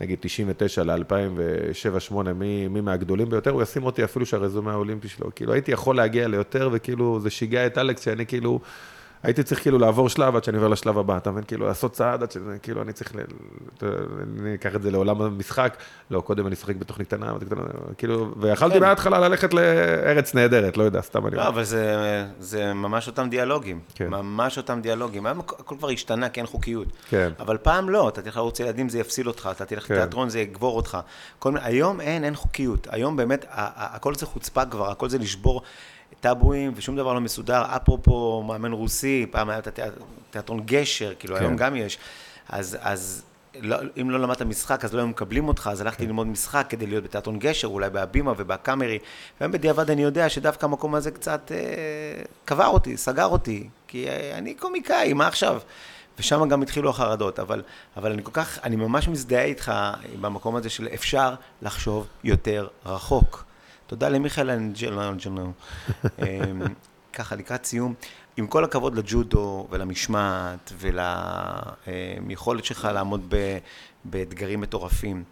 נגיד 0.00 0.18
99 0.20 0.82
ל-2007-2008, 0.82 2.14
מי, 2.34 2.68
מי 2.68 2.80
מהגדולים 2.80 3.28
ביותר, 3.30 3.50
הוא 3.50 3.62
ישים 3.62 3.84
אותי 3.84 4.04
אפילו 4.04 4.26
שהרזומה 4.26 4.72
האולימפי 4.72 5.08
שלו. 5.08 5.30
כאילו, 5.34 5.52
הייתי 5.52 5.72
יכול 5.72 5.96
להגיע 5.96 6.28
ליותר, 6.28 6.70
וכאילו, 6.72 7.20
זה 7.20 7.30
שיגע 7.30 7.66
את 7.66 7.78
אלכס, 7.78 8.04
שאני 8.04 8.26
כאילו, 8.26 8.60
הייתי 9.22 9.42
צריך 9.42 9.62
כאילו 9.62 9.78
לעבור 9.78 10.08
שלב 10.08 10.36
עד 10.36 10.44
שאני 10.44 10.56
עובר 10.56 10.68
לשלב 10.68 10.98
הבא, 10.98 11.16
אתה 11.16 11.30
מבין? 11.30 11.44
כאילו, 11.44 11.66
לעשות 11.66 11.92
צעד 11.92 12.22
עד 12.22 12.30
שזה, 12.30 12.56
כאילו, 12.62 12.82
אני 12.82 12.92
צריך, 12.92 13.14
ל... 13.16 13.18
אני 14.40 14.54
אקח 14.54 14.74
את 14.74 14.82
זה 14.82 14.90
לעולם 14.90 15.22
המשחק, 15.22 15.76
לא, 16.10 16.20
קודם 16.20 16.46
אני 16.46 16.54
אשחק 16.54 16.76
בתוכנית 16.76 17.08
קטנה, 17.08 17.32
כאילו, 17.98 18.34
ויכלתי 18.36 18.74
כן. 18.74 18.80
מההתחלה 18.80 19.18
ללכת 19.18 19.54
לארץ 19.54 20.34
נהדרת, 20.34 20.76
לא 20.76 20.82
יודע, 20.82 21.00
סתם 21.00 21.26
אני 21.26 21.36
לא. 21.36 21.48
אבל 21.48 21.64
זה, 21.64 21.96
זה 22.40 22.74
ממש 22.74 23.06
אותם 23.06 23.28
דיאלוגים. 23.28 23.80
כן. 23.94 24.08
ממש 24.08 24.56
אותם 24.56 24.80
דיאלוגים. 24.80 25.26
היום 25.26 25.40
הכל 25.40 25.74
כבר 25.78 25.90
השתנה, 25.90 26.28
כי 26.28 26.40
אין 26.40 26.46
חוקיות. 26.46 26.88
כן. 27.08 27.30
אבל 27.40 27.56
פעם 27.56 27.90
לא, 27.90 28.08
אתה 28.08 28.22
תלך 28.22 28.36
לערוץ 28.36 28.60
ילדים, 28.60 28.88
זה 28.88 28.98
יפסיל 28.98 29.28
אותך, 29.28 29.48
אתה 29.52 29.64
תלך 29.64 29.88
כן. 29.88 29.94
לתיאטרון, 29.94 30.28
זה 30.28 30.40
יגבור 30.40 30.76
אותך. 30.76 30.98
כל 31.38 31.54
היום 31.62 32.00
אין, 32.00 32.24
אין 32.24 32.34
חוקיות. 32.34 32.86
היום 32.90 33.16
באמת, 33.16 33.44
הכל 33.50 34.14
זה 34.14 34.26
חוצפה 34.26 34.66
כבר, 34.66 34.90
הכל 34.90 35.08
זה 35.08 35.18
לשבור 35.18 35.62
טאבואים, 36.20 36.72
ושום 36.76 36.96
דבר 36.96 37.12
לא 37.12 37.20
מסודר. 37.20 37.62
אפרופו 37.76 38.42
מאמן 38.42 38.72
רוסי, 38.72 39.26
פעם 39.30 39.50
היה 39.50 39.60
תיאטרון 40.30 40.60
גשר, 40.66 41.12
כאילו, 41.18 41.36
כן. 41.36 41.42
היום 41.42 41.56
גם 41.56 41.76
יש. 41.76 41.98
אז, 42.48 42.78
אז 42.80 43.22
לא, 43.60 43.76
אם 44.00 44.10
לא 44.10 44.20
למדת 44.20 44.42
משחק, 44.42 44.84
אז 44.84 44.94
לא 44.94 44.98
היו 44.98 45.08
מקבלים 45.08 45.48
אותך, 45.48 45.70
אז 45.72 45.80
הלכתי 45.80 46.06
ללמוד 46.06 46.26
משחק 46.26 46.66
כדי 46.68 46.86
להיות 46.86 47.04
בתיאטרון 47.04 47.38
גשר, 47.38 47.68
אולי 47.68 47.90
בהבימה 47.90 48.32
ובקאמרי. 48.36 48.98
והיום 49.40 49.52
בדיעבד 49.52 49.90
אני 49.90 50.02
יודע 50.02 50.28
שדווקא 50.28 50.66
המקום 50.66 50.94
הזה 50.94 51.10
קצת 51.10 51.52
אה, 51.52 52.22
קבר 52.44 52.66
אותי, 52.66 52.96
סגר 52.96 53.26
אותי, 53.26 53.68
כי 53.88 54.08
אה, 54.08 54.38
אני 54.38 54.54
קומיקאי, 54.54 55.12
מה 55.12 55.26
עכשיו? 55.26 55.60
ושם 56.18 56.48
גם 56.48 56.62
התחילו 56.62 56.90
החרדות, 56.90 57.38
אבל, 57.38 57.62
אבל 57.96 58.12
אני 58.12 58.22
כל 58.24 58.30
כך, 58.32 58.58
אני 58.64 58.76
ממש 58.76 59.08
מזדהה 59.08 59.44
איתך 59.44 59.72
במקום 60.20 60.56
הזה 60.56 60.70
של 60.70 60.88
אפשר 60.94 61.34
לחשוב 61.62 62.06
יותר 62.24 62.66
רחוק. 62.86 63.47
תודה 63.88 64.08
למיכאל 64.08 64.50
אנג'לו. 64.50 65.52
אמ, 66.18 66.62
ככה, 67.12 67.36
לקראת 67.36 67.64
סיום, 67.64 67.94
עם 68.36 68.46
כל 68.46 68.64
הכבוד 68.64 68.96
לג'ודו 68.96 69.66
ולמשמעת 69.70 70.72
וליכולת 71.86 72.64
שלך 72.64 72.88
לעמוד 72.94 73.34
באתגרים 74.04 74.60
מטורפים, 74.60 75.24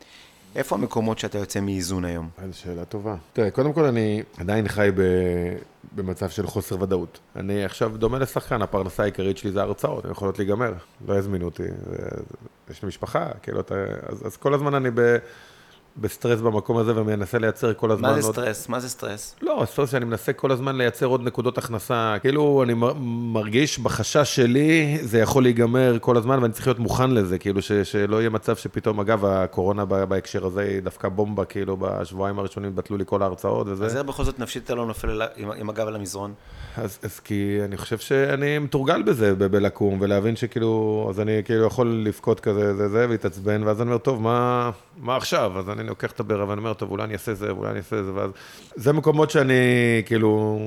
איפה 0.55 0.77
המקומות 0.77 1.19
שאתה 1.19 1.39
יוצא 1.39 1.61
מאיזון 1.61 2.05
היום? 2.05 2.29
זו 2.51 2.59
שאלה 2.59 2.85
טובה. 2.85 3.15
תראה, 3.33 3.51
קודם 3.51 3.73
כל 3.73 3.85
אני 3.85 4.23
עדיין 4.39 4.69
חי 4.69 4.89
ב... 4.95 5.03
במצב 5.95 6.31
של 6.31 6.47
חוסר 6.47 6.83
ודאות. 6.83 7.19
אני 7.37 7.65
עכשיו 7.65 7.97
דומה 7.97 8.19
לשחקן, 8.19 8.63
הפרנסה 8.63 9.03
העיקרית 9.03 9.39
שלי 9.39 9.51
זה 9.51 9.63
הרצאות, 9.63 10.05
הן 10.05 10.11
יכולות 10.11 10.39
להיגמר, 10.39 10.73
לא 11.09 11.19
יזמינו 11.19 11.45
אותי. 11.45 11.63
יש 12.71 12.83
לי 12.83 12.89
משפחה, 12.89 13.29
כאילו, 13.43 13.61
אתה... 13.61 13.75
אז, 14.09 14.27
אז 14.27 14.37
כל 14.37 14.55
הזמן 14.55 14.75
אני 14.75 14.91
ב... 14.95 15.17
בסטרס 16.01 16.41
במקום 16.41 16.77
הזה 16.77 17.01
ומנסה 17.01 17.39
לייצר 17.39 17.75
כל 17.75 17.91
הזמן 17.91 18.09
מה 18.11 18.21
זה. 18.21 18.33
סטרס? 18.33 18.69
מה 18.69 18.81
זה 18.81 18.89
סטרס? 18.89 19.35
לא, 19.43 19.63
סטרס 19.67 19.91
שאני 19.91 20.05
מנסה 20.05 20.33
כל 20.33 20.53
הזמן 20.53 20.77
לייצר 20.77 21.07
עוד 21.07 21.23
נקודות 21.23 21.59
הכנסה. 21.59 22.17
כאילו, 22.21 22.63
אני 22.63 22.75
מר- 22.75 22.93
מרגיש 23.33 23.79
בחשש 23.79 24.37
שלי, 24.37 24.99
זה 25.03 25.19
יכול 25.19 25.43
להיגמר 25.43 25.97
כל 26.01 26.17
הזמן, 26.17 26.39
ואני 26.43 26.53
צריך 26.53 26.67
להיות 26.67 26.79
מוכן 26.79 27.11
לזה, 27.11 27.39
כאילו, 27.39 27.63
ש, 27.63 27.73
שלא 27.73 28.21
יהיה 28.21 28.31
מצב 28.31 28.57
שפתאום, 28.57 29.01
אגב, 29.01 29.25
הקורונה 29.25 29.85
בהקשר 29.85 30.47
הזה 30.47 30.61
היא 30.61 30.81
דווקא 30.81 31.09
בומבה, 31.09 31.45
כאילו, 31.45 31.77
בשבועיים 31.81 32.39
הראשונים 32.39 32.75
בטלו 32.77 32.97
לי 32.97 33.05
כל 33.07 33.23
ההרצאות 33.23 33.67
וזה. 33.67 33.87
אז 33.87 33.97
איך 33.97 34.05
בכל 34.07 34.25
זאת 34.25 34.39
נפשית 34.39 34.65
אתה 34.65 34.75
לא 34.75 34.87
נופל 34.87 35.23
עם, 35.37 35.51
עם 35.57 35.71
הגב 35.71 35.87
על 35.87 35.95
המזרון? 35.97 36.33
אז, 36.77 36.99
אז 37.03 37.21
כי 37.21 37.59
אני 37.65 37.77
חושב 37.77 37.99
שאני 37.99 38.59
מתורגל 38.59 39.03
בזה, 39.03 39.35
ב- 39.35 39.45
בלקום, 39.45 39.99
ולהבין 40.01 40.37
שכאילו, 40.37 41.07
אז 41.11 41.21
אני 41.21 41.33
כאילו 41.45 41.65
יכול 41.65 42.03
לבכות 42.07 42.41
כזה, 42.41 42.75
זה, 42.75 42.89
זה, 42.89 43.07
ולהתעצבן, 43.09 43.63
ואז 43.65 43.81
אני 43.83 43.89
אומר, 43.89 43.99
טוב, 43.99 44.23
מה, 44.23 44.71
מה 45.01 45.17
עכשיו? 45.17 45.59
אז 45.59 45.69
אני 45.71 45.86
לוקח 45.89 46.13
את 46.13 46.21
הברע, 46.21 46.49
ואני 46.49 46.59
אומר, 46.59 46.75
טוב, 46.75 46.91
אולי 46.91 47.05
אני 47.05 47.13
אעשה 47.13 47.35
זה, 47.35 47.51
אולי 47.51 47.71
אני 47.71 47.79
אעשה 47.79 48.03
זה, 48.03 48.15
ואז... 48.15 48.31
זה 48.75 48.93
מקומות 48.93 49.31
שאני, 49.31 49.55
כאילו, 50.07 50.59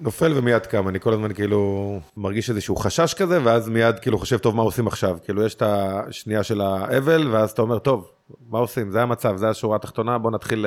נופל 0.00 0.32
ומיד 0.36 0.66
קם, 0.66 0.88
אני 0.88 1.00
כל 1.00 1.12
הזמן 1.12 1.32
כאילו 1.32 2.00
מרגיש 2.16 2.50
איזשהו 2.50 2.76
חשש 2.76 3.14
כזה, 3.14 3.44
ואז 3.44 3.68
מיד 3.68 3.98
כאילו 3.98 4.18
חושב, 4.18 4.38
טוב, 4.38 4.56
מה 4.56 4.62
עושים 4.62 4.86
עכשיו? 4.86 5.18
כאילו, 5.24 5.46
יש 5.46 5.54
את 5.54 5.62
השנייה 5.62 6.42
של 6.42 6.60
האבל, 6.60 7.28
ואז 7.28 7.50
אתה 7.50 7.62
אומר, 7.62 7.78
טוב, 7.78 8.10
מה 8.48 8.58
עושים? 8.58 8.90
זה 8.90 9.02
המצב, 9.02 9.36
זה 9.36 9.48
השורה 9.48 9.76
התחתונה, 9.76 10.18
בוא 10.18 10.30
נתחיל, 10.30 10.66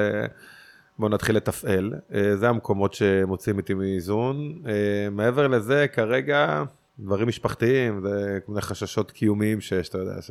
בוא 0.99 1.09
נתחיל 1.09 1.35
לתפעל. 1.35 1.93
אה, 2.13 2.35
זה 2.35 2.49
המקומות 2.49 2.93
שמוצאים 2.93 3.57
איתי 3.57 3.73
מאיזון. 3.73 4.61
אה, 4.67 5.09
מעבר 5.11 5.47
לזה, 5.47 5.85
כרגע, 5.93 6.63
דברים 6.99 7.27
משפחתיים, 7.27 8.01
זה 8.01 8.39
כל 8.45 8.51
מיני 8.51 8.61
חששות 8.61 9.11
קיומיים 9.11 9.61
שיש, 9.61 9.89
אתה 9.89 9.97
יודע, 9.97 10.21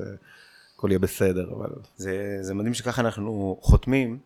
שהכל 0.79 0.91
יהיה 0.91 0.99
בסדר, 0.99 1.51
אבל... 1.57 1.71
זה, 1.97 2.39
זה 2.41 2.55
מדהים 2.55 2.75
שככה 2.75 3.03
אנחנו 3.03 3.59
חותמים. 3.61 4.19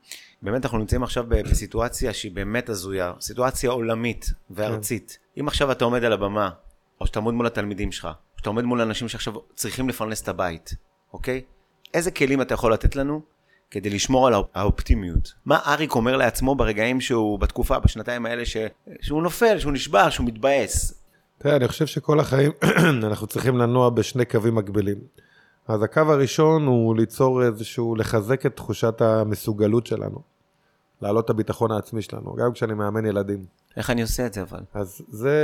באמת 0.42 0.64
אנחנו 0.64 0.78
נמצאים 0.78 1.02
עכשיו 1.02 1.24
בסיטואציה 1.28 2.12
שהיא 2.12 2.32
באמת 2.32 2.68
הזויה, 2.68 3.12
סיטואציה 3.20 3.70
עולמית 3.70 4.30
וארצית. 4.50 5.18
כן. 5.34 5.40
אם 5.40 5.48
עכשיו 5.48 5.72
אתה 5.72 5.84
עומד 5.84 6.04
על 6.04 6.12
הבמה, 6.12 6.50
או 7.00 7.06
שאתה 7.06 7.18
עומד 7.18 7.34
מול 7.34 7.46
התלמידים 7.46 7.92
שלך, 7.92 8.04
או 8.04 8.38
שאתה 8.38 8.50
עומד 8.50 8.64
מול 8.64 8.80
אנשים 8.80 9.08
שעכשיו 9.08 9.34
צריכים 9.54 9.88
לפרנס 9.88 10.22
את 10.22 10.28
הבית, 10.28 10.74
אוקיי? 11.12 11.40
איזה 11.94 12.10
כלים 12.10 12.42
אתה 12.42 12.54
יכול 12.54 12.72
לתת 12.72 12.96
לנו 12.96 13.22
כדי 13.70 13.90
לשמור 13.90 14.26
על 14.26 14.34
האופטימיות? 14.54 15.32
מה 15.44 15.58
אריק 15.66 15.94
אומר 15.94 16.16
לעצמו 16.16 16.54
ברגעים 16.54 17.00
שהוא, 17.00 17.38
בתקופה, 17.38 17.78
בשנתיים 17.78 18.26
האלה, 18.26 18.46
ש... 18.46 18.56
שהוא 19.00 19.22
נופל, 19.22 19.58
שהוא 19.58 19.72
נשבר, 19.72 20.10
שהוא 20.10 20.26
מתבאס? 20.26 21.02
תראה, 21.38 21.56
אני 21.56 21.68
חושב 21.68 21.86
שכל 21.86 22.20
החיים 22.20 22.52
אנחנו 23.08 23.26
צריכים 23.26 23.58
לנוע 23.58 23.90
בשני 23.90 24.24
קווים 24.24 24.54
מקבילים. 24.54 24.98
אז 25.68 25.82
הקו 25.82 26.00
הראשון 26.00 26.66
הוא 26.66 26.96
ליצור 26.96 27.42
איזשהו, 27.42 27.94
לחזק 27.96 28.46
את 28.46 28.56
תחושת 28.56 29.00
המסוגלות 29.00 29.86
שלנו. 29.86 30.32
להעלות 31.02 31.24
את 31.24 31.30
הביטחון 31.30 31.70
העצמי 31.70 32.02
שלנו, 32.02 32.34
גם 32.34 32.52
כשאני 32.52 32.74
מאמן 32.74 33.06
ילדים. 33.06 33.44
איך 33.76 33.90
אני 33.90 34.02
עושה 34.02 34.26
את 34.26 34.32
זה 34.32 34.42
אבל? 34.42 34.60
אז 34.74 35.02
זה 35.08 35.36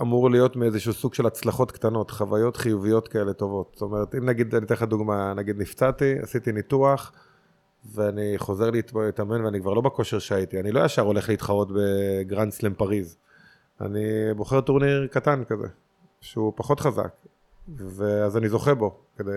אמור 0.00 0.30
להיות 0.30 0.56
מאיזשהו 0.56 0.92
סוג 0.92 1.14
של 1.14 1.26
הצלחות 1.26 1.72
קטנות, 1.72 2.10
חוויות 2.10 2.56
חיוביות 2.56 3.08
כאלה 3.08 3.32
טובות. 3.32 3.70
זאת 3.72 3.82
אומרת, 3.82 4.14
אם 4.14 4.24
נגיד, 4.24 4.54
אני 4.54 4.66
אתן 4.66 4.74
לך 4.74 4.82
דוגמה, 4.82 5.34
נגיד 5.34 5.58
נפצעתי, 5.58 6.18
עשיתי 6.22 6.52
ניתוח, 6.52 7.12
ואני 7.94 8.34
חוזר 8.36 8.70
להתאמן 8.70 9.44
ואני 9.44 9.60
כבר 9.60 9.74
לא 9.74 9.80
בכושר 9.80 10.18
שהייתי, 10.18 10.60
אני 10.60 10.72
לא 10.72 10.84
ישר 10.84 11.02
הולך 11.02 11.28
להתחרות 11.28 11.68
בגרנד 11.74 12.52
סלאם 12.52 12.74
פריז. 12.74 13.16
אני 13.80 14.34
בוחר 14.36 14.60
טורניר 14.60 15.06
קטן 15.06 15.44
כזה, 15.44 15.66
שהוא 16.20 16.52
פחות 16.56 16.80
חזק, 16.80 17.10
ואז 17.76 18.36
אני 18.36 18.48
זוכה 18.48 18.74
בו, 18.74 19.00
כדי 19.18 19.32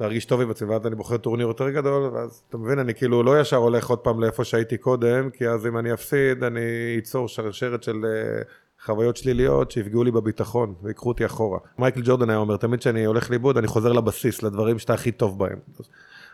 להרגיש 0.00 0.24
טוב 0.24 0.40
עם 0.40 0.50
עצמי, 0.50 0.68
ואז 0.68 0.86
אני 0.86 0.96
בוחר 0.96 1.16
טורניר 1.16 1.46
יותר 1.46 1.70
גדול, 1.70 2.02
ואז 2.02 2.42
אתה 2.48 2.58
מבין, 2.58 2.78
אני 2.78 2.94
כאילו 2.94 3.22
לא 3.22 3.40
ישר 3.40 3.56
הולך 3.56 3.90
עוד 3.90 3.98
פעם 3.98 4.20
לאיפה 4.20 4.44
שהייתי 4.44 4.78
קודם, 4.78 5.30
כי 5.30 5.48
אז 5.48 5.66
אם 5.66 5.78
אני 5.78 5.92
אפסיד, 5.92 6.44
אני 6.44 6.60
אצור 6.98 7.28
שרשרת 7.28 7.82
של 7.82 8.04
אה, 8.04 8.42
חוויות 8.84 9.16
שליליות 9.16 9.70
שיפגעו 9.70 10.04
לי 10.04 10.10
בביטחון 10.10 10.74
ויקחו 10.82 11.08
אותי 11.08 11.26
אחורה. 11.26 11.58
מייקל 11.78 12.00
ג'ורדן 12.04 12.30
היה 12.30 12.38
אומר, 12.38 12.56
תמיד 12.56 12.80
כשאני 12.80 13.04
הולך 13.04 13.30
לאיבוד, 13.30 13.58
אני 13.58 13.66
חוזר 13.66 13.92
לבסיס, 13.92 14.42
לדברים 14.42 14.78
שאתה 14.78 14.94
הכי 14.94 15.12
טוב 15.12 15.38
בהם. 15.38 15.58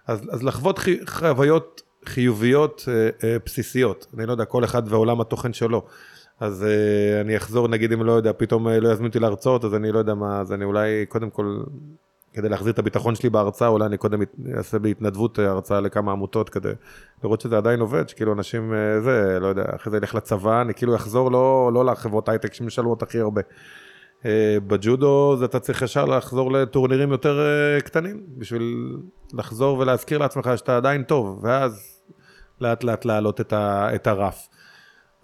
אז, 0.06 0.28
אז 0.30 0.42
לחוות 0.42 0.78
חי, 0.78 1.06
חוויות 1.06 1.82
חיוביות 2.06 2.84
אה, 2.88 3.08
אה, 3.24 3.36
בסיסיות, 3.46 4.06
אני 4.16 4.26
לא 4.26 4.32
יודע, 4.32 4.44
כל 4.44 4.64
אחד 4.64 4.82
ועולם 4.86 5.20
התוכן 5.20 5.52
שלו. 5.52 5.86
אז 6.40 6.62
uh, 6.62 7.20
אני 7.20 7.36
אחזור, 7.36 7.68
נגיד 7.68 7.92
אם 7.92 8.02
לא 8.02 8.12
יודע, 8.12 8.32
פתאום 8.36 8.68
לא 8.68 8.88
יזמין 8.88 9.08
אותי 9.08 9.18
להרצאות, 9.18 9.64
אז 9.64 9.74
אני 9.74 9.92
לא 9.92 9.98
יודע 9.98 10.14
מה, 10.14 10.40
אז 10.40 10.52
אני 10.52 10.64
אולי 10.64 11.06
קודם 11.08 11.30
כל 11.30 11.62
כדי 12.32 12.48
להחזיר 12.48 12.72
את 12.72 12.78
הביטחון 12.78 13.14
שלי 13.14 13.30
בהרצאה, 13.30 13.68
אולי 13.68 13.86
אני 13.86 13.96
קודם 13.96 14.20
אעשה 14.56 14.78
בהתנדבות 14.78 15.38
הרצאה 15.38 15.80
לכמה 15.80 16.12
עמותות 16.12 16.50
כדי 16.50 16.72
לראות 17.24 17.40
שזה 17.40 17.56
עדיין 17.56 17.80
עובד, 17.80 18.08
שכאילו 18.08 18.32
אנשים, 18.32 18.74
אה, 18.74 19.00
זה, 19.00 19.38
לא 19.40 19.46
יודע, 19.46 19.64
אחרי 19.76 19.90
זה 19.90 19.96
ילך 19.96 20.14
לצבא, 20.14 20.62
אני 20.62 20.74
כאילו 20.74 20.96
אחזור 20.96 21.30
לא, 21.30 21.70
לא 21.74 21.84
לחברות 21.84 22.28
הייטק 22.28 22.54
שמשלמות 22.54 23.02
הכי 23.02 23.20
הרבה. 23.20 23.42
אה, 24.24 24.56
בג'ודו 24.66 25.36
זה 25.38 25.44
אתה 25.44 25.60
צריך 25.60 25.82
ישר 25.82 26.04
לחזור 26.04 26.52
לטורנירים 26.52 27.10
יותר 27.10 27.40
אה, 27.40 27.80
קטנים, 27.80 28.22
בשביל 28.38 28.96
לחזור 29.32 29.78
ולהזכיר 29.78 30.18
לעצמך 30.18 30.50
שאתה 30.56 30.76
עדיין 30.76 31.02
טוב, 31.02 31.40
ואז 31.42 32.02
לאט 32.60 32.84
לאט 32.84 33.04
להעלות 33.04 33.40
את 33.94 34.06
הרף. 34.06 34.48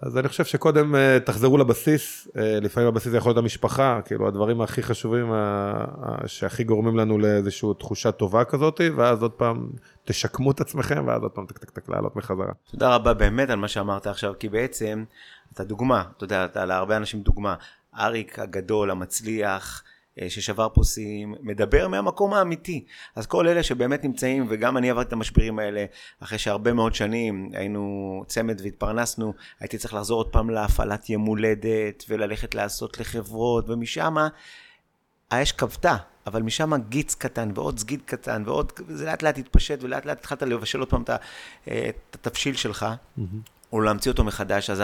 אז 0.01 0.17
אני 0.17 0.27
חושב 0.27 0.45
שקודם 0.45 0.95
אה, 0.95 1.19
תחזרו 1.25 1.57
לבסיס, 1.57 2.27
אה, 2.37 2.59
לפעמים 2.61 2.89
הבסיס 2.89 3.11
זה 3.11 3.17
יכול 3.17 3.29
להיות 3.29 3.37
המשפחה, 3.37 3.99
כאילו 4.05 4.27
הדברים 4.27 4.61
הכי 4.61 4.83
חשובים, 4.83 5.33
שהכי 6.25 6.63
גורמים 6.63 6.97
לנו 6.97 7.17
לאיזושהי 7.17 7.69
תחושה 7.79 8.11
טובה 8.11 8.43
כזאת, 8.43 8.81
ואז 8.95 9.21
עוד 9.21 9.31
פעם 9.31 9.69
תשקמו 10.05 10.51
את 10.51 10.61
עצמכם, 10.61 11.03
ואז 11.07 11.21
עוד 11.21 11.31
פעם 11.31 11.45
טק 11.45 11.57
טק 11.57 11.69
טק 11.69 11.89
לעלות 11.89 12.15
מחזרה. 12.15 12.53
תודה 12.71 12.95
רבה 12.95 13.13
באמת 13.13 13.49
על 13.49 13.59
מה 13.59 13.67
שאמרת 13.67 14.07
עכשיו, 14.07 14.33
כי 14.39 14.49
בעצם 14.49 15.03
אתה 15.53 15.63
דוגמה, 15.63 16.03
אתה 16.17 16.23
יודע, 16.23 16.45
אתה 16.45 16.65
להרבה 16.65 16.97
אנשים 16.97 17.21
דוגמה. 17.21 17.55
אריק 17.99 18.39
הגדול, 18.39 18.91
המצליח, 18.91 19.83
ששבר 20.29 20.67
פה 20.73 20.83
שיאים, 20.83 21.35
מדבר 21.41 21.87
מהמקום 21.87 22.33
האמיתי. 22.33 22.85
אז 23.15 23.25
כל 23.25 23.47
אלה 23.47 23.63
שבאמת 23.63 24.03
נמצאים, 24.03 24.45
וגם 24.49 24.77
אני 24.77 24.89
עברתי 24.89 25.07
את 25.07 25.13
המשברים 25.13 25.59
האלה, 25.59 25.85
אחרי 26.19 26.37
שהרבה 26.37 26.73
מאוד 26.73 26.95
שנים 26.95 27.49
היינו 27.53 28.23
צמד 28.27 28.61
והתפרנסנו, 28.63 29.33
הייתי 29.59 29.77
צריך 29.77 29.93
לחזור 29.93 30.19
עוד 30.19 30.29
פעם 30.29 30.49
להפעלת 30.49 31.09
יום 31.09 31.25
הולדת, 31.25 32.03
וללכת 32.09 32.55
לעשות 32.55 32.99
לחברות, 32.99 33.69
ומשם 33.69 34.15
האש 35.31 35.51
כבתה. 35.51 35.95
אבל 36.27 36.41
משם 36.41 36.71
גיץ 36.89 37.15
קטן 37.15 37.49
ועוד 37.55 37.79
סגיד 37.79 38.01
קטן 38.05 38.43
ועוד, 38.45 38.71
זה 38.87 39.05
לאט 39.05 39.23
לאט 39.23 39.37
התפשט 39.37 39.79
ולאט 39.81 40.05
לאט 40.05 40.19
התחלת 40.19 40.43
לבשל 40.43 40.79
עוד 40.79 40.89
פעם 40.89 41.01
את 41.01 41.09
אה, 41.67 41.89
התבשיל 42.13 42.55
שלך, 42.55 42.85
mm-hmm. 42.85 43.21
או 43.73 43.81
להמציא 43.81 44.11
אותו 44.11 44.23
מחדש, 44.23 44.69
אז 44.69 44.83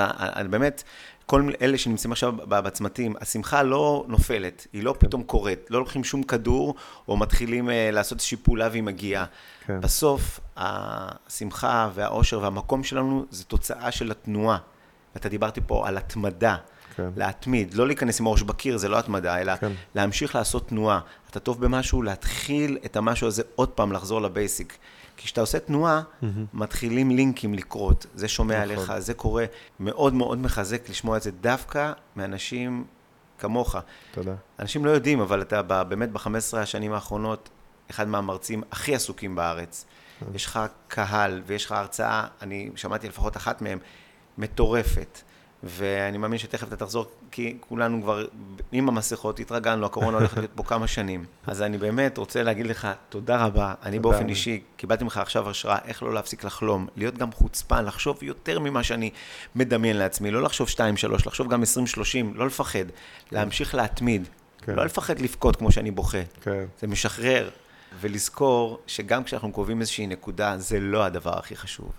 באמת, 0.50 0.84
כל 1.26 1.50
אלה 1.62 1.78
שנמצאים 1.78 2.12
עכשיו 2.12 2.34
בצמתים, 2.48 3.16
השמחה 3.22 3.64
לא 3.64 4.06
נופלת, 4.08 4.68
היא 4.74 4.84
לא 4.84 4.96
פתאום 4.98 5.24
קורית, 5.24 5.72
לא 5.72 5.80
לוקחים 5.80 6.04
שום 6.04 6.24
כדור, 6.24 6.76
או 7.08 7.18
מתחילים 7.18 7.70
uh, 7.70 7.72
לעשות 7.92 8.18
איזושהי 8.18 8.38
פעולה 8.38 8.68
והיא 8.72 8.84
מגיעה. 8.84 9.26
כן. 9.66 9.82
בסוף, 9.82 10.40
השמחה 10.58 11.90
והאושר 11.94 12.40
והמקום 12.42 12.84
שלנו 12.84 13.26
זה 13.30 13.44
תוצאה 13.44 13.92
של 13.92 14.12
התנועה. 14.12 14.58
ואתה 15.16 15.30
דיברתי 15.30 15.62
פה 15.68 15.88
על 15.88 15.98
התמדה, 15.98 16.56
כן. 16.96 17.10
להתמיד, 17.18 17.74
לא 17.74 17.88
להיכנס 17.88 18.20
עם 18.20 18.28
הראש 18.28 18.42
בקיר, 18.42 18.78
זה 18.78 18.90
לא 18.90 19.00
התמדה, 19.00 19.42
אלא 19.42 19.56
כן. 19.56 19.72
להמשיך 19.96 20.36
לעשות 20.36 20.68
תנועה. 20.68 21.00
אתה 21.30 21.40
טוב 21.40 21.62
במשהו, 21.62 22.02
להתחיל 22.02 22.78
את 22.86 22.96
המשהו 22.96 23.28
הזה 23.28 23.44
עוד 23.56 23.70
פעם, 23.70 23.92
לחזור 23.92 24.22
לבייסיק. 24.22 24.78
כי 25.18 25.26
כשאתה 25.26 25.42
עושה 25.42 25.60
תנועה, 25.60 26.02
mm-hmm. 26.02 26.26
מתחילים 26.54 27.10
לינקים 27.12 27.54
לקרות, 27.54 28.06
זה 28.16 28.28
שומע 28.28 28.66
נכון. 28.66 28.78
עליך, 28.78 29.00
זה 29.00 29.14
קורה, 29.14 29.46
מאוד 29.80 30.14
מאוד 30.14 30.38
מחזק 30.38 30.90
לשמוע 30.90 31.18
את 31.18 31.22
זה 31.22 31.32
דווקא 31.32 31.92
מאנשים 32.16 32.86
כמוך. 33.40 33.76
תודה. 34.12 34.36
אנשים 34.60 34.86
לא 34.86 34.92
יודעים, 34.92 35.22
אבל 35.22 35.42
אתה 35.42 35.84
באמת 35.84 36.12
ב-15 36.12 36.58
השנים 36.58 36.94
האחרונות, 36.94 37.50
אחד 37.92 38.08
מהמרצים 38.08 38.64
הכי 38.72 38.96
עסוקים 38.96 39.36
בארץ. 39.36 39.86
כן. 40.20 40.26
יש 40.36 40.46
לך 40.46 40.60
קהל 40.88 41.42
ויש 41.46 41.66
לך 41.66 41.72
הרצאה, 41.72 42.28
אני 42.42 42.70
שמעתי 42.76 43.08
לפחות 43.08 43.38
אחת 43.38 43.62
מהן, 43.62 43.78
מטורפת. 44.38 45.20
ואני 45.64 46.18
מאמין 46.18 46.40
שתכף 46.40 46.68
אתה 46.68 46.76
תחזור, 46.76 47.06
כי 47.32 47.58
כולנו 47.60 48.02
כבר 48.02 48.26
עם 48.72 48.90
המסכות 48.90 49.40
התרגלנו, 49.40 49.86
הקורונה 49.86 50.18
הולכת 50.18 50.38
להיות 50.38 50.52
פה 50.56 50.64
כמה 50.64 50.88
שנים. 50.88 51.26
אז 51.48 51.62
אני 51.62 51.78
באמת 51.78 52.18
רוצה 52.18 52.44
להגיד 52.44 52.68
לך 52.68 52.88
תודה 53.10 53.46
רבה. 53.46 53.74
אני 53.84 53.98
תודה 53.98 54.10
באופן 54.10 54.30
אישי 54.30 54.62
קיבלתי 54.78 55.04
ממך 55.04 55.18
עכשיו 55.18 55.50
השראה 55.50 55.78
איך 55.86 56.04
לא 56.04 56.14
להפסיק 56.14 56.44
לחלום, 56.44 56.88
להיות 56.96 57.18
גם 57.18 57.32
חוצפן, 57.32 57.86
לחשוב 57.86 58.24
יותר 58.24 58.60
ממה 58.60 58.84
שאני 58.84 59.10
מדמיין 59.56 59.98
לעצמי, 59.98 60.32
לא 60.32 60.42
לחשוב 60.42 60.68
2-3, 60.68 60.80
לחשוב 61.26 61.50
גם 61.50 61.64
20-30, 61.64 61.66
לא 62.34 62.48
לפחד, 62.48 62.80
כן. 62.80 62.86
להמשיך 63.32 63.76
להתמיד, 63.76 64.28
כן. 64.62 64.76
לא 64.76 64.86
לפחד 64.86 65.20
לבכות 65.20 65.56
כמו 65.56 65.72
שאני 65.72 65.92
בוכה. 65.92 66.24
כן. 66.42 66.66
זה 66.82 66.88
משחרר, 66.88 67.50
ולזכור 68.02 68.80
שגם 68.88 69.24
כשאנחנו 69.24 69.52
קובעים 69.52 69.82
איזושהי 69.82 70.08
נקודה, 70.08 70.58
זה 70.58 70.80
לא 70.80 71.04
הדבר 71.04 71.38
הכי 71.38 71.56
חשוב. 71.56 71.92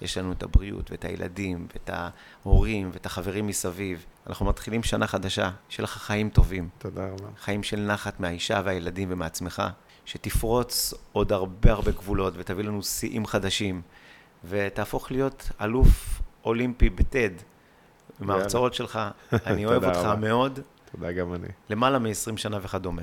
יש 0.00 0.18
לנו 0.18 0.32
את 0.32 0.42
הבריאות 0.42 0.90
ואת 0.90 1.04
הילדים 1.04 1.66
ואת 1.72 1.90
ההורים 1.92 2.90
ואת 2.92 3.06
החברים 3.06 3.46
מסביב. 3.46 4.06
אנחנו 4.26 4.46
מתחילים 4.46 4.82
שנה 4.82 5.06
חדשה, 5.06 5.50
שיהיה 5.68 5.84
לך 5.84 5.90
חיים 5.90 6.30
טובים. 6.30 6.68
תודה 6.78 7.06
רבה. 7.06 7.28
חיים 7.40 7.62
של 7.62 7.80
נחת 7.80 8.20
מהאישה 8.20 8.62
והילדים 8.64 9.08
ומעצמך, 9.12 9.62
שתפרוץ 10.04 10.94
עוד 11.12 11.32
הרבה 11.32 11.72
הרבה 11.72 11.90
גבולות 11.90 12.34
ותביא 12.36 12.64
לנו 12.64 12.82
שיאים 12.82 13.26
חדשים, 13.26 13.82
ותהפוך 14.44 15.10
להיות 15.10 15.50
אלוף 15.60 16.22
אולימפי 16.44 16.90
בטד. 16.90 17.30
עם 18.20 18.30
ההרצאות 18.30 18.74
שלך, 18.74 19.00
אני 19.46 19.66
אוהב 19.66 19.84
אותך 19.84 20.08
מאוד. 20.20 20.60
תודה 20.92 21.12
גם 21.12 21.34
אני. 21.34 21.48
למעלה 21.70 21.98
מ-20 21.98 22.36
שנה 22.36 22.58
וכדומה. 22.62 23.02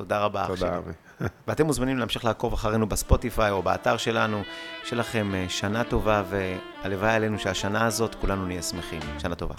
תודה 0.00 0.18
רבה, 0.18 0.42
אח 0.42 0.46
שלי. 0.46 0.56
תודה, 0.56 0.78
אבי. 0.78 0.90
ואתם 1.48 1.66
מוזמנים 1.66 1.98
להמשיך 1.98 2.24
לעקוב 2.24 2.52
אחרינו 2.52 2.88
בספוטיפיי 2.88 3.50
או 3.50 3.62
באתר 3.62 3.96
שלנו. 3.96 4.42
שיהיה 4.84 5.00
לכם 5.00 5.34
אה, 5.34 5.44
שנה 5.48 5.84
טובה, 5.84 6.22
והלוואי 6.30 7.14
עלינו 7.14 7.38
שהשנה 7.38 7.86
הזאת 7.86 8.14
כולנו 8.14 8.46
נהיה 8.46 8.62
שמחים. 8.62 9.00
שנה 9.18 9.34
טובה. 9.34 9.54